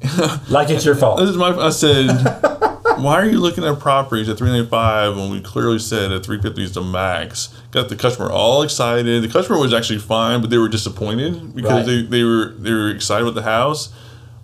Like 0.49 0.69
it's 0.69 0.85
your 0.85 0.95
fault. 0.95 1.19
This 1.19 1.29
is 1.29 1.37
my. 1.37 1.49
I 1.55 1.69
said, 1.69 2.07
"Why 2.97 3.13
are 3.15 3.25
you 3.25 3.39
looking 3.39 3.63
at 3.63 3.79
properties 3.79 4.27
at 4.29 4.37
395 4.37 5.15
when 5.15 5.29
we 5.31 5.41
clearly 5.41 5.79
said 5.79 6.11
at 6.11 6.23
350 6.25 6.63
is 6.63 6.73
the 6.73 6.81
max?" 6.81 7.49
Got 7.71 7.89
the 7.89 7.95
customer 7.95 8.29
all 8.31 8.63
excited. 8.63 9.21
The 9.23 9.27
customer 9.27 9.59
was 9.59 9.73
actually 9.73 9.99
fine, 9.99 10.41
but 10.41 10.49
they 10.49 10.57
were 10.57 10.69
disappointed 10.69 11.55
because 11.55 11.71
Right. 11.71 11.85
they, 11.85 12.01
they 12.01 12.23
were 12.23 12.53
they 12.57 12.71
were 12.71 12.89
excited 12.89 13.25
with 13.25 13.35
the 13.35 13.43
house. 13.43 13.89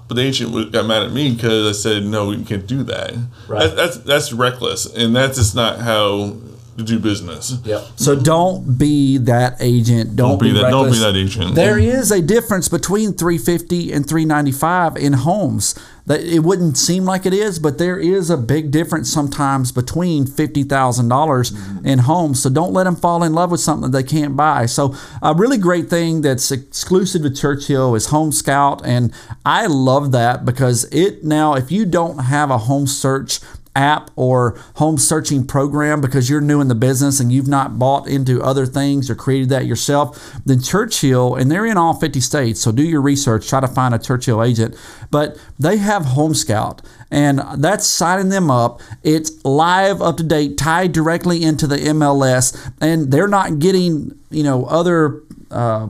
But 0.08 0.16
the 0.16 0.22
agent 0.22 0.72
got 0.72 0.86
mad 0.86 1.04
at 1.04 1.12
me 1.12 1.34
because 1.34 1.68
I 1.68 1.78
said, 1.78 2.04
"No, 2.06 2.32
you 2.32 2.46
can't 2.46 2.66
do 2.66 2.84
that. 2.84 3.14
Right. 3.48 3.60
That, 3.68 3.76
that's 3.76 3.98
that's 3.98 4.32
reckless, 4.34 4.86
and 4.86 5.14
that's 5.16 5.38
just 5.38 5.54
not 5.56 5.80
how 5.80 6.38
to 6.78 6.84
do 6.84 7.00
business." 7.00 7.58
Yep. 7.64 7.86
So 7.96 8.16
don't 8.16 8.78
be 8.78 9.18
that 9.20 9.58
agent. 9.60 10.16
Don't, 10.16 10.40
Don't 10.40 10.42
be 10.42 10.52
that. 10.54 10.70
Don't 10.70 10.92
be 10.92 11.00
that 11.00 11.16
agent. 11.16 11.56
There 11.56 11.80
is 11.80 12.12
a 12.12 12.22
difference 12.22 12.70
between 12.70 13.14
350 13.14 13.92
and 13.92 14.08
395 14.08 14.98
in 14.98 15.14
homes. 15.14 15.76
That 16.08 16.22
it 16.22 16.40
wouldn't 16.40 16.78
seem 16.78 17.04
like 17.04 17.26
it 17.26 17.34
is, 17.34 17.60
but 17.60 17.80
there 17.80 18.00
is 18.00 18.30
a 18.30 18.38
big 18.38 18.72
difference 18.72 19.12
sometimes 19.12 19.74
between 19.74 20.26
fifty 20.26 20.64
thousand 20.64 21.10
dollars 21.10 21.52
mm-hmm. 21.52 21.86
in 21.86 22.00
homes. 22.00 22.42
So 22.42 22.50
don't 22.50 22.72
let 22.72 22.86
them 22.86 22.96
fall 22.96 23.24
in 23.24 23.34
love 23.34 23.52
with 23.52 23.60
something 23.60 23.92
that 23.92 23.98
they 23.98 24.08
can't 24.08 24.38
buy. 24.38 24.68
So 24.68 24.96
a 25.22 25.34
really 25.34 25.58
great 25.58 25.90
thing 25.90 26.22
that's 26.22 26.50
exclusive 26.50 27.24
to 27.24 27.30
Churchill 27.30 27.94
is 27.94 28.06
Home 28.06 28.32
Scout, 28.32 28.82
and 28.86 29.14
I 29.46 29.66
love 29.66 30.14
that 30.14 30.46
because 30.46 30.86
it 30.94 31.26
now 31.26 31.56
if 31.56 31.74
you 31.74 31.86
don't 31.86 32.20
have 32.20 32.52
a 32.52 32.58
home 32.60 32.88
search 32.88 33.42
app 33.78 34.10
or 34.16 34.60
home 34.76 34.98
searching 34.98 35.46
program 35.46 36.02
because 36.02 36.30
you're 36.30 36.42
new 36.42 36.60
in 36.60 36.68
the 36.68 36.76
business 36.76 37.20
and 37.20 37.32
you've 37.32 37.48
not 37.48 37.78
bought 37.78 38.08
into 38.08 38.42
other 38.42 38.66
things 38.66 39.10
or 39.10 39.16
created 39.16 39.50
that 39.50 39.66
yourself, 39.66 40.34
then 40.46 40.60
Churchill, 40.60 41.36
and 41.36 41.52
they're 41.52 41.66
in 41.66 41.78
all 41.78 41.94
50 41.94 42.20
states, 42.20 42.60
so 42.60 42.72
do 42.72 42.84
your 42.84 43.02
research, 43.02 43.48
try 43.48 43.60
to 43.60 43.68
find 43.68 43.94
a 43.94 44.00
Churchill 44.00 44.44
agent, 44.44 44.76
but 45.12 45.38
they 45.60 45.78
have 45.78 46.06
Home 46.06 46.34
Scout. 46.34 46.82
And 47.10 47.40
that's 47.58 47.88
signing 47.88 48.30
them 48.30 48.52
up. 48.52 48.82
It's 49.02 49.46
live, 49.46 50.02
up 50.02 50.18
to 50.18 50.24
date, 50.24 50.58
tied 50.58 50.92
directly 50.92 51.44
into 51.44 51.66
the 51.66 51.78
MLS, 51.78 52.72
and 52.82 53.12
they're 53.12 53.30
not 53.30 53.60
getting, 53.60 54.20
you 54.30 54.44
know, 54.44 54.66
other 54.66 55.22
uh, 55.50 55.88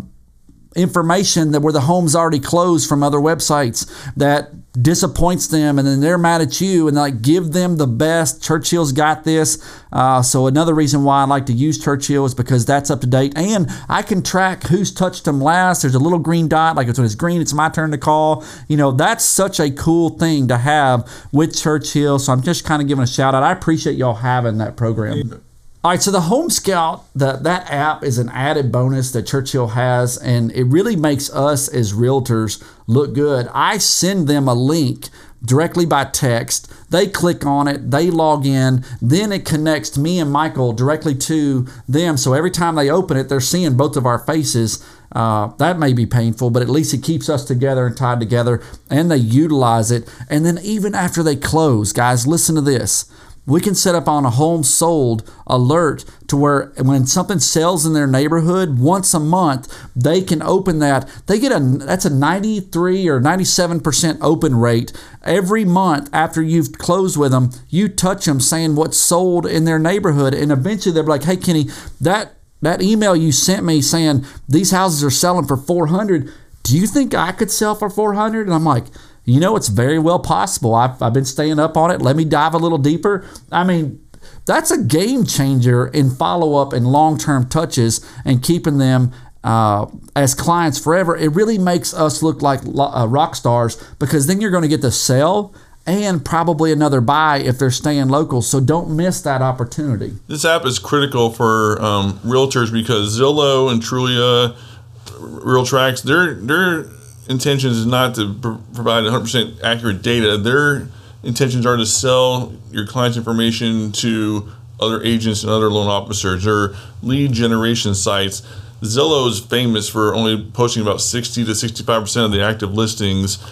information 0.76 1.52
that 1.52 1.62
where 1.62 1.73
the 1.73 1.82
home's 1.82 2.15
already 2.15 2.39
closed 2.39 2.88
from 2.88 3.02
other 3.02 3.17
websites 3.17 3.91
that 4.15 4.52
disappoints 4.82 5.48
them 5.48 5.80
and 5.80 5.88
then 5.88 6.00
they're 6.00 6.18
mad 6.18 6.42
at 6.42 6.62
you 6.62 6.88
and 6.88 6.98
like 6.98 7.22
give 7.22 7.52
them 7.52 7.78
the 7.78 7.88
best. 7.88 8.44
Churchill's 8.44 8.92
got 8.92 9.24
this. 9.24 9.63
Uh, 9.92 10.22
so 10.22 10.48
another 10.48 10.74
reason 10.74 11.04
why 11.04 11.22
i 11.22 11.26
like 11.26 11.46
to 11.46 11.54
use 11.54 11.82
churchill 11.82 12.26
is 12.26 12.36
because 12.36 12.66
that's 12.66 12.92
up 12.92 13.00
to 13.00 13.08
date 13.08 13.32
and 13.38 13.70
i 13.88 14.02
can 14.02 14.22
track 14.22 14.63
who's 14.63 14.94
touched 14.94 15.26
them 15.26 15.40
last. 15.40 15.82
There's 15.82 15.96
a 15.96 16.00
little 16.00 16.20
green 16.20 16.48
dot 16.48 16.76
like 16.76 16.88
it's 16.88 17.00
when 17.00 17.06
it's 17.06 17.16
green 17.16 17.42
it's 17.42 17.54
my 17.54 17.70
turn 17.70 17.92
to 17.92 17.98
call. 17.98 18.44
You 18.68 18.78
know 18.78 18.92
that's 18.92 19.24
such 19.24 19.60
a 19.60 19.72
cool 19.72 20.10
thing 20.10 20.48
to 20.50 20.58
have 20.58 21.10
with 21.32 21.56
churchill 21.56 22.20
so 22.20 22.34
i'm 22.34 22.42
just 22.42 22.66
kind 22.66 22.82
of 22.82 22.88
giving 22.88 23.04
a 23.04 23.08
shout 23.08 23.34
out 23.34 23.44
i 23.44 23.52
appreciate 23.52 23.98
y'all 23.98 24.16
having 24.16 24.58
that 24.58 24.76
program 24.76 25.42
all 25.88 25.93
right, 25.93 26.02
so 26.02 26.12
the 26.12 26.19
Home 26.19 26.50
Scout, 26.50 27.06
the, 27.15 27.38
that 27.43 27.71
app 27.71 28.04
is 28.04 28.17
an 28.17 28.28
added 28.32 28.73
bonus 28.73 29.12
that 29.12 29.26
Churchill 29.26 29.67
has, 29.67 30.17
and 30.17 30.52
it 30.52 30.65
really 30.65 30.97
makes 30.97 31.34
us 31.34 31.69
as 31.69 31.93
realtors 31.93 32.62
look 32.88 33.13
good. 33.13 33.47
I 33.54 33.78
send 33.78 34.28
them 34.28 34.50
a 34.50 34.54
link 34.54 35.08
directly 35.41 35.86
by 35.86 36.04
text. 36.04 36.69
They 36.91 37.08
click 37.08 37.45
on 37.45 37.69
it, 37.69 37.89
they 37.89 38.12
log 38.12 38.45
in, 38.45 38.84
then 39.02 39.32
it 39.32 39.45
connects 39.45 39.97
me 39.97 40.19
and 40.19 40.30
Michael 40.30 40.73
directly 40.73 41.15
to 41.19 41.65
them. 41.88 42.17
So 42.17 42.34
every 42.34 42.52
time 42.52 42.76
they 42.76 42.89
open 42.89 43.15
it, 43.15 43.30
they're 43.30 43.39
seeing 43.39 43.78
both 43.78 43.95
of 43.95 44.06
our 44.06 44.19
faces. 44.19 44.86
Uh, 45.13 45.56
that 45.56 45.80
may 45.80 45.93
be 45.93 46.06
painful, 46.06 46.50
but 46.50 46.62
at 46.62 46.67
least 46.67 46.93
it 46.93 47.02
keeps 47.02 47.30
us 47.30 47.45
together 47.45 47.88
and 47.88 47.95
tied 47.95 48.19
together, 48.19 48.62
and 48.89 49.10
they 49.10 49.15
utilize 49.15 49.89
it. 49.89 50.13
And 50.30 50.45
then 50.45 50.60
even 50.62 50.93
after 50.93 51.23
they 51.23 51.38
close, 51.38 51.93
guys, 51.93 52.28
listen 52.28 52.56
to 52.56 52.62
this 52.62 53.10
we 53.48 53.62
can 53.62 53.74
set 53.74 53.96
up 53.96 54.08
on 54.08 54.26
a 54.26 54.30
home 54.30 54.62
sold 54.62 55.28
alert 55.48 56.04
to 56.28 56.36
where 56.36 56.74
when 56.78 57.08
something 57.08 57.40
sells 57.40 57.86
in 57.86 57.94
their 57.94 58.06
neighborhood 58.06 58.78
once 58.78 59.14
a 59.14 59.20
month 59.20 59.74
they 59.96 60.22
can 60.22 60.44
open 60.44 60.80
that. 60.80 61.10
They 61.26 61.40
get 61.40 61.54
a 61.54 61.60
that's 61.60 62.06
a 62.06 62.14
93 62.14 63.08
or 63.08 63.20
97% 63.22 64.18
open 64.22 64.56
rate. 64.56 64.92
Every 65.24 65.66
month 65.66 66.10
after 66.14 66.44
you've 66.44 66.74
closed 66.74 67.18
with 67.18 67.32
them 67.32 67.52
you 67.70 67.88
touch 67.88 68.26
them 68.26 68.42
saying 68.42 68.76
what's 68.76 68.98
sold 68.98 69.46
in 69.46 69.64
their 69.64 69.80
neighborhood. 69.80 70.34
And 70.34 70.52
eventually 70.52 70.94
they're 70.94 71.04
like 71.04 71.24
hey 71.24 71.38
kenny 71.38 71.70
that 72.02 72.34
that 72.62 72.82
email 72.82 73.16
you 73.16 73.32
sent 73.32 73.66
me 73.66 73.82
saying 73.82 74.26
these 74.50 74.72
houses 74.72 75.04
are 75.04 75.12
selling 75.12 75.46
for 75.46 75.56
400 75.56 76.32
do 76.64 76.78
you 76.78 76.88
think 76.88 77.14
i 77.14 77.32
could 77.32 77.52
sell 77.52 77.76
for 77.76 77.88
400 77.88 78.48
and 78.48 78.54
i'm 78.54 78.66
like 78.66 78.86
you 79.28 79.42
know, 79.42 79.58
it's 79.58 79.68
very 79.68 80.00
well 80.00 80.20
possible. 80.20 80.74
I've, 80.74 81.02
I've 81.02 81.13
been 81.13 81.26
staying 81.26 81.60
up 81.60 81.76
on 81.76 81.92
it. 81.92 82.02
Let 82.02 82.16
me 82.16 82.24
dive 82.24 82.54
a 82.54 82.58
little 82.58 82.78
deeper. 82.78 83.26
I 83.52 83.66
mean, 83.66 84.02
that's 84.46 84.72
a 84.72 84.82
game 84.82 85.26
changer 85.26 85.88
in 85.88 86.10
follow 86.10 86.56
up 86.56 86.72
and 86.72 86.88
long 86.88 87.18
term 87.18 87.48
touches 87.50 88.04
and 88.24 88.42
keeping 88.42 88.78
them 88.78 89.12
uh, 89.44 89.88
as 90.16 90.34
clients 90.34 90.80
forever. 90.80 91.16
It 91.16 91.34
really 91.34 91.58
makes 91.58 91.94
us 91.94 92.24
look 92.24 92.42
like 92.42 92.62
uh, 92.66 93.06
rock 93.10 93.36
stars 93.36 93.76
because 94.00 94.28
then 94.28 94.40
you're 94.40 94.50
going 94.52 94.63
to 94.63 94.70
get 94.70 94.82
the 94.82 94.92
sell 94.92 95.54
and 95.86 96.24
probably 96.24 96.72
another 96.72 97.02
buy 97.02 97.40
if 97.40 97.60
they're 97.60 97.70
staying 97.70 98.08
local. 98.08 98.42
So 98.42 98.62
don't 98.62 98.96
miss 98.96 99.22
that 99.22 99.42
opportunity. 99.42 100.13
This 100.28 100.46
app 100.46 100.66
is 100.66 100.80
critical 100.80 101.32
for 101.32 101.82
um, 101.82 102.13
realtors 102.20 102.72
because 102.72 103.20
Zillow 103.20 103.70
and 103.70 103.82
Trulia, 103.82 104.58
RealTrax, 105.06 106.04
their 106.04 106.34
their 106.36 106.97
intentions 107.30 107.78
is 107.78 107.86
not 107.86 108.16
to 108.16 108.34
pr- 108.34 108.56
provide 108.74 109.04
100% 109.04 109.62
accurate 109.63 110.02
data. 110.02 110.38
Their 110.38 110.90
intentions 111.24 111.66
are 111.66 111.78
to 111.78 111.86
sell 111.86 112.54
your 112.72 112.86
client's 112.88 113.18
information 113.18 113.92
to 113.94 114.50
other 114.80 115.02
agents 115.04 115.44
and 115.44 115.52
other 115.52 115.70
loan 115.70 115.88
officers 115.88 116.46
or 116.46 116.76
lead 117.02 117.32
generation 117.34 117.96
sites. 117.96 118.42
Zillow 118.82 119.28
is 119.28 119.40
famous 119.40 119.90
for 119.90 120.13
only 120.13 120.50
posting 120.54 120.84
about 120.84 121.02
60 121.02 121.46
to 121.46 121.52
65% 121.52 122.26
of 122.26 122.32
the 122.32 122.42
active 122.42 122.74
listings. 122.74 123.44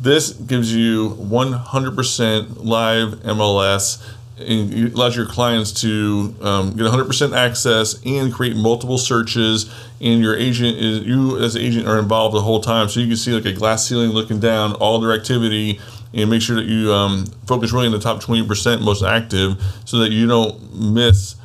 This 0.00 0.32
gives 0.32 0.74
you 0.74 1.10
100% 1.10 2.64
live 2.64 3.10
MLS 3.20 4.02
it 4.36 4.94
allows 4.94 5.14
your 5.14 5.26
clients 5.26 5.70
to 5.82 6.34
um, 6.40 6.70
get 6.76 6.86
100% 6.86 7.36
access 7.36 8.00
and 8.04 8.32
create 8.32 8.56
multiple 8.56 8.98
searches. 8.98 9.72
And 10.00 10.20
your 10.20 10.36
agent 10.36 10.76
is 10.78 11.00
you 11.06 11.38
as 11.38 11.54
an 11.54 11.62
agent 11.62 11.86
are 11.86 11.98
involved 11.98 12.34
the 12.34 12.40
whole 12.40 12.60
time, 12.60 12.88
so 12.88 13.00
you 13.00 13.06
can 13.06 13.16
see 13.16 13.32
like 13.32 13.44
a 13.44 13.52
glass 13.52 13.86
ceiling 13.86 14.10
looking 14.10 14.40
down 14.40 14.74
all 14.74 14.98
their 14.98 15.12
activity 15.12 15.80
and 16.12 16.30
make 16.30 16.42
sure 16.42 16.56
that 16.56 16.66
you 16.66 16.92
um, 16.92 17.26
focus 17.46 17.72
really 17.72 17.86
on 17.86 17.92
the 17.92 17.98
top 17.98 18.22
20% 18.22 18.82
most 18.82 19.02
active, 19.02 19.60
so 19.84 19.98
that 19.98 20.10
you 20.10 20.26
don't 20.26 20.74
miss 20.74 21.36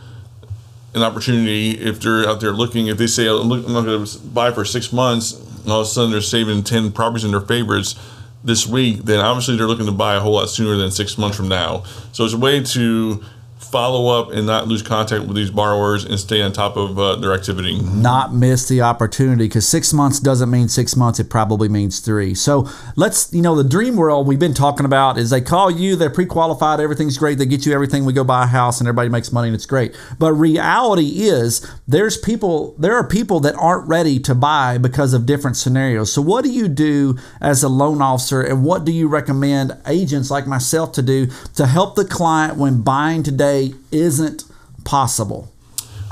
an 0.95 1.03
opportunity 1.03 1.71
if 1.71 1.99
they're 1.99 2.27
out 2.27 2.39
there 2.41 2.51
looking. 2.51 2.87
If 2.87 2.97
they 2.97 3.07
say 3.07 3.27
I'm 3.27 3.51
I'm 3.51 3.73
not 3.73 3.85
going 3.85 4.05
to 4.05 4.19
buy 4.19 4.51
for 4.51 4.65
six 4.65 4.91
months, 4.91 5.33
all 5.67 5.81
of 5.81 5.87
a 5.87 5.89
sudden 5.89 6.11
they're 6.11 6.21
saving 6.21 6.63
10 6.63 6.91
properties 6.91 7.23
in 7.23 7.31
their 7.31 7.41
favorites 7.41 7.95
this 8.43 8.65
week, 8.65 9.03
then 9.03 9.19
obviously 9.19 9.57
they're 9.57 9.67
looking 9.67 9.85
to 9.85 9.91
buy 9.91 10.15
a 10.15 10.19
whole 10.19 10.33
lot 10.33 10.49
sooner 10.49 10.77
than 10.77 10.91
six 10.91 11.17
months 11.17 11.35
from 11.35 11.47
now. 11.47 11.83
So 12.11 12.23
it's 12.23 12.33
a 12.33 12.37
way 12.37 12.63
to 12.63 13.23
follow 13.71 14.19
up 14.19 14.31
and 14.31 14.47
not 14.47 14.67
lose 14.67 14.81
contact 14.81 15.25
with 15.25 15.35
these 15.35 15.51
borrowers 15.51 16.03
and 16.05 16.19
stay 16.19 16.41
on 16.41 16.51
top 16.51 16.75
of 16.75 16.97
uh, 16.97 17.15
their 17.15 17.33
activity. 17.33 17.79
not 17.81 18.33
miss 18.33 18.67
the 18.67 18.81
opportunity 18.81 19.45
because 19.47 19.67
six 19.67 19.93
months 19.93 20.19
doesn't 20.19 20.49
mean 20.49 20.67
six 20.67 20.95
months 20.95 21.19
it 21.19 21.29
probably 21.29 21.69
means 21.69 21.99
three. 21.99 22.33
So 22.33 22.67
let's 22.95 23.31
you 23.33 23.41
know 23.41 23.55
the 23.55 23.67
dream 23.67 23.95
world 23.95 24.27
we've 24.27 24.39
been 24.39 24.53
talking 24.53 24.85
about 24.85 25.17
is 25.17 25.29
they 25.29 25.41
call 25.41 25.69
you 25.69 25.95
they're 25.95 26.09
pre-qualified 26.09 26.79
everything's 26.79 27.17
great 27.17 27.37
they 27.37 27.45
get 27.45 27.65
you 27.65 27.73
everything 27.73 28.05
we 28.05 28.13
go 28.13 28.23
buy 28.23 28.43
a 28.43 28.47
house 28.47 28.79
and 28.79 28.87
everybody 28.87 29.09
makes 29.09 29.31
money 29.31 29.47
and 29.47 29.55
it's 29.55 29.65
great. 29.65 29.95
But 30.17 30.33
reality 30.33 31.23
is 31.23 31.65
there's 31.87 32.17
people 32.17 32.75
there 32.77 32.95
are 32.95 33.07
people 33.07 33.39
that 33.41 33.55
aren't 33.55 33.87
ready 33.87 34.19
to 34.19 34.35
buy 34.35 34.77
because 34.77 35.13
of 35.13 35.25
different 35.25 35.57
scenarios. 35.57 36.11
So 36.11 36.21
what 36.21 36.43
do 36.43 36.51
you 36.51 36.67
do 36.67 37.17
as 37.41 37.63
a 37.63 37.69
loan 37.69 38.01
officer 38.01 38.41
and 38.41 38.63
what 38.63 38.85
do 38.85 38.91
you 38.91 39.07
recommend 39.07 39.77
agents 39.85 40.31
like 40.31 40.47
myself 40.47 40.91
to 40.93 41.01
do 41.01 41.27
to 41.55 41.67
help 41.67 41.95
the 41.95 42.05
client 42.05 42.57
when 42.57 42.81
buying 42.81 43.23
today 43.23 43.58
isn't 43.91 44.45
possible 44.83 45.51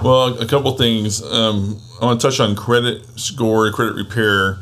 Well, 0.03 0.39
a 0.39 0.45
couple 0.45 0.77
things. 0.77 1.21
Um, 1.23 1.79
I 2.01 2.05
want 2.05 2.21
to 2.21 2.27
touch 2.27 2.39
on 2.39 2.55
credit 2.55 3.03
score, 3.19 3.71
credit 3.71 3.95
repair. 3.95 4.59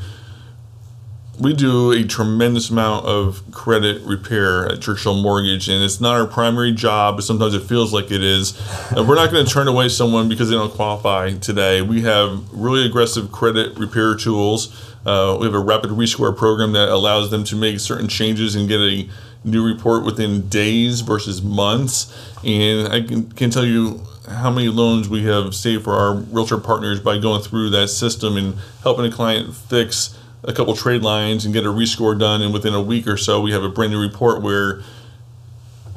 We 1.40 1.54
do 1.54 1.92
a 1.92 2.04
tremendous 2.04 2.70
amount 2.70 3.06
of 3.06 3.44
credit 3.52 4.02
repair 4.04 4.72
at 4.72 4.82
Churchill 4.82 5.22
Mortgage, 5.22 5.68
and 5.68 5.84
it's 5.84 6.00
not 6.00 6.16
our 6.16 6.28
primary 6.28 6.72
job, 6.72 7.18
but 7.18 7.24
sometimes 7.24 7.54
it 7.54 7.64
feels 7.64 7.94
like 7.94 8.12
it 8.12 8.24
is. 8.24 8.54
We're 8.96 9.16
not 9.16 9.32
going 9.32 9.46
to 9.46 9.52
turn 9.52 9.68
away 9.68 9.90
someone 9.90 10.30
because 10.30 10.50
they 10.50 10.56
don't 10.56 10.74
qualify 10.74 11.34
today. 11.34 11.82
We 11.82 12.02
have 12.02 12.42
really 12.54 12.86
aggressive 12.86 13.32
credit 13.32 13.78
repair 13.78 14.16
tools. 14.16 14.94
Uh, 15.06 15.38
we 15.40 15.46
have 15.46 15.54
a 15.54 15.60
rapid 15.60 15.92
rescore 15.92 16.36
program 16.36 16.72
that 16.72 16.90
allows 16.90 17.32
them 17.32 17.44
to 17.46 17.56
make 17.56 17.80
certain 17.80 18.08
changes 18.08 18.56
and 18.56 18.68
get 18.68 18.80
a 18.80 19.08
new 19.44 19.66
report 19.66 20.04
within 20.04 20.48
days 20.48 21.02
versus 21.02 21.42
months. 21.42 22.12
And 22.44 22.88
I 22.88 23.02
can, 23.02 23.32
can 23.32 23.50
tell 23.52 23.66
you 23.66 24.02
how 24.28 24.50
many 24.50 24.70
loans 24.70 25.08
we 25.08 25.24
have 25.26 25.54
saved 25.54 25.84
for 25.84 25.94
our 25.94 26.16
realtor 26.16 26.58
partners 26.58 27.00
by 27.00 27.20
going 27.20 27.44
through 27.44 27.70
that 27.72 27.90
system 27.90 28.38
and 28.38 28.56
helping 28.82 29.06
a 29.06 29.12
client 29.12 29.54
fix 29.54 30.18
a 30.48 30.54
couple 30.54 30.76
trade 30.76 31.02
lines 31.02 31.44
and 31.46 31.54
get 31.54 31.64
a 31.66 31.70
rescore 31.70 32.18
done. 32.18 32.42
And 32.42 32.54
within 32.54 32.74
a 32.74 32.82
week 32.82 33.08
or 33.08 33.18
so, 33.18 33.42
we 33.42 33.52
have 33.52 33.64
a 33.64 33.70
brand 33.70 33.92
new 33.92 34.02
report 34.02 34.42
where 34.42 34.82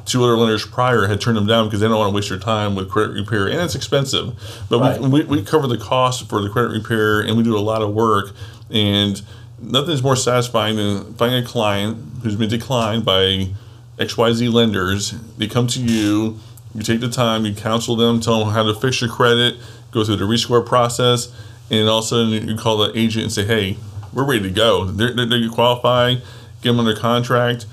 two 0.05 0.23
other 0.23 0.35
lenders 0.35 0.65
prior 0.65 1.05
had 1.07 1.21
turned 1.21 1.37
them 1.37 1.45
down 1.45 1.65
because 1.67 1.79
they 1.81 1.87
don't 1.87 1.97
want 1.97 2.09
to 2.11 2.15
waste 2.15 2.29
their 2.29 2.39
time 2.39 2.75
with 2.75 2.89
credit 2.89 3.13
repair 3.13 3.47
and 3.47 3.59
it's 3.59 3.75
expensive. 3.75 4.33
But 4.67 4.79
Right. 4.79 4.99
we, 4.99 5.07
we, 5.07 5.23
we 5.23 5.43
cover 5.43 5.67
the 5.67 5.77
cost 5.77 6.27
for 6.27 6.41
the 6.41 6.49
credit 6.49 6.71
repair 6.71 7.21
and 7.21 7.37
we 7.37 7.43
do 7.43 7.55
a 7.55 7.59
lot 7.61 7.83
of 7.83 7.93
work. 7.93 8.31
And 8.71 9.21
nothing's 9.61 10.01
more 10.01 10.15
satisfying 10.15 10.77
than 10.77 11.13
finding 11.13 11.43
a 11.43 11.47
client 11.47 11.97
who's 12.23 12.35
been 12.35 12.49
declined 12.49 13.05
by 13.05 13.49
XYZ 13.99 14.51
lenders. 14.51 15.11
They 15.37 15.47
come 15.47 15.67
to 15.67 15.79
you, 15.79 16.39
you 16.73 16.81
take 16.81 17.01
the 17.01 17.09
time, 17.09 17.45
you 17.45 17.53
counsel 17.53 17.95
them, 17.95 18.19
tell 18.19 18.39
them 18.43 18.53
how 18.53 18.63
to 18.63 18.73
fix 18.73 19.01
your 19.01 19.11
credit, 19.11 19.57
go 19.91 20.03
through 20.03 20.15
the 20.15 20.25
rescore 20.25 20.65
process, 20.65 21.31
and 21.69 21.87
all 21.87 21.99
of 21.99 22.05
a 22.05 22.07
sudden 22.07 22.47
you 22.47 22.55
call 22.55 22.77
the 22.77 22.97
agent 22.97 23.23
and 23.25 23.31
say, 23.31 23.45
hey, 23.45 23.77
we're 24.13 24.25
ready 24.25 24.43
to 24.43 24.49
go. 24.49 24.85
They're, 24.85 25.13
they're, 25.13 25.25
they 25.25 25.47
qualify, 25.47 26.15
get 26.15 26.23
them 26.63 26.79
under 26.79 26.95
contract. 26.95 27.65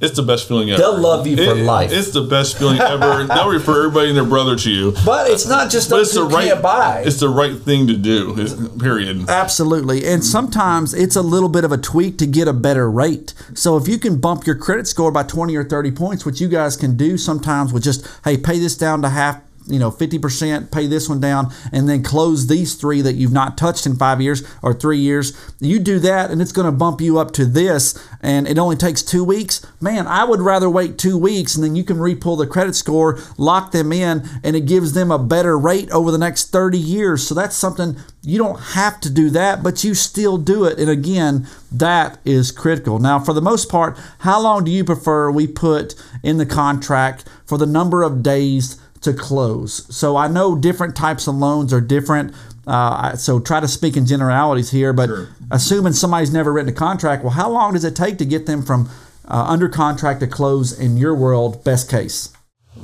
It's 0.00 0.14
the 0.14 0.22
best 0.22 0.46
feeling 0.46 0.70
ever. 0.70 0.80
They'll 0.80 0.98
love 0.98 1.26
you 1.26 1.36
for 1.36 1.56
life. 1.56 1.90
It's 1.92 2.12
the 2.12 2.22
best 2.22 2.56
feeling 2.56 2.78
ever. 2.80 3.24
They'll 3.28 3.48
refer 3.48 3.86
everybody 3.86 4.08
and 4.10 4.16
their 4.16 4.24
brother 4.24 4.54
to 4.54 4.70
you. 4.70 4.94
But 5.04 5.28
it's 5.28 5.46
not 5.46 5.70
just 5.72 5.90
But 5.90 5.96
those 5.96 6.08
it's 6.08 6.16
the 6.16 6.22
right. 6.24 6.48
can't 6.50 6.62
buy. 6.62 7.02
It's 7.04 7.18
the 7.18 7.28
right 7.28 7.56
thing 7.58 7.88
to 7.88 7.96
do. 7.96 8.78
Period. 8.78 9.28
Absolutely. 9.28 10.06
And 10.06 10.24
sometimes 10.24 10.94
it's 10.94 11.16
a 11.16 11.22
little 11.22 11.48
bit 11.48 11.64
of 11.64 11.72
a 11.72 11.78
tweak 11.78 12.16
to 12.18 12.26
get 12.26 12.46
a 12.46 12.52
better 12.52 12.88
rate. 12.88 13.34
So 13.54 13.76
if 13.76 13.88
you 13.88 13.98
can 13.98 14.20
bump 14.20 14.46
your 14.46 14.54
credit 14.54 14.86
score 14.86 15.10
by 15.10 15.24
20 15.24 15.56
or 15.56 15.64
30 15.64 15.90
points, 15.90 16.24
which 16.24 16.40
you 16.40 16.46
guys 16.48 16.76
can 16.76 16.96
do 16.96 17.18
sometimes 17.18 17.72
with 17.72 17.82
just, 17.82 18.08
hey, 18.24 18.36
pay 18.36 18.60
this 18.60 18.76
down 18.76 19.02
to 19.02 19.08
half, 19.08 19.40
you 19.68 19.78
know, 19.78 19.90
50%, 19.90 20.70
pay 20.70 20.86
this 20.86 21.08
one 21.08 21.20
down, 21.20 21.52
and 21.72 21.88
then 21.88 22.02
close 22.02 22.46
these 22.46 22.74
three 22.74 23.00
that 23.02 23.14
you've 23.14 23.32
not 23.32 23.58
touched 23.58 23.86
in 23.86 23.96
five 23.96 24.20
years 24.20 24.42
or 24.62 24.74
three 24.74 24.98
years. 24.98 25.36
You 25.60 25.78
do 25.78 25.98
that, 26.00 26.30
and 26.30 26.40
it's 26.40 26.52
going 26.52 26.66
to 26.66 26.72
bump 26.72 27.00
you 27.00 27.18
up 27.18 27.32
to 27.32 27.44
this, 27.44 27.98
and 28.20 28.48
it 28.48 28.58
only 28.58 28.76
takes 28.76 29.02
two 29.02 29.24
weeks. 29.24 29.64
Man, 29.80 30.06
I 30.06 30.24
would 30.24 30.40
rather 30.40 30.70
wait 30.70 30.98
two 30.98 31.18
weeks, 31.18 31.54
and 31.54 31.64
then 31.64 31.76
you 31.76 31.84
can 31.84 31.98
repull 31.98 32.38
the 32.38 32.46
credit 32.46 32.74
score, 32.74 33.18
lock 33.36 33.72
them 33.72 33.92
in, 33.92 34.28
and 34.42 34.56
it 34.56 34.66
gives 34.66 34.92
them 34.92 35.10
a 35.10 35.18
better 35.18 35.58
rate 35.58 35.90
over 35.90 36.10
the 36.10 36.18
next 36.18 36.50
30 36.50 36.78
years. 36.78 37.26
So 37.26 37.34
that's 37.34 37.56
something 37.56 37.96
you 38.22 38.38
don't 38.38 38.60
have 38.60 39.00
to 39.00 39.10
do 39.10 39.30
that, 39.30 39.62
but 39.62 39.84
you 39.84 39.94
still 39.94 40.38
do 40.38 40.64
it. 40.64 40.78
And 40.78 40.90
again, 40.90 41.46
that 41.72 42.18
is 42.24 42.50
critical. 42.50 42.98
Now, 42.98 43.18
for 43.18 43.32
the 43.32 43.40
most 43.42 43.68
part, 43.68 43.98
how 44.20 44.40
long 44.40 44.64
do 44.64 44.70
you 44.70 44.84
prefer 44.84 45.30
we 45.30 45.46
put 45.46 45.94
in 46.22 46.38
the 46.38 46.46
contract 46.46 47.24
for 47.46 47.58
the 47.58 47.66
number 47.66 48.02
of 48.02 48.22
days 48.22 48.80
to 49.02 49.12
close? 49.12 49.94
So 49.94 50.16
I 50.16 50.28
know 50.28 50.56
different 50.56 50.96
types 50.96 51.26
of 51.26 51.34
loans 51.34 51.72
are 51.72 51.80
different. 51.80 52.34
Uh, 52.66 53.16
so 53.16 53.40
try 53.40 53.60
to 53.60 53.68
speak 53.68 53.96
in 53.96 54.04
generalities 54.04 54.70
here, 54.70 54.92
but 54.92 55.08
assuming 55.50 55.94
somebody's 55.94 56.32
never 56.32 56.52
written 56.52 56.70
a 56.70 56.76
contract, 56.76 57.22
well, 57.22 57.32
how 57.32 57.48
long 57.48 57.72
does 57.72 57.84
it 57.84 57.96
take 57.96 58.18
to 58.18 58.26
get 58.26 58.46
them 58.46 58.62
from 58.62 58.90
uh, 59.26 59.44
under 59.48 59.68
contract 59.68 60.20
to 60.20 60.26
close 60.26 60.78
in 60.78 60.96
your 60.96 61.14
world, 61.14 61.64
best 61.64 61.90
case? 61.90 62.32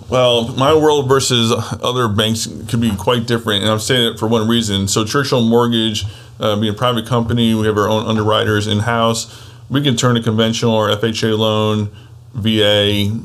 Well, 0.08 0.48
my 0.56 0.74
world 0.74 1.08
versus 1.08 1.52
other 1.82 2.08
banks 2.08 2.46
could 2.68 2.80
be 2.80 2.94
quite 2.96 3.26
different, 3.26 3.62
and 3.62 3.70
I'm 3.70 3.78
saying 3.78 4.14
it 4.14 4.18
for 4.18 4.26
one 4.26 4.48
reason. 4.48 4.88
So, 4.88 5.04
Churchill 5.04 5.42
Mortgage, 5.42 6.04
uh, 6.40 6.58
being 6.58 6.74
a 6.74 6.76
private 6.76 7.06
company, 7.06 7.54
we 7.54 7.66
have 7.66 7.78
our 7.78 7.88
own 7.88 8.06
underwriters 8.06 8.66
in 8.66 8.80
house. 8.80 9.50
We 9.70 9.82
can 9.82 9.96
turn 9.96 10.16
a 10.16 10.22
conventional 10.22 10.74
or 10.74 10.88
FHA 10.90 11.38
loan, 11.38 11.90
VA, 12.34 13.16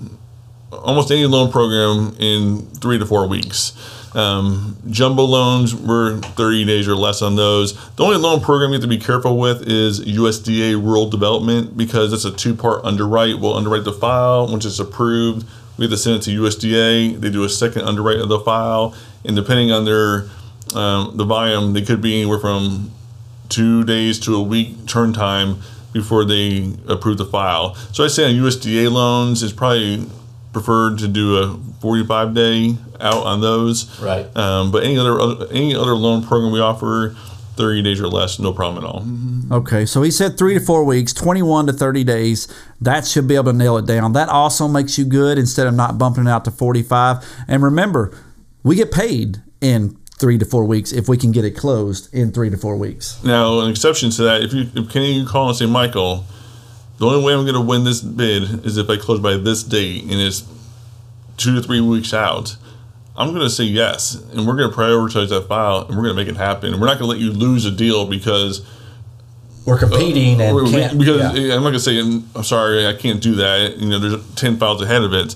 almost 0.72 1.12
any 1.12 1.26
loan 1.26 1.52
program 1.52 2.16
in 2.20 2.66
three 2.76 3.00
to 3.00 3.06
four 3.06 3.28
weeks. 3.28 3.74
Um, 4.16 4.78
jumbo 4.90 5.24
loans, 5.24 5.76
we're 5.76 6.18
30 6.18 6.66
days 6.66 6.88
or 6.88 6.96
less 6.96 7.22
on 7.22 7.36
those. 7.36 7.74
The 7.96 8.04
only 8.04 8.18
loan 8.18 8.42
program 8.42 8.72
you 8.72 8.76
have 8.76 8.82
to 8.82 8.88
be 8.88 8.98
careful 8.98 9.38
with 9.38 9.68
is 9.68 10.00
USDA 10.00 10.82
Rural 10.82 11.10
Development 11.10 11.78
because 11.78 12.12
it's 12.12 12.26
a 12.26 12.32
two 12.32 12.56
part 12.56 12.84
underwrite. 12.84 13.40
We'll 13.40 13.56
underwrite 13.56 13.84
the 13.84 13.94
file. 13.94 14.48
Once 14.48 14.66
it's 14.66 14.80
approved, 14.80 15.46
we 15.78 15.86
have 15.86 15.92
to 15.92 15.98
send 15.98 16.18
it 16.18 16.22
to 16.24 16.42
USDA. 16.42 17.20
They 17.20 17.30
do 17.30 17.44
a 17.44 17.50
second 17.50 17.84
underwrite 17.84 18.18
of 18.18 18.30
the 18.30 18.40
file, 18.40 18.96
and 19.24 19.36
depending 19.36 19.72
on 19.72 19.86
their 19.86 20.30
um, 20.76 21.18
the 21.18 21.26
volume, 21.26 21.74
they 21.74 21.82
could 21.82 22.02
be 22.02 22.16
anywhere 22.16 22.40
from 22.40 22.92
two 23.48 23.84
days 23.84 24.20
to 24.20 24.36
a 24.36 24.42
week 24.42 24.86
turn 24.88 25.14
time 25.14 25.62
before 25.94 26.24
they 26.26 26.74
approve 26.88 27.18
the 27.18 27.26
file. 27.26 27.76
So 27.94 28.04
I 28.04 28.08
say 28.08 28.26
on 28.26 28.36
USDA 28.36 28.92
loans, 28.92 29.42
it's 29.42 29.54
probably 29.54 30.08
preferred 30.54 30.98
to 31.00 31.08
do 31.08 31.38
a 31.38 31.58
45 31.82 32.34
day 32.34 32.76
out 33.00 33.26
on 33.26 33.42
those. 33.42 34.00
Right. 34.00 34.26
Um, 34.36 34.72
but 34.72 34.84
any 34.84 34.98
other 34.98 35.48
any 35.52 35.76
other 35.76 35.94
loan 35.94 36.24
program 36.24 36.52
we 36.52 36.60
offer, 36.60 37.16
30 37.56 37.82
days 37.82 38.02
or 38.02 38.08
less, 38.08 38.40
no 38.40 38.54
problem 38.54 38.84
at 38.84 38.88
all. 38.88 39.06
Okay, 39.60 39.86
so 39.86 40.02
he 40.02 40.12
said 40.12 40.38
three 40.38 40.54
to 40.54 40.60
four 40.60 40.84
weeks, 40.84 41.14
21 41.14 41.68
to 41.68 41.74
30 41.74 42.04
days. 42.04 42.48
That 42.80 43.06
should 43.06 43.28
be 43.28 43.36
able 43.36 43.52
to 43.52 43.58
nail 43.58 43.78
it 43.78 43.86
down. 43.86 44.14
That 44.14 44.30
also 44.30 44.68
makes 44.68 44.98
you 44.98 45.06
good 45.06 45.38
instead 45.38 45.68
of 45.68 45.74
not 45.74 45.98
bumping 45.98 46.26
it 46.26 46.30
out 46.30 46.46
to 46.46 46.52
45. 46.52 47.26
And 47.48 47.62
remember, 47.62 48.18
we 48.64 48.76
get 48.76 48.92
paid 48.92 49.42
in 49.62 49.98
three 50.20 50.38
to 50.38 50.46
four 50.46 50.66
weeks 50.66 50.92
if 50.92 51.08
we 51.08 51.18
can 51.18 51.32
get 51.32 51.46
it 51.46 51.52
closed 51.52 52.14
in 52.14 52.32
three 52.32 52.50
to 52.50 52.58
four 52.58 52.76
weeks. 52.78 53.24
Now, 53.24 53.62
an 53.62 53.72
exception 53.72 54.10
to 54.12 54.24
that, 54.24 54.42
if 54.42 54.54
you 54.54 54.70
if 54.76 54.90
can 54.90 55.02
you 55.04 55.26
call 55.26 55.48
and 55.50 55.58
say, 55.58 55.66
Michael, 55.66 56.26
the 57.00 57.06
only 57.08 57.24
way 57.26 57.34
I'm 57.34 57.44
going 57.44 57.56
to 57.56 57.62
win 57.62 57.84
this 57.86 58.02
bid 58.02 58.66
is 58.66 58.78
if 58.78 58.90
I 58.90 58.98
close 58.98 59.20
by 59.20 59.38
this 59.38 59.64
date 59.64 60.04
and 60.04 60.14
it's 60.14 60.44
two 61.38 61.56
to 61.56 61.62
three 61.62 61.82
weeks 61.82 62.14
out. 62.14 62.58
I'm 63.18 63.30
going 63.30 63.42
to 63.42 63.50
say 63.50 63.66
yes, 63.66 64.16
and 64.34 64.48
we're 64.48 64.56
going 64.56 64.70
to 64.72 64.76
prioritize 64.78 65.28
that 65.30 65.48
file, 65.50 65.80
and 65.88 65.90
we're 65.90 66.04
going 66.04 66.16
to 66.16 66.22
make 66.24 66.28
it 66.30 66.38
happen. 66.38 66.72
We're 66.80 66.86
not 66.86 67.00
going 67.00 67.10
to 67.12 67.18
let 67.18 67.20
you 67.20 67.32
lose 67.34 67.66
a 67.66 67.72
deal 67.72 68.06
because 68.06 68.66
We're 69.66 69.78
competing 69.80 70.40
uh, 70.40 70.46
and 70.46 70.56
we- 70.56 70.72
can't. 70.72 70.98
because 70.98 71.38
yeah. 71.38 71.56
I'm 71.56 71.64
not 71.64 71.72
going 71.72 71.74
to 71.74 71.80
say 71.82 72.00
I'm 72.00 72.44
sorry, 72.44 72.88
I 72.88 72.94
can't 72.94 73.22
do 73.22 73.36
that. 73.36 73.78
You 73.78 73.90
know, 73.90 74.00
there's 74.00 74.36
ten 74.36 74.56
files 74.58 74.82
ahead 74.82 75.02
of 75.02 75.14
it. 75.14 75.36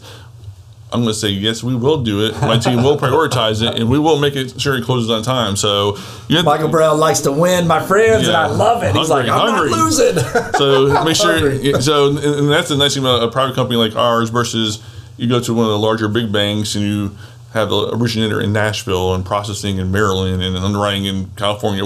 I'm 0.94 1.02
going 1.02 1.08
to 1.14 1.20
say 1.20 1.30
yes, 1.30 1.64
we 1.64 1.76
will 1.76 2.04
do 2.04 2.24
it. 2.26 2.40
My 2.40 2.60
team 2.60 2.84
will 2.84 2.98
prioritize 2.98 3.68
it, 3.68 3.80
and 3.80 3.90
we 3.90 3.98
will 3.98 4.20
make 4.20 4.36
it 4.36 4.62
sure 4.62 4.76
it 4.78 4.84
closes 4.84 5.10
on 5.10 5.24
time. 5.24 5.56
So 5.56 5.98
Michael 6.30 6.70
Brown 6.70 7.00
likes 7.00 7.22
to 7.22 7.32
win, 7.32 7.68
my 7.68 7.84
friends, 7.86 8.28
and 8.28 8.38
I 8.38 8.46
love 8.46 8.84
it. 8.84 8.96
He's 8.96 9.10
like, 9.10 9.28
I'm 9.28 9.50
hungry. 9.50 9.72
not 9.72 9.80
losing. 9.80 10.16
So 10.54 11.04
make 11.04 11.16
sure. 11.16 11.40
Hungry. 11.40 11.82
So 11.82 12.10
and 12.10 12.50
that's 12.50 12.70
the 12.70 12.78
nice 12.78 12.94
thing 12.94 13.04
about 13.04 13.24
a 13.24 13.32
private 13.32 13.56
company 13.56 13.76
like 13.78 13.96
ours 13.96 14.30
versus 14.30 14.84
you 15.18 15.28
go 15.28 15.40
to 15.40 15.54
one 15.54 15.66
of 15.66 15.72
the 15.72 15.80
larger 15.80 16.08
big 16.08 16.32
banks 16.32 16.76
and 16.76 16.84
you 16.84 17.18
have 17.54 17.70
the 17.70 17.90
originator 17.94 18.42
in 18.42 18.52
Nashville 18.52 19.14
and 19.14 19.24
processing 19.24 19.78
in 19.78 19.92
Maryland 19.92 20.42
and 20.42 20.58
underwriting 20.58 21.06
in 21.06 21.28
California. 21.36 21.84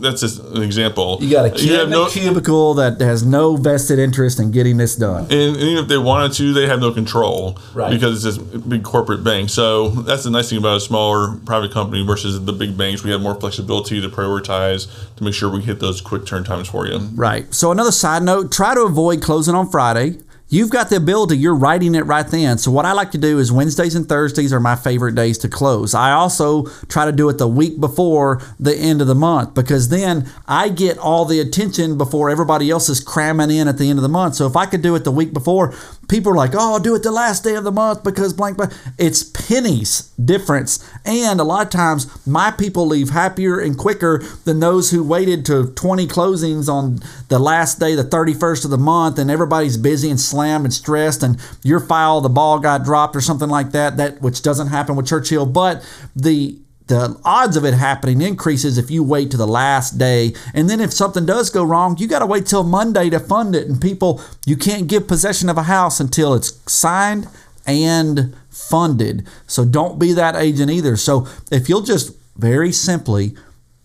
That's 0.00 0.20
just 0.20 0.38
an 0.40 0.62
example. 0.62 1.18
You 1.20 1.30
got 1.32 1.44
a 1.60 1.66
have 1.76 1.88
no. 1.88 2.06
a 2.06 2.10
Cubicle 2.10 2.74
that 2.74 3.00
has 3.00 3.24
no 3.26 3.56
vested 3.56 3.98
interest 3.98 4.38
in 4.38 4.52
getting 4.52 4.76
this 4.76 4.94
done. 4.94 5.22
and, 5.24 5.32
and 5.32 5.56
even 5.56 5.82
if 5.82 5.88
they 5.88 5.98
wanted 5.98 6.32
to, 6.34 6.52
they 6.52 6.66
have 6.68 6.78
no 6.80 6.92
control 6.92 7.58
Right. 7.74 7.90
because 7.90 8.24
it's 8.24 8.36
this 8.38 8.62
big 8.62 8.84
corporate 8.84 9.24
bank. 9.24 9.50
So 9.50 9.88
that's 9.88 10.22
the 10.22 10.30
nice 10.30 10.50
thing 10.50 10.58
about 10.58 10.76
a 10.76 10.80
smaller 10.80 11.36
private 11.44 11.72
company 11.72 12.06
versus 12.06 12.44
the 12.44 12.52
big 12.52 12.78
banks. 12.78 13.02
We 13.02 13.10
have 13.10 13.20
more 13.20 13.34
flexibility 13.34 14.00
to 14.00 14.08
prioritize 14.08 14.86
to 15.16 15.24
make 15.24 15.34
sure 15.34 15.50
we 15.50 15.62
hit 15.62 15.80
those 15.80 16.00
quick 16.00 16.26
turn 16.26 16.44
times 16.44 16.68
for 16.68 16.86
you. 16.86 16.98
Right. 17.14 17.52
So 17.52 17.72
another 17.72 17.92
side 17.92 18.22
note, 18.22 18.52
try 18.52 18.74
to 18.74 18.82
avoid 18.82 19.20
closing 19.20 19.56
on 19.56 19.68
Friday. 19.68 20.18
You've 20.50 20.70
got 20.70 20.88
the 20.88 20.96
ability, 20.96 21.36
you're 21.36 21.54
writing 21.54 21.94
it 21.94 22.06
right 22.06 22.26
then. 22.26 22.56
So 22.56 22.70
what 22.70 22.86
I 22.86 22.92
like 22.92 23.10
to 23.10 23.18
do 23.18 23.38
is 23.38 23.52
Wednesdays 23.52 23.94
and 23.94 24.08
Thursdays 24.08 24.50
are 24.50 24.60
my 24.60 24.76
favorite 24.76 25.14
days 25.14 25.36
to 25.38 25.48
close. 25.48 25.94
I 25.94 26.12
also 26.12 26.64
try 26.88 27.04
to 27.04 27.12
do 27.12 27.28
it 27.28 27.36
the 27.36 27.46
week 27.46 27.78
before 27.78 28.40
the 28.58 28.74
end 28.74 29.02
of 29.02 29.08
the 29.08 29.14
month 29.14 29.52
because 29.52 29.90
then 29.90 30.26
I 30.46 30.70
get 30.70 30.96
all 30.96 31.26
the 31.26 31.38
attention 31.40 31.98
before 31.98 32.30
everybody 32.30 32.70
else 32.70 32.88
is 32.88 33.00
cramming 33.00 33.50
in 33.50 33.68
at 33.68 33.76
the 33.76 33.90
end 33.90 33.98
of 33.98 34.02
the 34.02 34.08
month. 34.08 34.36
So 34.36 34.46
if 34.46 34.56
I 34.56 34.64
could 34.64 34.80
do 34.80 34.94
it 34.94 35.04
the 35.04 35.12
week 35.12 35.34
before, 35.34 35.74
people 36.08 36.32
are 36.32 36.36
like, 36.36 36.54
"Oh, 36.54 36.72
I'll 36.72 36.78
do 36.80 36.94
it 36.94 37.02
the 37.02 37.10
last 37.10 37.44
day 37.44 37.54
of 37.54 37.64
the 37.64 37.70
month 37.70 38.02
because 38.02 38.32
blank 38.32 38.56
blank." 38.56 38.72
It's 38.96 39.22
pennies 39.22 40.04
difference, 40.22 40.80
and 41.04 41.40
a 41.40 41.44
lot 41.44 41.66
of 41.66 41.70
times 41.70 42.06
my 42.26 42.50
people 42.50 42.86
leave 42.86 43.10
happier 43.10 43.58
and 43.58 43.76
quicker 43.76 44.22
than 44.44 44.60
those 44.60 44.90
who 44.90 45.02
waited 45.02 45.44
to 45.46 45.66
20 45.66 46.06
closings 46.06 46.72
on 46.72 47.00
the 47.28 47.38
last 47.38 47.78
day, 47.78 47.94
the 47.94 48.02
31st 48.02 48.64
of 48.64 48.70
the 48.70 48.78
month, 48.78 49.18
and 49.18 49.30
everybody's 49.30 49.76
busy 49.76 50.08
and 50.08 50.18
slammed 50.38 50.64
and 50.64 50.72
stressed, 50.74 51.22
and 51.22 51.36
your 51.64 51.80
file, 51.80 52.20
the 52.20 52.28
ball 52.28 52.60
got 52.60 52.84
dropped 52.84 53.16
or 53.16 53.20
something 53.20 53.48
like 53.48 53.72
that. 53.72 53.96
That 53.96 54.22
which 54.22 54.42
doesn't 54.42 54.68
happen 54.68 54.94
with 54.94 55.06
Churchill, 55.06 55.46
but 55.46 55.84
the 56.14 56.58
the 56.86 57.20
odds 57.22 57.56
of 57.56 57.66
it 57.66 57.74
happening 57.74 58.22
increases 58.22 58.78
if 58.78 58.90
you 58.90 59.02
wait 59.02 59.30
to 59.30 59.36
the 59.36 59.46
last 59.46 59.98
day. 59.98 60.32
And 60.54 60.70
then 60.70 60.80
if 60.80 60.90
something 60.90 61.26
does 61.26 61.50
go 61.50 61.62
wrong, 61.62 61.98
you 61.98 62.08
got 62.08 62.20
to 62.20 62.26
wait 62.26 62.46
till 62.46 62.64
Monday 62.64 63.10
to 63.10 63.20
fund 63.20 63.54
it. 63.54 63.68
And 63.68 63.78
people, 63.78 64.22
you 64.46 64.56
can't 64.56 64.86
give 64.86 65.06
possession 65.06 65.50
of 65.50 65.58
a 65.58 65.64
house 65.64 66.00
until 66.00 66.32
it's 66.32 66.58
signed 66.72 67.28
and 67.66 68.34
funded. 68.48 69.28
So 69.46 69.66
don't 69.66 69.98
be 69.98 70.14
that 70.14 70.34
agent 70.34 70.70
either. 70.70 70.96
So 70.96 71.28
if 71.50 71.68
you'll 71.68 71.82
just 71.82 72.16
very 72.38 72.72
simply 72.72 73.36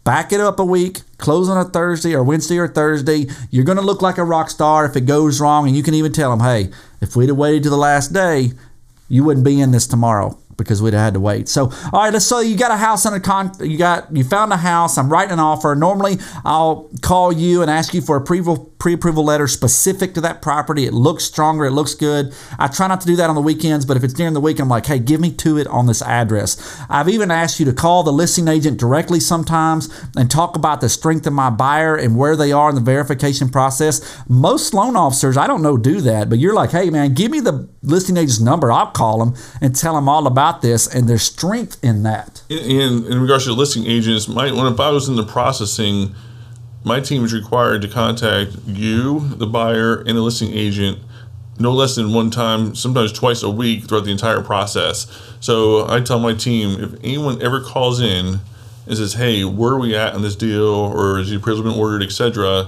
back 0.04 0.32
it 0.32 0.40
up 0.40 0.60
a 0.60 0.66
week, 0.66 1.02
close 1.18 1.50
on 1.50 1.58
a 1.58 1.70
Thursday 1.70 2.14
or 2.14 2.24
Wednesday 2.24 2.58
or 2.58 2.68
Thursday, 2.68 3.26
you're 3.50 3.66
going 3.66 3.78
to 3.78 3.84
look 3.84 4.02
like 4.02 4.18
a 4.18 4.24
rock 4.24 4.50
star 4.50 4.86
if 4.86 4.96
it 4.96 5.02
goes 5.02 5.40
wrong. 5.40 5.68
And 5.68 5.76
you 5.76 5.84
can 5.84 5.94
even 5.94 6.12
tell 6.12 6.36
them, 6.36 6.42
hey, 6.42 6.72
if 7.02 7.16
we'd 7.16 7.30
have 7.30 7.38
waited 7.38 7.64
to 7.64 7.70
the 7.70 7.78
last 7.78 8.14
day, 8.14 8.52
you 9.10 9.24
wouldn't 9.24 9.46
be 9.46 9.62
in 9.62 9.72
this 9.72 9.88
tomorrow 9.88 10.38
because 10.58 10.82
we'd 10.82 10.94
have 10.94 11.04
had 11.04 11.14
to 11.14 11.20
wait. 11.20 11.50
So, 11.50 11.72
all 11.92 12.04
right, 12.04 12.14
let's 12.14 12.26
say 12.26 12.44
you 12.44 12.58
got 12.58 12.72
a 12.72 12.78
house 12.78 13.06
under 13.06 13.20
con. 13.20 13.52
You 13.60 13.78
got 13.78 14.16
you 14.16 14.24
found 14.24 14.54
a 14.54 14.58
house. 14.58 14.98
I'm 14.98 15.10
writing 15.10 15.34
an 15.34 15.40
offer. 15.40 15.76
Normally, 15.76 16.18
I'll 16.46 16.90
call 17.02 17.32
you 17.32 17.62
and 17.62 17.70
ask 17.72 17.94
you 17.94 18.02
for 18.02 18.18
a 18.18 18.22
pre-approval 18.22 18.73
pre-approval 18.84 19.24
letter 19.24 19.48
specific 19.48 20.14
to 20.14 20.20
that 20.20 20.42
property. 20.42 20.86
It 20.86 20.92
looks 20.92 21.24
stronger. 21.24 21.64
It 21.64 21.72
looks 21.72 21.96
good. 21.96 22.36
I 22.60 22.68
try 22.68 22.90
not 22.90 23.00
to 23.00 23.08
do 23.08 23.16
that 23.16 23.30
on 23.30 23.36
the 23.36 23.42
weekends, 23.42 23.86
but 23.86 23.96
if 23.96 24.04
it's 24.04 24.14
during 24.14 24.34
the 24.34 24.42
week, 24.42 24.60
I'm 24.60 24.68
like, 24.68 24.88
hey, 24.88 25.00
give 25.00 25.22
me 25.22 25.32
to 25.36 25.58
it 25.58 25.68
on 25.68 25.86
this 25.86 26.02
address. 26.02 26.84
I've 26.90 27.08
even 27.08 27.32
asked 27.32 27.62
you 27.62 27.66
to 27.68 27.72
call 27.72 28.04
the 28.04 28.12
listing 28.12 28.50
agent 28.50 28.78
directly 28.78 29.22
sometimes 29.22 29.88
and 30.18 30.30
talk 30.30 30.58
about 30.58 30.82
the 30.82 30.90
strength 30.90 31.26
of 31.26 31.32
my 31.32 31.50
buyer 31.50 31.96
and 31.96 32.18
where 32.18 32.36
they 32.36 32.52
are 32.52 32.68
in 32.68 32.76
the 32.76 32.82
verification 32.82 33.48
process. 33.48 34.22
Most 34.28 34.74
loan 34.74 34.98
officers, 34.98 35.38
I 35.38 35.48
don't 35.48 35.62
know, 35.62 35.78
do 35.78 36.02
that, 36.02 36.30
but 36.30 36.40
you're 36.40 36.54
like, 36.54 36.72
hey, 36.72 36.90
man, 36.90 37.14
give 37.14 37.32
me 37.32 37.40
the 37.40 37.70
listing 37.84 38.18
agent's 38.18 38.42
number. 38.42 38.70
I'll 38.70 38.92
call 38.92 39.24
them 39.24 39.34
and 39.62 39.74
tell 39.74 39.96
them 39.96 40.10
all 40.10 40.28
about 40.28 40.62
this 40.62 40.94
and 40.94 41.08
there's 41.08 41.24
strength 41.24 41.82
in 41.82 42.04
that. 42.04 42.44
In, 42.50 43.06
in 43.06 43.22
regards 43.22 43.46
to 43.46 43.54
listing 43.54 43.88
agents, 43.88 44.28
my, 44.28 44.52
when 44.52 44.66
if 44.74 44.82
I 44.82 44.90
was 44.90 45.08
in 45.08 45.16
the 45.16 45.26
processing, 45.26 46.14
my 46.84 47.00
team 47.00 47.24
is 47.24 47.34
required 47.34 47.82
to 47.82 47.88
contact 47.88 48.52
you, 48.68 49.20
the 49.20 49.48
buyer, 49.48 49.98
and 50.02 50.18
the 50.18 50.22
listing 50.22 50.54
agent 50.54 51.00
no 51.60 51.72
less 51.72 51.96
than 51.96 52.14
one 52.14 52.32
time, 52.32 52.76
sometimes 52.76 53.12
twice 53.12 53.44
a 53.44 53.50
week 53.50 53.86
throughout 53.86 54.06
the 54.06 54.12
entire 54.12 54.42
process. 54.42 55.08
So 55.40 55.88
I 55.90 56.02
tell 56.02 56.20
my 56.20 56.34
team 56.34 56.82
if 56.84 56.94
anyone 57.04 57.42
ever 57.42 57.62
calls 57.62 58.02
in 58.02 58.40
and 58.88 58.98
says, 58.98 59.14
"Hey, 59.14 59.44
where 59.44 59.74
are 59.74 59.80
we 59.80 59.96
at 59.96 60.14
on 60.14 60.24
this 60.24 60.36
deal?" 60.36 60.66
or 60.66 61.20
"Is 61.20 61.30
the 61.30 61.36
appraisal 61.36 61.64
been 61.64 61.74
ordered?" 61.74 62.04
etc., 62.04 62.68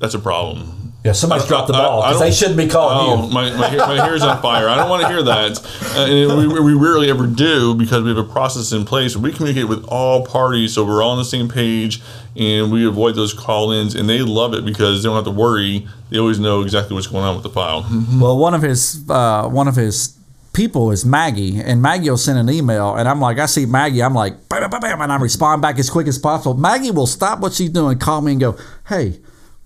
that's 0.00 0.14
a 0.14 0.18
problem. 0.18 0.79
Yeah, 1.02 1.12
somebody's 1.12 1.48
dropped 1.48 1.68
the 1.68 1.72
ball 1.72 2.02
because 2.02 2.20
they 2.20 2.30
shouldn't 2.30 2.58
be 2.58 2.68
calling 2.68 2.98
oh, 2.98 3.26
you. 3.26 3.32
My, 3.32 3.50
my, 3.52 3.74
my 3.74 4.04
hair's 4.04 4.22
on 4.22 4.42
fire. 4.42 4.68
I 4.68 4.76
don't 4.76 4.90
want 4.90 5.00
to 5.02 5.08
hear 5.08 5.22
that. 5.22 5.58
Uh, 5.96 6.04
and 6.04 6.52
we, 6.52 6.60
we 6.60 6.74
rarely 6.74 7.08
ever 7.08 7.26
do 7.26 7.74
because 7.74 8.02
we 8.02 8.10
have 8.10 8.18
a 8.18 8.24
process 8.24 8.72
in 8.72 8.84
place. 8.84 9.16
We 9.16 9.32
communicate 9.32 9.66
with 9.66 9.82
all 9.88 10.26
parties 10.26 10.74
so 10.74 10.84
we're 10.84 11.02
all 11.02 11.12
on 11.12 11.18
the 11.18 11.24
same 11.24 11.48
page 11.48 12.02
and 12.36 12.70
we 12.70 12.86
avoid 12.86 13.14
those 13.14 13.32
call 13.32 13.72
ins. 13.72 13.94
And 13.94 14.10
they 14.10 14.20
love 14.20 14.52
it 14.52 14.66
because 14.66 15.02
they 15.02 15.08
don't 15.08 15.16
have 15.16 15.24
to 15.24 15.30
worry. 15.30 15.88
They 16.10 16.18
always 16.18 16.38
know 16.38 16.60
exactly 16.60 16.94
what's 16.94 17.06
going 17.06 17.24
on 17.24 17.34
with 17.34 17.44
the 17.44 17.50
file. 17.50 17.86
Well, 18.20 18.36
one 18.36 18.52
of 18.52 18.60
his 18.60 19.02
uh, 19.08 19.48
one 19.48 19.68
of 19.68 19.76
his 19.76 20.18
people 20.52 20.90
is 20.90 21.06
Maggie, 21.06 21.60
and 21.60 21.80
Maggie 21.80 22.10
will 22.10 22.18
send 22.18 22.38
an 22.38 22.50
email, 22.50 22.96
and 22.96 23.08
I'm 23.08 23.20
like, 23.20 23.38
I 23.38 23.46
see 23.46 23.64
Maggie, 23.64 24.02
I'm 24.02 24.14
like, 24.14 24.48
bam, 24.48 24.68
bam, 24.68 24.80
bam, 24.80 25.00
and 25.00 25.12
I 25.12 25.16
respond 25.16 25.62
back 25.62 25.78
as 25.78 25.88
quick 25.88 26.08
as 26.08 26.18
possible. 26.18 26.54
Maggie 26.54 26.90
will 26.90 27.06
stop 27.06 27.38
what 27.38 27.52
she's 27.52 27.70
doing, 27.70 27.98
call 27.98 28.20
me, 28.20 28.32
and 28.32 28.40
go, 28.40 28.58
hey 28.88 29.20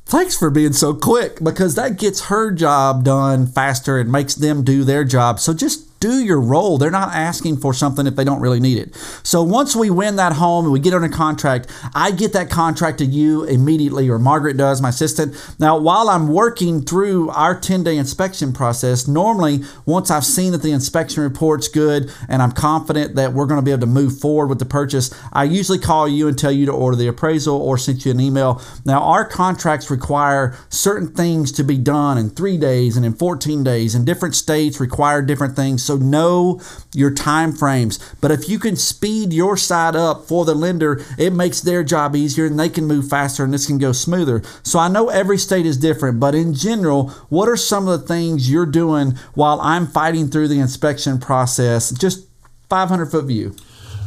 thanks 0.07 0.37
for 0.37 0.51
being 0.51 0.73
so 0.73 0.95
quick 0.95 1.43
because 1.43 1.75
that 1.75 1.99
gets 1.99 2.27
her 2.27 2.51
job 2.51 3.05
done 3.05 3.47
faster 3.47 3.99
and 3.99 4.11
makes 4.11 4.35
them 4.35 4.63
do 4.63 4.85
their 4.85 5.05
job. 5.05 5.41
So 5.41 5.55
just 5.55 5.94
do 6.05 6.23
your 6.23 6.39
role. 6.39 6.77
They're 6.77 6.91
not 6.91 7.15
asking 7.15 7.57
for 7.57 7.73
something 7.73 8.07
if 8.07 8.15
they 8.15 8.25
don't 8.25 8.41
really 8.41 8.61
need 8.61 8.77
it. 8.77 8.95
So 9.23 9.43
once 9.43 9.75
we 9.75 9.89
win 9.89 10.17
that 10.17 10.35
home 10.35 10.67
and 10.67 10.73
we 10.73 10.79
get 10.79 10.93
under 10.93 11.09
contract, 11.09 11.71
I 11.95 12.11
get 12.11 12.35
that 12.35 12.51
contract 12.51 12.99
to 12.99 13.07
you 13.07 13.45
immediately, 13.45 14.11
or 14.11 14.19
Margaret 14.19 14.59
does, 14.59 14.83
my 14.83 14.91
assistant. 14.91 15.35
Now, 15.59 15.79
while 15.79 16.11
I'm 16.11 16.29
working 16.29 16.83
through 16.83 17.31
our 17.31 17.59
10 17.59 17.85
day 17.85 17.97
inspection 17.97 18.53
process, 18.53 19.09
normally 19.09 19.61
once 19.87 20.11
I've 20.11 20.27
seen 20.27 20.53
that 20.53 20.61
the 20.61 20.73
inspection 20.73 21.23
report's 21.23 21.69
good 21.69 22.13
and 22.29 22.43
I'm 22.43 22.53
confident 22.53 23.15
that 23.15 23.33
we're 23.33 23.47
going 23.47 23.61
to 23.61 23.65
be 23.65 23.71
able 23.71 23.81
to 23.81 23.87
move 23.87 24.19
forward 24.19 24.49
with 24.49 24.59
the 24.59 24.67
purchase, 24.67 25.11
I 25.33 25.45
usually 25.45 25.79
call 25.79 26.07
you 26.07 26.29
and 26.29 26.39
tell 26.39 26.53
you 26.53 26.67
to 26.67 26.73
order 26.73 26.99
the 26.99 27.09
appraisal 27.09 27.57
or 27.57 27.79
send 27.79 28.05
you 28.05 28.11
an 28.11 28.21
email. 28.21 28.61
Now, 28.85 29.03
our 29.03 29.25
contracts 29.25 29.91
require 29.91 30.55
certain 30.69 31.09
things 31.09 31.51
to 31.53 31.65
be 31.65 31.79
done 31.79 32.19
in 32.19 32.29
three 32.29 32.59
days 32.59 32.99
and 32.99 33.07
in 33.07 33.15
14 33.15 33.65
days, 33.65 33.95
and 33.95 34.05
different 34.05 34.35
states 34.35 34.81
require 34.81 35.23
different 35.23 35.57
things. 35.57 35.83
So 35.83 35.94
know 35.99 36.61
your 36.95 37.11
time 37.11 37.53
frames. 37.53 37.99
But 38.21 38.31
if 38.31 38.49
you 38.49 38.59
can 38.59 38.77
speed 38.77 39.33
your 39.33 39.57
side 39.57 39.97
up 39.97 40.27
for 40.27 40.45
the 40.45 40.55
lender, 40.55 41.03
it 41.19 41.33
makes 41.33 41.61
their 41.61 41.85
job 41.85 42.17
easier 42.17 42.47
and 42.47 42.59
they 42.59 42.69
can 42.69 42.87
move 42.87 43.09
faster 43.09 43.45
and 43.45 43.53
this 43.53 43.67
can 43.67 43.79
go 43.79 43.93
smoother. 43.93 44.43
So 44.63 44.79
I 44.79 44.89
know 44.89 45.09
every 45.09 45.39
state 45.39 45.67
is 45.67 45.77
different, 45.77 46.21
but 46.21 46.35
in 46.35 46.55
general, 46.55 47.09
what 47.29 47.49
are 47.49 47.57
some 47.57 47.89
of 47.89 48.01
the 48.01 48.07
things 48.07 48.51
you're 48.51 48.67
doing 48.67 49.13
while 49.35 49.61
I'm 49.61 49.87
fighting 49.87 50.29
through 50.29 50.49
the 50.49 50.61
inspection 50.61 51.19
process? 51.19 51.91
Just 51.91 52.27
500 52.69 53.07
foot 53.07 53.27
view. 53.27 53.55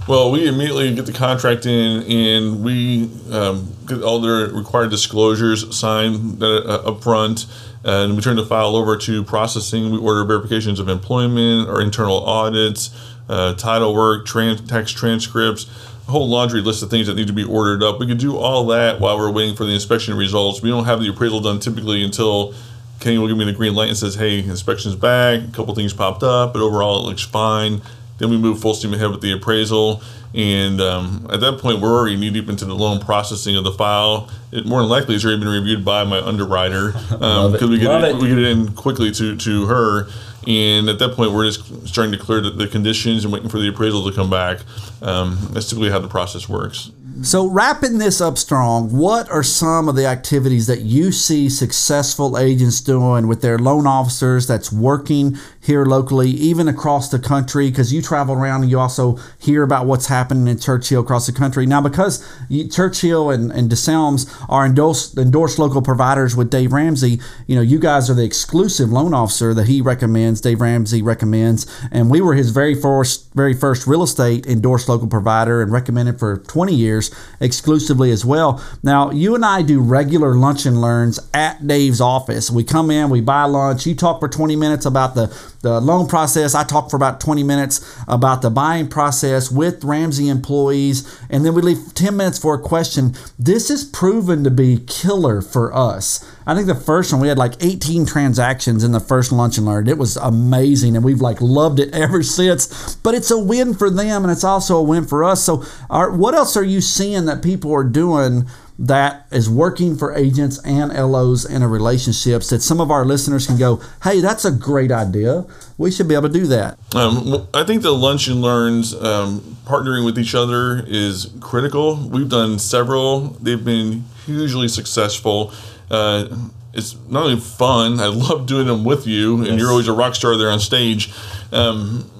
Well, 0.07 0.31
we 0.31 0.47
immediately 0.47 0.95
get 0.95 1.05
the 1.05 1.11
contract 1.11 1.65
in, 1.65 2.03
and 2.03 2.63
we 2.63 3.09
um, 3.29 3.73
get 3.85 4.01
all 4.01 4.21
the 4.21 4.51
required 4.53 4.89
disclosures 4.89 5.77
signed 5.77 6.41
uh, 6.41 6.59
up 6.63 7.03
front, 7.03 7.45
and 7.87 8.15
we 8.15 8.21
turn 8.21 8.35
the 8.35 8.45
file 8.45 8.75
over 8.75 8.97
to 8.97 9.23
processing. 9.23 9.91
We 9.91 9.97
order 9.97 10.25
verifications 10.25 10.79
of 10.79 10.89
employment 10.89 11.69
or 11.69 11.81
internal 11.81 12.23
audits, 12.25 12.91
uh, 13.29 13.53
title 13.53 13.93
work, 13.93 14.25
trans- 14.25 14.61
tax 14.61 14.91
transcripts, 14.91 15.65
a 16.07 16.11
whole 16.11 16.27
laundry 16.27 16.61
list 16.61 16.83
of 16.83 16.89
things 16.89 17.07
that 17.07 17.15
need 17.15 17.27
to 17.27 17.33
be 17.33 17.45
ordered 17.45 17.81
up. 17.81 17.99
We 17.99 18.05
can 18.05 18.17
do 18.17 18.35
all 18.35 18.65
that 18.67 18.99
while 18.99 19.17
we're 19.17 19.31
waiting 19.31 19.55
for 19.55 19.63
the 19.63 19.73
inspection 19.73 20.17
results. 20.17 20.61
We 20.61 20.69
don't 20.69 20.85
have 20.85 20.99
the 20.99 21.07
appraisal 21.07 21.39
done 21.39 21.59
typically 21.59 22.03
until 22.03 22.53
Kenny 22.99 23.17
will 23.19 23.27
give 23.27 23.37
me 23.37 23.45
the 23.45 23.53
green 23.53 23.73
light 23.73 23.87
and 23.87 23.97
says, 23.97 24.15
"Hey, 24.15 24.39
inspection's 24.39 24.95
back. 24.95 25.39
A 25.41 25.51
couple 25.51 25.73
things 25.73 25.93
popped 25.93 26.23
up, 26.23 26.53
but 26.53 26.61
overall 26.61 26.99
it 26.99 27.07
looks 27.07 27.21
fine." 27.21 27.81
Then 28.17 28.29
we 28.29 28.37
move 28.37 28.59
full 28.59 28.73
steam 28.73 28.93
ahead 28.93 29.11
with 29.11 29.21
the 29.21 29.31
appraisal, 29.31 30.01
and 30.33 30.81
um, 30.81 31.27
at 31.31 31.39
that 31.39 31.59
point, 31.59 31.81
we're 31.81 31.97
already 31.97 32.15
knee 32.15 32.29
deep 32.29 32.49
into 32.49 32.65
the 32.65 32.75
loan 32.75 32.99
processing 32.99 33.55
of 33.55 33.63
the 33.63 33.71
file. 33.71 34.29
It 34.51 34.65
more 34.65 34.81
than 34.81 34.89
likely 34.89 35.13
has 35.13 35.25
already 35.25 35.39
been 35.39 35.49
reviewed 35.49 35.85
by 35.85 36.03
my 36.03 36.19
underwriter 36.19 36.91
because 36.91 37.61
um, 37.61 37.69
we 37.69 37.77
get 37.77 38.03
it, 38.03 38.15
it, 38.15 38.21
we 38.21 38.27
get 38.27 38.37
it 38.37 38.45
in 38.45 38.73
quickly 38.73 39.11
to 39.11 39.35
to 39.35 39.65
her. 39.67 40.07
And 40.47 40.87
at 40.87 40.97
that 40.99 41.13
point, 41.13 41.33
we're 41.33 41.45
just 41.45 41.87
starting 41.87 42.13
to 42.13 42.17
clear 42.17 42.39
the, 42.39 42.51
the 42.51 42.67
conditions 42.67 43.25
and 43.25 43.33
waiting 43.33 43.49
for 43.49 43.59
the 43.59 43.67
appraisal 43.67 44.09
to 44.09 44.15
come 44.15 44.29
back. 44.29 44.59
Um, 45.01 45.37
that's 45.51 45.69
typically 45.69 45.89
how 45.89 45.99
the 45.99 46.07
process 46.07 46.47
works. 46.47 46.89
So, 47.23 47.47
wrapping 47.47 47.97
this 47.97 48.21
up 48.21 48.37
strong, 48.37 48.95
what 48.95 49.29
are 49.29 49.41
some 49.41 49.89
of 49.89 49.95
the 49.95 50.05
activities 50.05 50.67
that 50.67 50.81
you 50.81 51.11
see 51.11 51.49
successful 51.49 52.37
agents 52.37 52.79
doing 52.79 53.27
with 53.27 53.41
their 53.41 53.57
loan 53.57 53.87
officers 53.87 54.45
that's 54.47 54.71
working 54.71 55.35
here 55.67 55.85
locally, 55.85 56.29
even 56.31 56.67
across 56.67 57.09
the 57.09 57.19
country? 57.19 57.69
Because 57.69 57.93
you 57.93 58.01
travel 58.01 58.33
around 58.33 58.63
and 58.63 58.71
you 58.71 58.79
also 58.79 59.17
hear 59.39 59.63
about 59.63 59.85
what's 59.85 60.07
happening 60.07 60.47
in 60.47 60.57
Churchill 60.57 61.01
across 61.01 61.27
the 61.27 61.33
country. 61.33 61.65
Now, 61.65 61.81
because 61.81 62.27
you, 62.49 62.67
Churchill 62.67 63.29
and, 63.29 63.51
and 63.51 63.69
DeSelms 63.69 64.45
are 64.49 64.65
endorsed, 64.65 65.17
endorsed 65.17 65.59
local 65.59 65.81
providers 65.81 66.35
with 66.35 66.49
Dave 66.49 66.73
Ramsey, 66.73 67.19
you 67.45 67.55
know, 67.55 67.61
you 67.61 67.79
guys 67.79 68.09
are 68.09 68.13
the 68.13 68.25
exclusive 68.25 68.89
loan 68.89 69.13
officer 69.13 69.53
that 69.53 69.67
he 69.67 69.81
recommends, 69.81 70.41
Dave 70.41 70.61
Ramsey 70.61 71.01
recommends. 71.01 71.65
And 71.91 72.09
we 72.09 72.21
were 72.21 72.33
his 72.33 72.49
very 72.49 72.73
first, 72.73 73.33
very 73.33 73.53
first 73.53 73.85
real 73.85 74.03
estate 74.03 74.45
endorsed 74.47 74.89
local 74.89 75.07
provider 75.07 75.61
and 75.61 75.71
recommended 75.71 76.19
for 76.19 76.37
20 76.37 76.73
years 76.73 77.13
exclusively 77.39 78.11
as 78.11 78.25
well. 78.25 78.63
Now, 78.81 79.11
you 79.11 79.35
and 79.35 79.45
I 79.45 79.61
do 79.61 79.79
regular 79.79 80.33
lunch 80.33 80.65
and 80.65 80.81
learns 80.81 81.19
at 81.33 81.67
Dave's 81.67 82.01
office. 82.01 82.49
We 82.49 82.63
come 82.63 82.89
in, 82.89 83.09
we 83.09 83.21
buy 83.21 83.43
lunch. 83.43 83.85
You 83.85 83.95
talk 83.95 84.19
for 84.19 84.29
20 84.29 84.55
minutes 84.55 84.85
about 84.85 85.15
the, 85.15 85.27
the 85.61 85.79
loan 85.81 86.07
process. 86.07 86.55
I 86.55 86.63
talk 86.63 86.89
for 86.89 86.95
about 86.95 87.19
20 87.19 87.43
minutes 87.43 87.95
about 88.07 88.41
the 88.41 88.49
buying 88.49 88.87
process 88.87 89.51
with 89.51 89.83
Ramsey 89.83 90.29
employees. 90.29 91.19
And 91.29 91.45
then 91.45 91.53
we 91.53 91.61
leave 91.61 91.93
10 91.93 92.15
minutes 92.15 92.39
for 92.39 92.55
a 92.55 92.61
question. 92.61 93.15
This 93.37 93.69
is 93.69 93.83
proven 93.83 94.43
to 94.43 94.51
be 94.51 94.83
killer 94.87 95.41
for 95.41 95.73
us. 95.73 96.23
I 96.45 96.55
think 96.55 96.67
the 96.67 96.75
first 96.75 97.11
one 97.11 97.21
we 97.21 97.27
had 97.27 97.37
like 97.37 97.61
18 97.61 98.05
transactions 98.05 98.83
in 98.83 98.93
the 98.93 99.01
first 99.01 99.33
lunch 99.33 99.57
and 99.57 99.65
learn. 99.65 99.89
It 99.89 99.97
was 99.97 100.15
amazing, 100.15 100.95
and 100.95 101.03
we've 101.03 101.19
like 101.19 101.41
loved 101.41 101.79
it 101.79 101.89
ever 101.93 102.23
since. 102.23 102.95
But 102.95 103.15
it's 103.15 103.31
a 103.31 103.37
win 103.37 103.73
for 103.73 103.89
them, 103.89 104.23
and 104.23 104.31
it's 104.31 104.45
also 104.45 104.77
a 104.77 104.83
win 104.83 105.05
for 105.05 105.23
us. 105.23 105.43
So, 105.43 105.65
our, 105.89 106.09
what 106.09 106.33
else 106.33 106.55
are 106.55 106.63
you 106.63 106.79
seeing 106.79 107.25
that 107.25 107.43
people 107.43 107.73
are 107.73 107.83
doing? 107.83 108.47
That 108.79 109.25
is 109.31 109.49
working 109.49 109.97
for 109.97 110.13
agents 110.13 110.59
and 110.63 110.93
LOs 110.93 111.45
in 111.45 111.63
a 111.63 111.67
relationships 111.67 112.49
that 112.49 112.61
some 112.61 112.79
of 112.79 112.91
our 112.91 113.05
listeners 113.05 113.47
can 113.47 113.57
go, 113.57 113.81
hey, 114.03 114.21
that's 114.21 114.45
a 114.45 114.51
great 114.51 114.91
idea. 114.91 115.45
We 115.77 115.89
should 115.89 116.07
be 116.07 116.13
able 116.13 116.27
to 116.27 116.33
do 116.33 116.45
that. 116.47 116.77
Um, 116.95 117.47
I 117.53 117.63
think 117.63 117.81
the 117.81 117.91
lunch 117.91 118.27
and 118.27 118.41
learns 118.41 118.93
um, 118.93 119.57
partnering 119.65 120.05
with 120.05 120.19
each 120.19 120.35
other 120.35 120.83
is 120.85 121.31
critical. 121.39 121.95
We've 121.95 122.29
done 122.29 122.59
several, 122.59 123.21
they've 123.41 123.63
been 123.63 124.03
hugely 124.25 124.67
successful. 124.67 125.51
Uh, 125.89 126.49
it's 126.73 126.95
not 127.09 127.23
only 127.23 127.39
fun, 127.39 127.99
I 127.99 128.07
love 128.07 128.45
doing 128.45 128.67
them 128.67 128.83
with 128.83 129.07
you, 129.07 129.37
and 129.37 129.47
yes. 129.47 129.59
you're 129.59 129.69
always 129.69 129.87
a 129.87 129.93
rock 129.93 130.13
star 130.13 130.37
there 130.37 130.51
on 130.51 130.59
stage. 130.59 131.11
Um, 131.51 132.11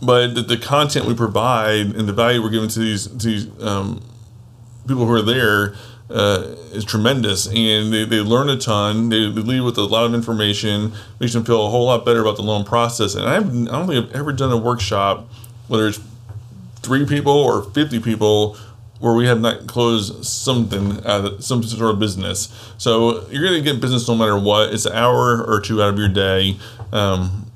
but 0.00 0.34
the, 0.34 0.42
the, 0.42 0.56
content 0.58 1.06
we 1.06 1.14
provide 1.14 1.86
and 1.96 2.06
the 2.06 2.12
value 2.12 2.42
we're 2.42 2.50
giving 2.50 2.68
to 2.68 2.78
these 2.78 3.06
to 3.06 3.26
these 3.26 3.62
um, 3.62 4.02
people 4.86 5.06
who 5.06 5.12
are 5.12 5.22
there 5.22 5.74
uh, 6.08 6.54
is 6.72 6.84
tremendous, 6.84 7.46
and 7.46 7.92
they, 7.92 8.04
they 8.04 8.20
learn 8.20 8.48
a 8.48 8.56
ton. 8.56 9.08
They, 9.08 9.30
they 9.30 9.40
leave 9.40 9.64
with 9.64 9.76
a 9.76 9.82
lot 9.82 10.04
of 10.04 10.14
information, 10.14 10.92
makes 11.18 11.32
them 11.32 11.44
feel 11.44 11.66
a 11.66 11.70
whole 11.70 11.86
lot 11.86 12.04
better 12.04 12.20
about 12.20 12.36
the 12.36 12.42
loan 12.42 12.64
process. 12.64 13.14
And 13.14 13.26
I've, 13.26 13.46
I 13.46 13.78
don't 13.78 13.88
think 13.88 14.06
I've 14.06 14.14
ever 14.14 14.32
done 14.32 14.52
a 14.52 14.56
workshop, 14.56 15.28
whether 15.68 15.88
it's 15.88 16.00
three 16.82 17.04
people 17.06 17.32
or 17.32 17.64
fifty 17.70 17.98
people, 17.98 18.56
where 19.00 19.14
we 19.14 19.26
have 19.26 19.40
not 19.40 19.66
closed 19.66 20.24
something 20.24 21.04
out 21.04 21.24
of 21.24 21.44
some 21.44 21.62
sort 21.62 21.92
of 21.92 21.98
business. 21.98 22.72
So 22.78 23.26
you're 23.28 23.42
going 23.42 23.62
to 23.62 23.72
get 23.72 23.80
business 23.80 24.06
no 24.08 24.14
matter 24.14 24.38
what. 24.38 24.72
It's 24.72 24.86
an 24.86 24.92
hour 24.92 25.44
or 25.44 25.60
two 25.60 25.82
out 25.82 25.88
of 25.88 25.98
your 25.98 26.08
day. 26.08 26.56
Um, 26.92 27.50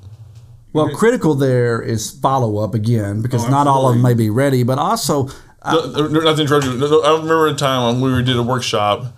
well, 0.73 0.89
critical 0.95 1.35
there 1.35 1.81
is 1.81 2.11
follow 2.11 2.57
up 2.57 2.73
again 2.73 3.21
because 3.21 3.45
oh, 3.45 3.49
not 3.49 3.67
all 3.67 3.87
of 3.87 3.95
them 3.95 4.01
may 4.01 4.13
be 4.13 4.29
ready, 4.29 4.63
but 4.63 4.77
also. 4.77 5.29
Uh, 5.61 5.91
no, 5.93 6.07
not 6.07 6.35
to 6.37 6.41
interrupt 6.41 6.65
you. 6.65 7.03
I 7.03 7.11
remember 7.11 7.47
a 7.47 7.53
time 7.53 8.01
when 8.01 8.15
we 8.15 8.23
did 8.23 8.35
a 8.35 8.43
workshop. 8.43 9.13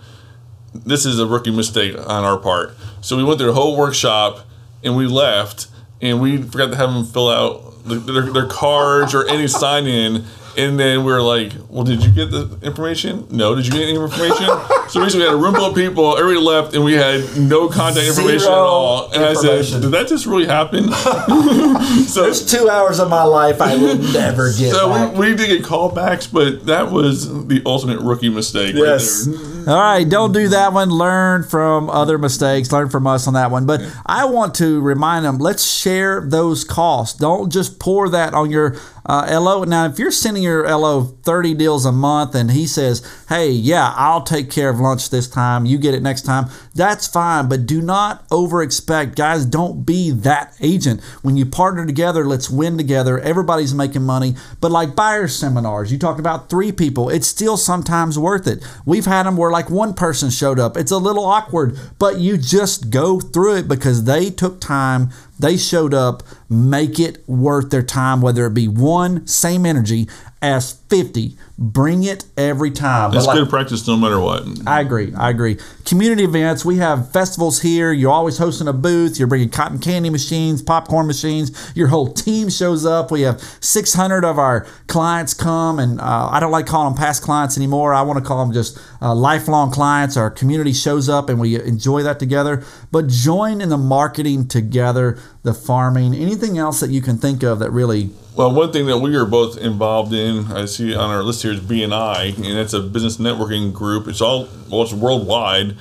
This 0.74 1.06
is 1.06 1.20
a 1.20 1.26
rookie 1.26 1.52
mistake 1.52 1.98
on 1.98 2.24
our 2.24 2.38
part. 2.38 2.76
So 3.02 3.16
we 3.16 3.24
went 3.24 3.40
through 3.40 3.52
a 3.52 3.54
whole 3.54 3.78
workshop 3.78 4.46
and 4.84 4.98
we 4.98 5.08
left 5.08 5.68
and 6.02 6.20
we 6.20 6.42
forgot 6.42 6.72
to 6.72 6.76
have 6.78 6.92
them 6.94 7.06
fill 7.06 7.30
out 7.30 7.86
their, 7.86 8.22
their 8.24 8.48
cards 8.48 9.14
or 9.14 9.28
any 9.30 9.48
sign 9.48 9.88
in 9.88 10.26
and 10.58 10.80
then 10.80 11.04
we 11.04 11.12
are 11.12 11.22
like, 11.22 11.52
well, 11.70 11.84
did 11.84 12.04
you 12.04 12.12
get 12.12 12.32
the 12.32 12.58
information? 12.62 13.28
No. 13.30 13.56
Did 13.56 13.66
you 13.66 13.72
get 13.72 13.82
any 13.84 13.96
information? 13.96 14.46
so 14.90 15.02
basically, 15.02 15.20
we 15.20 15.26
had 15.26 15.34
a 15.34 15.38
room 15.38 15.56
full 15.56 15.66
of 15.66 15.76
people. 15.76 16.18
Everybody 16.18 16.46
left, 16.46 16.74
and 16.74 16.84
we 16.84 16.94
had 16.94 17.38
no 17.38 17.68
contact 17.70 18.08
information 18.08 18.40
Zero 18.40 18.54
at 18.54 18.60
all. 18.60 19.12
And 19.12 19.24
I 19.24 19.34
said, 19.34 19.82
did 19.82 19.92
that 19.92 20.08
just 20.08 20.26
really 20.26 20.46
happen? 20.46 20.92
so 22.06 22.24
there's 22.24 22.46
two 22.46 22.70
hours 22.70 23.00
of 23.00 23.10
my 23.10 23.24
life 23.24 23.62
I 23.62 23.76
will 23.76 23.98
never 23.98 24.52
get. 24.54 24.72
So 24.72 24.90
back. 24.90 25.14
We, 25.14 25.32
we 25.32 25.36
did 25.36 25.48
get 25.48 25.64
callbacks, 25.64 26.32
but 26.32 26.66
that 26.66 26.92
was 26.92 27.48
the 27.48 27.62
ultimate 27.66 28.00
rookie 28.00 28.30
mistake. 28.30 28.76
Yes. 28.76 29.28
Right 29.28 29.53
all 29.68 29.80
right, 29.80 30.08
don't 30.08 30.32
do 30.32 30.48
that 30.50 30.74
one. 30.74 30.90
Learn 30.90 31.44
from 31.44 31.90
other 31.90 32.18
mistakes. 32.18 32.72
Learn 32.72 32.90
from 32.90 33.08
us 33.08 33.28
on 33.28 33.34
that 33.34 33.52
one. 33.52 33.66
But 33.66 33.82
I 34.06 34.26
want 34.26 34.56
to 34.56 34.82
remind 34.82 35.26
them: 35.26 35.38
let's 35.38 35.70
share 35.70 36.22
those 36.22 36.64
costs. 36.64 37.18
Don't 37.18 37.52
just 37.52 37.80
pour 37.80 38.10
that 38.10 38.34
on 38.34 38.52
your 38.52 38.78
uh, 39.06 39.28
LO. 39.30 39.64
Now, 39.64 39.86
if 39.86 40.00
you're 40.00 40.12
sending 40.12 40.44
your 40.44 40.68
LO 40.68 41.04
30 41.04 41.54
deals 41.56 41.86
a 41.86 41.92
month 41.92 42.36
and 42.36 42.52
he 42.52 42.66
says, 42.66 43.06
hey, 43.30 43.50
yeah, 43.50 43.94
I'll 43.96 44.24
take 44.24 44.50
care 44.50 44.70
of 44.70 44.80
lunch 44.80 45.10
this 45.10 45.28
time, 45.28 45.66
you 45.66 45.78
get 45.78 45.94
it 45.94 46.02
next 46.02 46.24
time, 46.24 46.50
that's 46.74 47.08
fine. 47.08 47.50
But 47.50 47.66
do 47.66 47.82
not 47.82 48.26
over 48.32 48.62
expect. 48.62 49.16
Guys, 49.16 49.46
don't 49.46 49.86
be 49.86 50.12
that 50.12 50.56
agent. 50.62 51.02
When 51.22 51.38
you 51.38 51.46
partner 51.46 51.86
together, 51.86 52.26
let's 52.26 52.50
win 52.50 52.78
together. 52.78 53.20
Everybody's 53.20 53.74
making 53.74 54.04
money. 54.04 54.36
But 54.62 54.72
like 54.72 54.96
buyer 54.96 55.28
seminars, 55.28 55.92
you 55.92 55.98
talked 55.98 56.20
about 56.20 56.50
three 56.50 56.72
people, 56.72 57.10
it's 57.10 57.28
still 57.28 57.58
sometimes 57.58 58.18
worth 58.18 58.48
it. 58.48 58.64
We've 58.86 59.06
had 59.06 59.24
them 59.24 59.38
where 59.38 59.52
like 59.54 59.70
one 59.70 59.94
person 59.94 60.30
showed 60.30 60.60
up. 60.60 60.76
It's 60.76 60.92
a 60.92 60.98
little 60.98 61.24
awkward, 61.24 61.80
but 61.98 62.20
you 62.20 62.38
just 62.38 62.90
go 62.90 63.22
through 63.22 63.56
it 63.56 63.68
because 63.70 64.04
they 64.04 64.30
took 64.30 64.60
time 64.60 65.12
they 65.44 65.58
showed 65.58 65.94
up, 65.94 66.24
make 66.50 67.00
it 67.00 67.28
worth 67.28 67.70
their 67.70 67.84
time, 67.84 68.22
whether 68.22 68.46
it 68.46 68.54
be 68.54 68.68
one, 68.68 69.28
same 69.28 69.66
energy 69.66 70.08
as 70.44 70.74
50. 70.90 71.38
Bring 71.58 72.04
it 72.04 72.26
every 72.36 72.70
time. 72.70 73.14
It's 73.14 73.26
like, 73.26 73.38
good 73.38 73.50
practice 73.50 73.88
no 73.88 73.96
matter 73.96 74.20
what. 74.20 74.44
I 74.68 74.82
agree. 74.82 75.14
I 75.16 75.30
agree. 75.30 75.58
Community 75.86 76.26
events, 76.26 76.66
we 76.66 76.78
have 76.78 77.12
festivals 77.14 77.62
here. 77.62 77.94
You're 77.94 78.12
always 78.12 78.38
hosting 78.38 78.68
a 78.68 78.74
booth. 78.74 79.18
You're 79.18 79.30
bringing 79.30 79.50
cotton 79.50 79.80
candy 79.80 80.10
machines, 80.10 80.62
popcorn 80.62 81.08
machines. 81.08 81.72
Your 81.76 81.88
whole 81.88 82.12
team 82.12 82.50
shows 82.50 82.86
up. 82.86 83.10
We 83.10 83.22
have 83.22 83.40
600 83.62 84.26
of 84.26 84.38
our 84.38 84.68
clients 84.88 85.34
come, 85.34 85.80
and 85.80 86.02
uh, 86.02 86.28
I 86.30 86.42
don't 86.42 86.52
like 86.52 86.66
calling 86.66 86.94
them 86.94 87.02
past 87.02 87.24
clients 87.24 87.56
anymore. 87.56 87.94
I 87.94 88.02
want 88.02 88.20
to 88.20 88.26
call 88.26 88.46
them 88.46 88.54
just 88.54 88.78
uh, 89.02 89.16
lifelong 89.16 89.72
clients. 89.72 90.18
Our 90.18 90.30
community 90.30 90.74
shows 90.74 91.08
up, 91.08 91.30
and 91.30 91.40
we 91.40 91.56
enjoy 91.56 92.04
that 92.04 92.20
together. 92.20 92.66
But 92.92 93.08
join 93.08 93.62
in 93.62 93.70
the 93.70 93.78
marketing 93.78 94.50
together, 94.50 95.18
the 95.44 95.54
farming, 95.54 96.14
anything 96.14 96.58
else 96.58 96.82
that 96.82 96.90
you 96.90 97.02
can 97.02 97.18
think 97.18 97.44
of 97.44 97.60
that 97.60 97.72
really 97.72 98.10
well, 98.36 98.52
one 98.52 98.72
thing 98.72 98.88
that 98.88 98.98
we 98.98 99.16
are 99.16 99.26
both 99.26 99.58
involved 99.58 100.12
in, 100.14 100.52
I 100.52 100.66
see 100.66 100.96
on 100.96 101.10
our 101.12 101.22
list 101.22 101.44
here 101.44 101.52
is 101.52 101.60
BNI, 101.60 102.36
and 102.36 102.58
it's 102.58 102.74
a 102.74 102.80
business 102.80 103.18
networking 103.18 103.72
group. 103.72 104.08
It's 104.08 104.22
all 104.22 104.48
well, 104.70 104.82
it's 104.82 104.94
worldwide, 104.94 105.76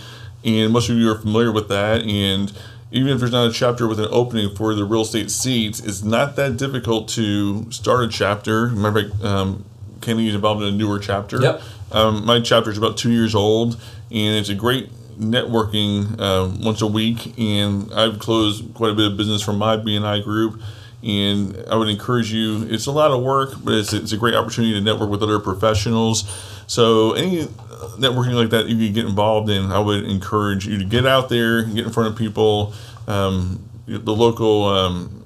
and 0.44 0.72
most 0.72 0.90
of 0.90 0.96
you 0.96 1.11
are 1.11 1.18
familiar 1.18 1.50
with 1.50 1.68
that. 1.68 2.03
And 2.03 2.53
even 2.90 3.09
if 3.09 3.20
there's 3.20 3.32
not 3.32 3.48
a 3.48 3.53
chapter 3.53 3.88
with 3.88 3.98
an 3.98 4.09
opening 4.11 4.55
for 4.55 4.74
the 4.74 4.84
real 4.84 5.00
estate 5.00 5.30
seats, 5.30 5.80
it's 5.80 6.03
not 6.03 6.36
that 6.36 6.59
difficult 6.59 7.09
to 7.11 7.70
start 7.72 8.05
a 8.05 8.09
chapter. 8.09 8.66
Remember, 8.66 9.11
um, 9.22 9.64
Kenny 10.03 10.28
is 10.28 10.34
involved 10.34 10.62
in 10.62 10.74
a 10.74 10.76
newer 10.76 10.98
chapter. 10.98 11.40
Yep. 11.40 11.62
Um, 11.90 12.26
my 12.26 12.40
chapter 12.40 12.70
is 12.70 12.76
about 12.76 12.98
two 12.98 13.12
years 13.12 13.34
old, 13.34 13.80
and 14.11 14.36
it's 14.36 14.50
a 14.50 14.55
great 14.55 14.90
networking 15.18 16.20
uh, 16.20 16.55
once 16.62 16.82
a 16.82 16.86
week. 16.86 17.38
And 17.38 17.90
I've 17.94 18.18
closed 18.18 18.74
quite 18.74 18.90
a 18.90 18.94
bit 18.94 19.11
of 19.11 19.16
business 19.16 19.40
from 19.40 19.57
my 19.57 19.78
BNI 19.78 20.22
group 20.22 20.61
and 21.03 21.64
I 21.68 21.76
would 21.76 21.88
encourage 21.88 22.32
you. 22.32 22.66
It's 22.68 22.86
a 22.86 22.92
lot 22.92 23.11
of 23.11 23.22
work, 23.22 23.55
but 23.64 23.74
it's, 23.74 23.92
it's 23.92 24.12
a 24.12 24.16
great 24.16 24.34
opportunity 24.34 24.74
to 24.74 24.80
network 24.80 25.11
with 25.11 25.22
other 25.22 25.38
professionals. 25.38 26.24
So 26.66 27.12
any 27.12 27.44
networking 27.98 28.34
like 28.34 28.50
that 28.50 28.68
you 28.68 28.76
can 28.76 28.92
get 28.94 29.07
involved 29.07 29.50
in, 29.50 29.72
I 29.72 29.78
would 29.78 30.05
encourage 30.05 30.66
you 30.66 30.78
to 30.78 30.84
get 30.84 31.07
out 31.07 31.28
there, 31.28 31.64
get 31.64 31.86
in 31.86 31.92
front 31.92 32.11
of 32.11 32.16
people. 32.16 32.74
Um, 33.09 33.68
the 33.86 34.14
local 34.14 34.64
um, 34.66 35.24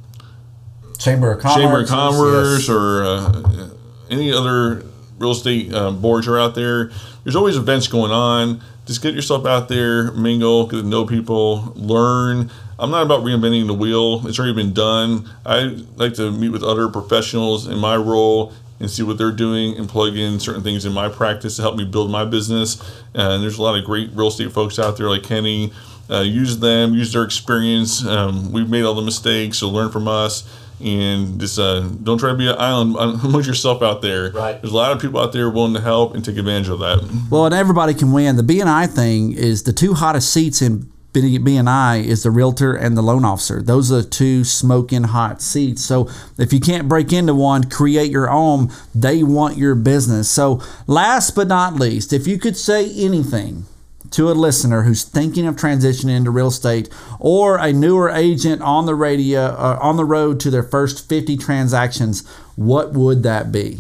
chamber 0.99 1.33
of 1.33 1.43
commerce, 1.43 1.63
chamber 1.63 1.81
of 1.83 1.89
commerce, 1.89 2.61
yes. 2.61 2.69
or 2.71 3.05
uh, 3.05 3.71
any 4.11 4.33
other 4.33 4.83
real 5.19 5.33
estate 5.33 5.73
uh, 5.73 5.91
boards 5.91 6.27
are 6.27 6.39
out 6.39 6.55
there. 6.55 6.91
There's 7.23 7.37
always 7.37 7.57
events 7.57 7.87
going 7.89 8.13
on. 8.13 8.63
Just 8.87 9.03
get 9.03 9.15
yourself 9.15 9.47
out 9.47 9.69
there, 9.69 10.13
mingle, 10.13 10.67
get 10.67 10.79
to 10.79 10.83
know 10.83 11.05
people, 11.05 11.73
learn. 11.75 12.51
I'm 12.79 12.91
not 12.91 13.03
about 13.03 13.23
reinventing 13.23 13.67
the 13.67 13.75
wheel. 13.75 14.27
It's 14.27 14.39
already 14.39 14.55
been 14.55 14.75
done. 14.75 15.29
I 15.47 15.83
like 15.97 16.15
to 16.15 16.31
meet 16.31 16.51
with 16.51 16.63
other 16.63 16.89
professionals 16.89 17.67
in 17.67 17.79
my 17.79 17.97
role 17.97 18.53
and 18.79 18.91
see 18.91 19.03
what 19.03 19.17
they're 19.17 19.33
doing 19.33 19.77
and 19.79 19.89
plug 19.89 20.17
in 20.17 20.39
certain 20.39 20.63
things 20.63 20.85
in 20.85 20.93
my 20.93 21.09
practice 21.09 21.57
to 21.57 21.63
help 21.63 21.77
me 21.77 21.85
build 21.85 22.11
my 22.11 22.25
business. 22.25 22.81
And 23.15 23.43
there's 23.43 23.59
a 23.59 23.63
lot 23.63 23.79
of 23.79 23.85
great 23.85 24.11
real 24.13 24.29
estate 24.29 24.53
folks 24.53 24.79
out 24.79 24.99
there 24.99 25.09
like 25.09 25.23
Kenny. 25.23 25.73
Uh, 26.11 26.21
use 26.21 26.59
them, 26.59 26.95
use 26.95 27.13
their 27.13 27.25
experience. 27.25 28.05
Um, 28.05 28.53
we've 28.53 28.69
made 28.69 28.85
all 28.85 28.95
the 28.95 29.03
mistakes, 29.03 29.59
so 29.59 29.71
learn 29.71 29.91
from 29.91 30.07
us. 30.07 30.49
And 30.79 31.41
just 31.41 31.59
uh, 31.59 31.81
don't 31.81 32.19
try 32.19 32.31
to 32.31 32.37
be 32.37 32.49
an 32.49 32.57
island 32.59 32.97
amongst 33.25 33.49
yourself 33.49 33.83
out 33.83 34.03
there. 34.03 34.31
Right. 34.31 34.61
There's 34.61 34.73
a 34.73 34.77
lot 34.77 34.93
of 34.93 35.01
people 35.01 35.19
out 35.19 35.33
there 35.33 35.49
willing 35.49 35.73
to 35.73 35.81
help 35.81 36.15
and 36.15 36.23
take 36.23 36.37
advantage 36.37 36.69
of 36.69 36.81
that. 36.81 36.99
Well, 37.31 37.47
and 37.47 37.55
everybody 37.55 37.95
can 37.95 38.13
win. 38.13 38.37
The 38.37 38.43
BNI 38.43 38.95
thing 38.95 39.33
is 39.33 39.63
the 39.63 39.73
two 39.73 39.95
hottest 39.95 40.31
seats 40.31 40.61
in 40.61 40.93
BNI 41.23 42.05
is 42.05 42.23
the 42.23 42.31
realtor 42.31 42.75
and 42.75 42.97
the 42.97 43.03
loan 43.03 43.25
officer. 43.25 43.63
Those 43.63 43.91
are 43.93 44.03
the 44.03 44.09
two 44.09 44.45
smoking 44.45 45.05
hot 45.05 45.43
seats. 45.43 45.85
So 45.85 46.09
if 46.39 46.53
you 46.53 46.61
can't 46.61 46.89
break 46.89 47.13
into 47.13 47.35
one, 47.35 47.65
create 47.65 48.11
your 48.11 48.31
own. 48.31 48.71
They 48.95 49.23
want 49.23 49.57
your 49.57 49.75
business. 49.75 50.31
So 50.31 50.63
last 50.87 51.35
but 51.35 51.49
not 51.49 51.75
least, 51.75 52.13
if 52.13 52.27
you 52.27 52.39
could 52.39 52.57
say 52.57 52.91
anything 52.93 53.65
to 54.13 54.31
a 54.31 54.33
listener 54.33 54.83
who's 54.83 55.05
thinking 55.05 55.47
of 55.47 55.57
transitioning 55.57 56.17
into 56.17 56.31
real 56.31 56.49
estate 56.49 56.89
or 57.19 57.59
a 57.59 57.73
newer 57.73 58.11
agent 58.11 58.63
on 58.63 58.87
the 58.87 58.95
radio 58.95 59.47
uh, 59.47 59.79
on 59.81 59.97
the 59.97 60.05
road 60.05 60.39
to 60.41 60.51
their 60.51 60.63
first 60.63 61.09
50 61.09 61.37
transactions, 61.37 62.27
what 62.55 62.93
would 62.93 63.23
that 63.25 63.51
be? 63.51 63.79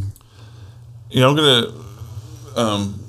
You 1.11 1.21
know, 1.21 1.31
I'm 1.31 1.37
going 1.37 1.65
to 1.65 2.61
um, 2.61 3.01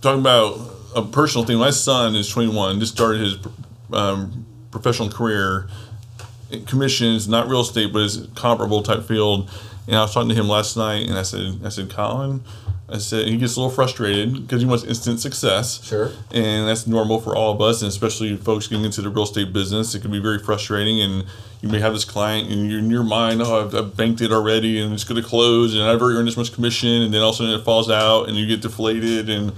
talk 0.00 0.18
about 0.18 0.58
a 0.96 1.02
personal 1.02 1.44
thing. 1.44 1.58
My 1.58 1.70
son 1.70 2.16
is 2.16 2.28
21, 2.28 2.80
just 2.80 2.92
started 2.92 3.20
his 3.20 3.36
um, 3.94 4.46
professional 4.70 5.10
career, 5.10 5.68
commissions, 6.66 7.28
not 7.28 7.48
real 7.48 7.60
estate, 7.60 7.92
but 7.92 8.02
it's 8.02 8.18
comparable 8.34 8.82
type 8.82 9.04
field. 9.04 9.50
And 9.86 9.96
I 9.96 10.02
was 10.02 10.14
talking 10.14 10.30
to 10.30 10.34
him 10.34 10.48
last 10.48 10.76
night, 10.76 11.08
and 11.08 11.18
I 11.18 11.22
said, 11.22 11.60
I 11.64 11.68
said, 11.68 11.90
Colin, 11.90 12.42
I 12.88 12.98
said 12.98 13.28
he 13.28 13.36
gets 13.36 13.56
a 13.56 13.60
little 13.60 13.74
frustrated 13.74 14.42
because 14.42 14.62
he 14.62 14.68
wants 14.68 14.84
instant 14.84 15.20
success. 15.20 15.82
Sure. 15.84 16.10
And 16.32 16.68
that's 16.68 16.86
normal 16.86 17.20
for 17.20 17.36
all 17.36 17.52
of 17.52 17.60
us, 17.60 17.82
and 17.82 17.88
especially 17.88 18.36
folks 18.36 18.66
getting 18.66 18.84
into 18.84 19.02
the 19.02 19.10
real 19.10 19.24
estate 19.24 19.52
business. 19.52 19.94
It 19.94 20.00
can 20.00 20.10
be 20.10 20.20
very 20.20 20.38
frustrating, 20.38 21.00
and 21.00 21.24
you 21.60 21.68
may 21.68 21.80
have 21.80 21.92
this 21.92 22.04
client, 22.04 22.50
and 22.50 22.70
you're 22.70 22.78
in 22.78 22.90
your 22.90 23.04
mind, 23.04 23.42
oh, 23.42 23.64
I've, 23.64 23.74
I've 23.74 23.96
banked 23.96 24.20
it 24.20 24.32
already, 24.32 24.80
and 24.80 24.92
it's 24.92 25.04
going 25.04 25.20
to 25.22 25.26
close, 25.26 25.74
and 25.74 25.82
I've 25.82 26.00
already 26.00 26.18
earned 26.18 26.28
this 26.28 26.36
much 26.36 26.52
commission, 26.52 27.02
and 27.02 27.12
then 27.12 27.22
all 27.22 27.30
of 27.30 27.34
a 27.34 27.38
sudden 27.38 27.58
it 27.58 27.64
falls 27.64 27.90
out, 27.90 28.28
and 28.28 28.36
you 28.36 28.46
get 28.46 28.60
deflated. 28.60 29.28
And 29.28 29.52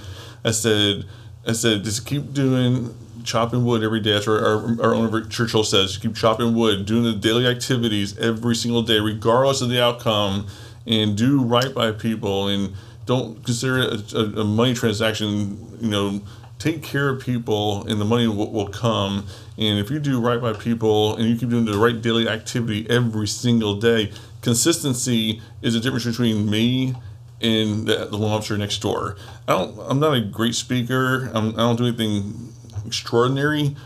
I 0.44 0.52
said, 0.52 1.04
I 1.46 1.52
said, 1.52 1.84
just 1.84 2.06
keep 2.06 2.32
doing 2.32 2.94
chopping 3.26 3.64
wood 3.64 3.82
every 3.82 4.00
day. 4.00 4.12
That's 4.12 4.26
what 4.26 4.42
our, 4.42 4.80
our 4.82 4.94
owner 4.94 5.24
Churchill 5.26 5.64
says. 5.64 5.98
Keep 5.98 6.14
chopping 6.16 6.54
wood, 6.54 6.86
doing 6.86 7.04
the 7.04 7.12
daily 7.12 7.46
activities 7.46 8.16
every 8.18 8.54
single 8.54 8.82
day, 8.82 8.98
regardless 8.98 9.60
of 9.60 9.68
the 9.68 9.82
outcome, 9.82 10.46
and 10.86 11.16
do 11.16 11.42
right 11.42 11.74
by 11.74 11.92
people. 11.92 12.48
And 12.48 12.74
don't 13.04 13.44
consider 13.44 13.78
it 13.78 14.12
a, 14.12 14.40
a 14.40 14.44
money 14.44 14.74
transaction. 14.74 15.78
You 15.80 15.90
know, 15.90 16.22
take 16.58 16.82
care 16.82 17.08
of 17.08 17.20
people, 17.20 17.86
and 17.86 18.00
the 18.00 18.04
money 18.04 18.26
will, 18.28 18.50
will 18.50 18.68
come. 18.68 19.26
And 19.58 19.78
if 19.78 19.90
you 19.90 19.98
do 19.98 20.20
right 20.20 20.40
by 20.40 20.52
people, 20.52 21.16
and 21.16 21.28
you 21.28 21.36
keep 21.36 21.50
doing 21.50 21.64
the 21.64 21.78
right 21.78 22.00
daily 22.00 22.28
activity 22.28 22.88
every 22.88 23.26
single 23.26 23.78
day, 23.78 24.12
consistency 24.42 25.40
is 25.62 25.74
the 25.74 25.80
difference 25.80 26.04
between 26.04 26.48
me 26.48 26.94
and 27.40 27.86
the, 27.86 28.06
the 28.06 28.16
loan 28.16 28.32
officer 28.32 28.56
next 28.56 28.78
door. 28.78 29.16
I 29.46 29.52
don't. 29.52 29.78
I'm 29.90 30.00
not 30.00 30.16
a 30.16 30.20
great 30.20 30.54
speaker. 30.54 31.30
I'm, 31.34 31.50
I 31.50 31.58
don't 31.58 31.76
do 31.76 31.86
anything 31.86 32.52
extraordinary, 32.86 33.76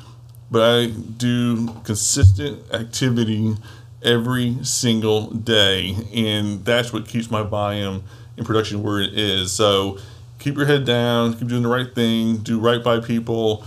but 0.51 0.63
I 0.63 0.87
do 0.87 1.69
consistent 1.85 2.73
activity 2.73 3.57
every 4.03 4.57
single 4.63 5.31
day, 5.31 5.97
and 6.15 6.65
that's 6.65 6.93
what 6.93 7.07
keeps 7.07 7.31
my 7.31 7.43
volume 7.43 8.05
in 8.37 8.45
production 8.45 8.83
where 8.83 9.01
it 9.01 9.19
is. 9.19 9.53
So 9.53 9.99
keep 10.39 10.57
your 10.57 10.67
head 10.67 10.85
down, 10.85 11.35
keep 11.35 11.49
doing 11.49 11.63
the 11.63 11.69
right 11.69 11.95
thing, 11.95 12.39
do 12.39 12.59
right 12.59 12.83
by 12.83 13.01
people, 13.01 13.65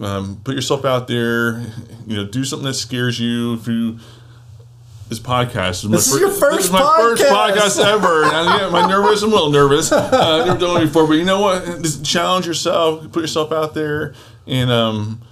um, 0.00 0.40
put 0.44 0.54
yourself 0.54 0.84
out 0.84 1.08
there. 1.08 1.60
You 2.06 2.16
know, 2.16 2.24
do 2.26 2.44
something 2.44 2.66
that 2.66 2.74
scares 2.74 3.18
you. 3.20 3.54
If 3.54 3.66
you 3.66 3.98
this 5.08 5.18
podcast 5.18 5.84
is, 5.84 5.90
this 5.90 6.12
is 6.12 6.20
your 6.20 6.30
first 6.30 6.56
this 6.56 6.66
is 6.66 6.72
my 6.72 6.80
podcast. 6.80 6.96
first 6.96 7.24
podcast 7.24 7.84
ever. 7.84 8.24
and 8.24 8.32
I, 8.36 8.58
yeah, 8.58 8.68
I'm 8.68 8.88
nervous. 8.90 9.22
I'm 9.22 9.30
a 9.30 9.34
little 9.34 9.50
nervous. 9.50 9.90
Uh, 9.90 10.08
I've 10.40 10.46
never 10.46 10.58
done 10.58 10.82
it 10.82 10.86
before, 10.86 11.06
but 11.06 11.14
you 11.14 11.24
know 11.24 11.40
what? 11.40 11.64
Just 11.82 12.04
challenge 12.04 12.46
yourself. 12.46 13.10
Put 13.10 13.22
yourself 13.22 13.50
out 13.50 13.74
there, 13.74 14.14
and 14.48 14.70
um, 14.70 15.22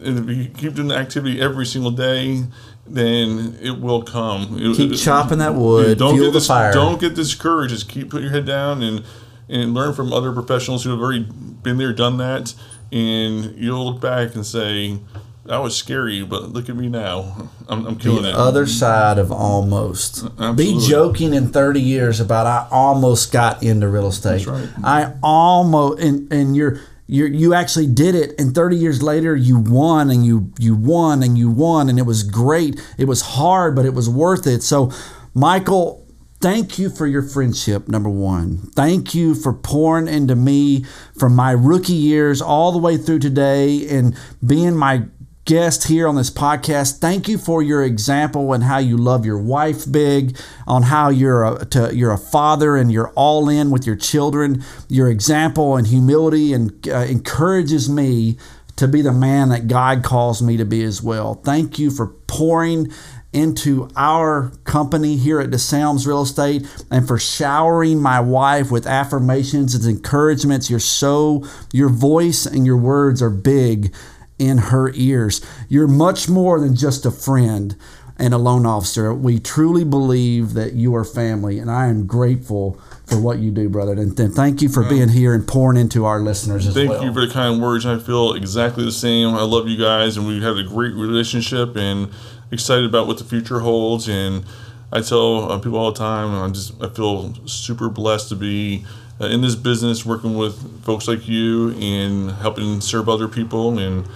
if 0.00 0.28
you 0.36 0.48
keep 0.48 0.74
doing 0.74 0.88
the 0.88 0.96
activity 0.96 1.40
every 1.40 1.66
single 1.66 1.90
day, 1.90 2.44
then 2.86 3.56
it 3.60 3.78
will 3.78 4.02
come. 4.02 4.58
Keep 4.74 4.92
it, 4.92 4.96
chopping 4.96 5.38
that 5.38 5.54
wood. 5.54 5.98
Don't 5.98 6.18
get 6.18 6.32
this, 6.32 6.48
fire. 6.48 6.72
Don't 6.72 7.00
get 7.00 7.14
discouraged. 7.14 7.74
Just 7.74 7.88
keep 7.88 8.10
putting 8.10 8.24
your 8.24 8.32
head 8.32 8.46
down 8.46 8.82
and 8.82 9.04
and 9.48 9.74
learn 9.74 9.92
from 9.92 10.12
other 10.12 10.32
professionals 10.32 10.84
who 10.84 10.90
have 10.90 11.00
already 11.00 11.24
been 11.62 11.76
there, 11.76 11.92
done 11.92 12.16
that, 12.16 12.54
and 12.90 13.56
you'll 13.56 13.84
look 13.92 14.00
back 14.00 14.34
and 14.34 14.46
say, 14.46 14.98
"That 15.44 15.58
was 15.58 15.76
scary, 15.76 16.22
but 16.22 16.50
look 16.52 16.68
at 16.68 16.76
me 16.76 16.88
now. 16.88 17.50
I'm, 17.68 17.86
I'm 17.86 17.96
killing 17.96 18.22
the 18.22 18.30
it." 18.30 18.34
other 18.34 18.66
side 18.66 19.18
of 19.18 19.30
almost. 19.30 20.24
Absolutely. 20.24 20.64
Be 20.64 20.86
joking 20.88 21.34
in 21.34 21.48
30 21.48 21.80
years 21.80 22.18
about 22.20 22.46
I 22.46 22.66
almost 22.70 23.30
got 23.32 23.62
into 23.62 23.88
real 23.88 24.08
estate. 24.08 24.44
That's 24.44 24.46
right. 24.46 24.68
I 24.82 25.12
almost 25.22 26.00
and 26.00 26.32
and 26.32 26.56
you're 26.56 26.80
you 27.12 27.26
you 27.26 27.54
actually 27.54 27.86
did 27.86 28.14
it 28.14 28.40
and 28.40 28.54
30 28.54 28.76
years 28.76 29.02
later 29.02 29.36
you 29.36 29.58
won 29.58 30.10
and 30.10 30.24
you 30.24 30.52
you 30.58 30.74
won 30.74 31.22
and 31.22 31.36
you 31.36 31.50
won 31.50 31.88
and 31.88 31.98
it 31.98 32.06
was 32.06 32.22
great. 32.22 32.80
It 32.98 33.04
was 33.04 33.20
hard 33.20 33.76
but 33.76 33.84
it 33.84 33.94
was 33.94 34.08
worth 34.08 34.46
it. 34.46 34.62
So 34.62 34.90
Michael 35.34 36.02
Thank 36.42 36.76
you 36.76 36.90
for 36.90 37.06
your 37.06 37.22
friendship, 37.22 37.86
number 37.86 38.10
one. 38.10 38.68
Thank 38.74 39.14
you 39.14 39.36
for 39.36 39.52
pouring 39.52 40.08
into 40.08 40.34
me 40.34 40.84
from 41.16 41.36
my 41.36 41.52
rookie 41.52 41.92
years 41.92 42.42
all 42.42 42.72
the 42.72 42.78
way 42.78 42.96
through 42.96 43.20
today 43.20 43.86
and 43.88 44.18
being 44.44 44.74
my 44.74 45.04
guest 45.52 45.86
here 45.86 46.08
on 46.08 46.14
this 46.14 46.30
podcast. 46.30 46.98
Thank 46.98 47.28
you 47.28 47.36
for 47.36 47.62
your 47.62 47.84
example 47.84 48.54
and 48.54 48.64
how 48.64 48.78
you 48.78 48.96
love 48.96 49.26
your 49.26 49.36
wife 49.36 49.84
big, 49.92 50.34
on 50.66 50.84
how 50.84 51.10
you're 51.10 51.44
a, 51.44 51.66
to, 51.66 51.94
you're 51.94 52.10
a 52.10 52.16
father 52.16 52.74
and 52.74 52.90
you're 52.90 53.10
all 53.10 53.50
in 53.50 53.70
with 53.70 53.86
your 53.86 53.94
children. 53.94 54.64
Your 54.88 55.10
example 55.10 55.76
and 55.76 55.86
humility 55.86 56.54
and 56.54 56.88
uh, 56.88 57.00
encourages 57.00 57.86
me 57.86 58.38
to 58.76 58.88
be 58.88 59.02
the 59.02 59.12
man 59.12 59.50
that 59.50 59.68
God 59.68 60.02
calls 60.02 60.40
me 60.40 60.56
to 60.56 60.64
be 60.64 60.82
as 60.84 61.02
well. 61.02 61.34
Thank 61.34 61.78
you 61.78 61.90
for 61.90 62.06
pouring 62.06 62.90
into 63.34 63.90
our 63.94 64.52
company 64.64 65.16
here 65.16 65.38
at 65.38 65.50
DeSalms 65.50 66.06
Real 66.06 66.22
Estate 66.22 66.66
and 66.90 67.06
for 67.06 67.18
showering 67.18 68.00
my 68.00 68.20
wife 68.20 68.70
with 68.70 68.86
affirmations 68.86 69.74
and 69.74 69.84
encouragements. 69.84 70.70
You're 70.70 70.80
so, 70.80 71.46
your 71.74 71.90
voice 71.90 72.46
and 72.46 72.64
your 72.64 72.78
words 72.78 73.20
are 73.20 73.30
big 73.30 73.94
in 74.42 74.58
her 74.58 74.90
ears. 74.94 75.40
You're 75.68 75.86
much 75.86 76.28
more 76.28 76.58
than 76.58 76.74
just 76.74 77.06
a 77.06 77.12
friend 77.12 77.76
and 78.18 78.34
a 78.34 78.38
loan 78.38 78.66
officer. 78.66 79.14
We 79.14 79.38
truly 79.38 79.84
believe 79.84 80.54
that 80.54 80.74
you 80.74 80.94
are 80.96 81.04
family, 81.04 81.58
and 81.58 81.70
I 81.70 81.86
am 81.86 82.06
grateful 82.06 82.80
for 83.06 83.20
what 83.20 83.38
you 83.38 83.50
do, 83.50 83.68
brother. 83.68 83.92
And, 83.92 84.16
thank 84.16 84.60
you 84.62 84.68
for 84.68 84.84
being 84.84 85.08
here 85.08 85.34
and 85.34 85.46
pouring 85.46 85.78
into 85.78 86.04
our 86.04 86.20
listeners 86.20 86.66
as 86.66 86.74
Thank 86.74 86.90
well. 86.90 87.04
you 87.04 87.12
for 87.12 87.26
the 87.26 87.32
kind 87.32 87.62
words. 87.62 87.86
I 87.86 87.98
feel 87.98 88.34
exactly 88.34 88.84
the 88.84 88.92
same. 88.92 89.34
I 89.34 89.42
love 89.42 89.68
you 89.68 89.78
guys, 89.78 90.16
and 90.16 90.26
we've 90.26 90.42
had 90.42 90.56
a 90.56 90.64
great 90.64 90.94
relationship, 90.94 91.76
and 91.76 92.10
excited 92.50 92.84
about 92.84 93.06
what 93.06 93.18
the 93.18 93.24
future 93.24 93.60
holds. 93.60 94.08
And 94.08 94.44
I 94.92 95.00
tell 95.00 95.50
uh, 95.50 95.58
people 95.58 95.78
all 95.78 95.92
the 95.92 95.98
time, 95.98 96.34
I 96.34 96.52
just 96.52 96.80
I 96.82 96.88
feel 96.88 97.34
super 97.46 97.88
blessed 97.88 98.28
to 98.28 98.36
be 98.36 98.84
uh, 99.20 99.26
in 99.26 99.40
this 99.40 99.54
business, 99.54 100.04
working 100.04 100.36
with 100.36 100.84
folks 100.84 101.08
like 101.08 101.28
you, 101.28 101.70
and 101.72 102.30
helping 102.30 102.80
serve 102.80 103.08
other 103.08 103.28
people, 103.28 103.78
and 103.78 104.06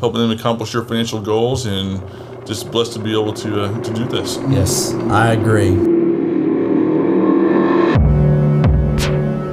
helping 0.00 0.20
them 0.20 0.30
accomplish 0.30 0.72
their 0.72 0.82
financial 0.82 1.20
goals, 1.20 1.66
and 1.66 2.02
just 2.46 2.70
blessed 2.70 2.92
to 2.94 2.98
be 2.98 3.12
able 3.12 3.32
to 3.34 3.64
uh, 3.64 3.80
to 3.82 3.92
do 3.92 4.04
this. 4.06 4.38
Yes, 4.48 4.94
I 5.10 5.32
agree. 5.32 5.96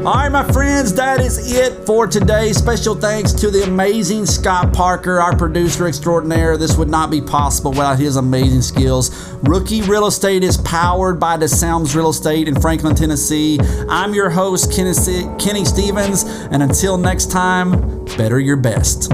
All 0.06 0.16
right, 0.16 0.30
my 0.30 0.44
friends, 0.52 0.94
that 0.96 1.22
is 1.22 1.56
it 1.56 1.86
for 1.86 2.08
today. 2.08 2.52
Special 2.52 2.94
thanks 2.94 3.32
to 3.32 3.50
the 3.50 3.64
amazing 3.64 4.26
Scott 4.26 4.74
Parker, 4.74 5.22
our 5.22 5.34
producer 5.34 5.88
extraordinaire. 5.88 6.58
This 6.58 6.76
would 6.76 6.90
not 6.90 7.10
be 7.10 7.22
possible 7.22 7.72
without 7.72 7.98
his 8.00 8.18
amazing 8.18 8.64
skills. 8.64 9.34
Rookie 9.44 9.82
Real 9.82 10.08
Estate 10.08 10.44
is 10.44 10.58
powered 10.58 11.22
by 11.22 11.38
the 11.38 11.46
DeSalms 11.46 11.96
Real 11.96 12.10
Estate 12.10 12.50
in 12.50 12.60
Franklin, 12.60 12.96
Tennessee. 12.96 13.58
I'm 13.88 14.14
your 14.14 14.30
host, 14.30 14.74
Kenny 14.74 14.94
Kenny 15.40 15.64
Stevens, 15.64 16.26
and 16.52 16.62
until 16.62 16.98
next 16.98 17.32
time, 17.32 18.04
better 18.18 18.42
your 18.42 18.58
best. 18.58 19.10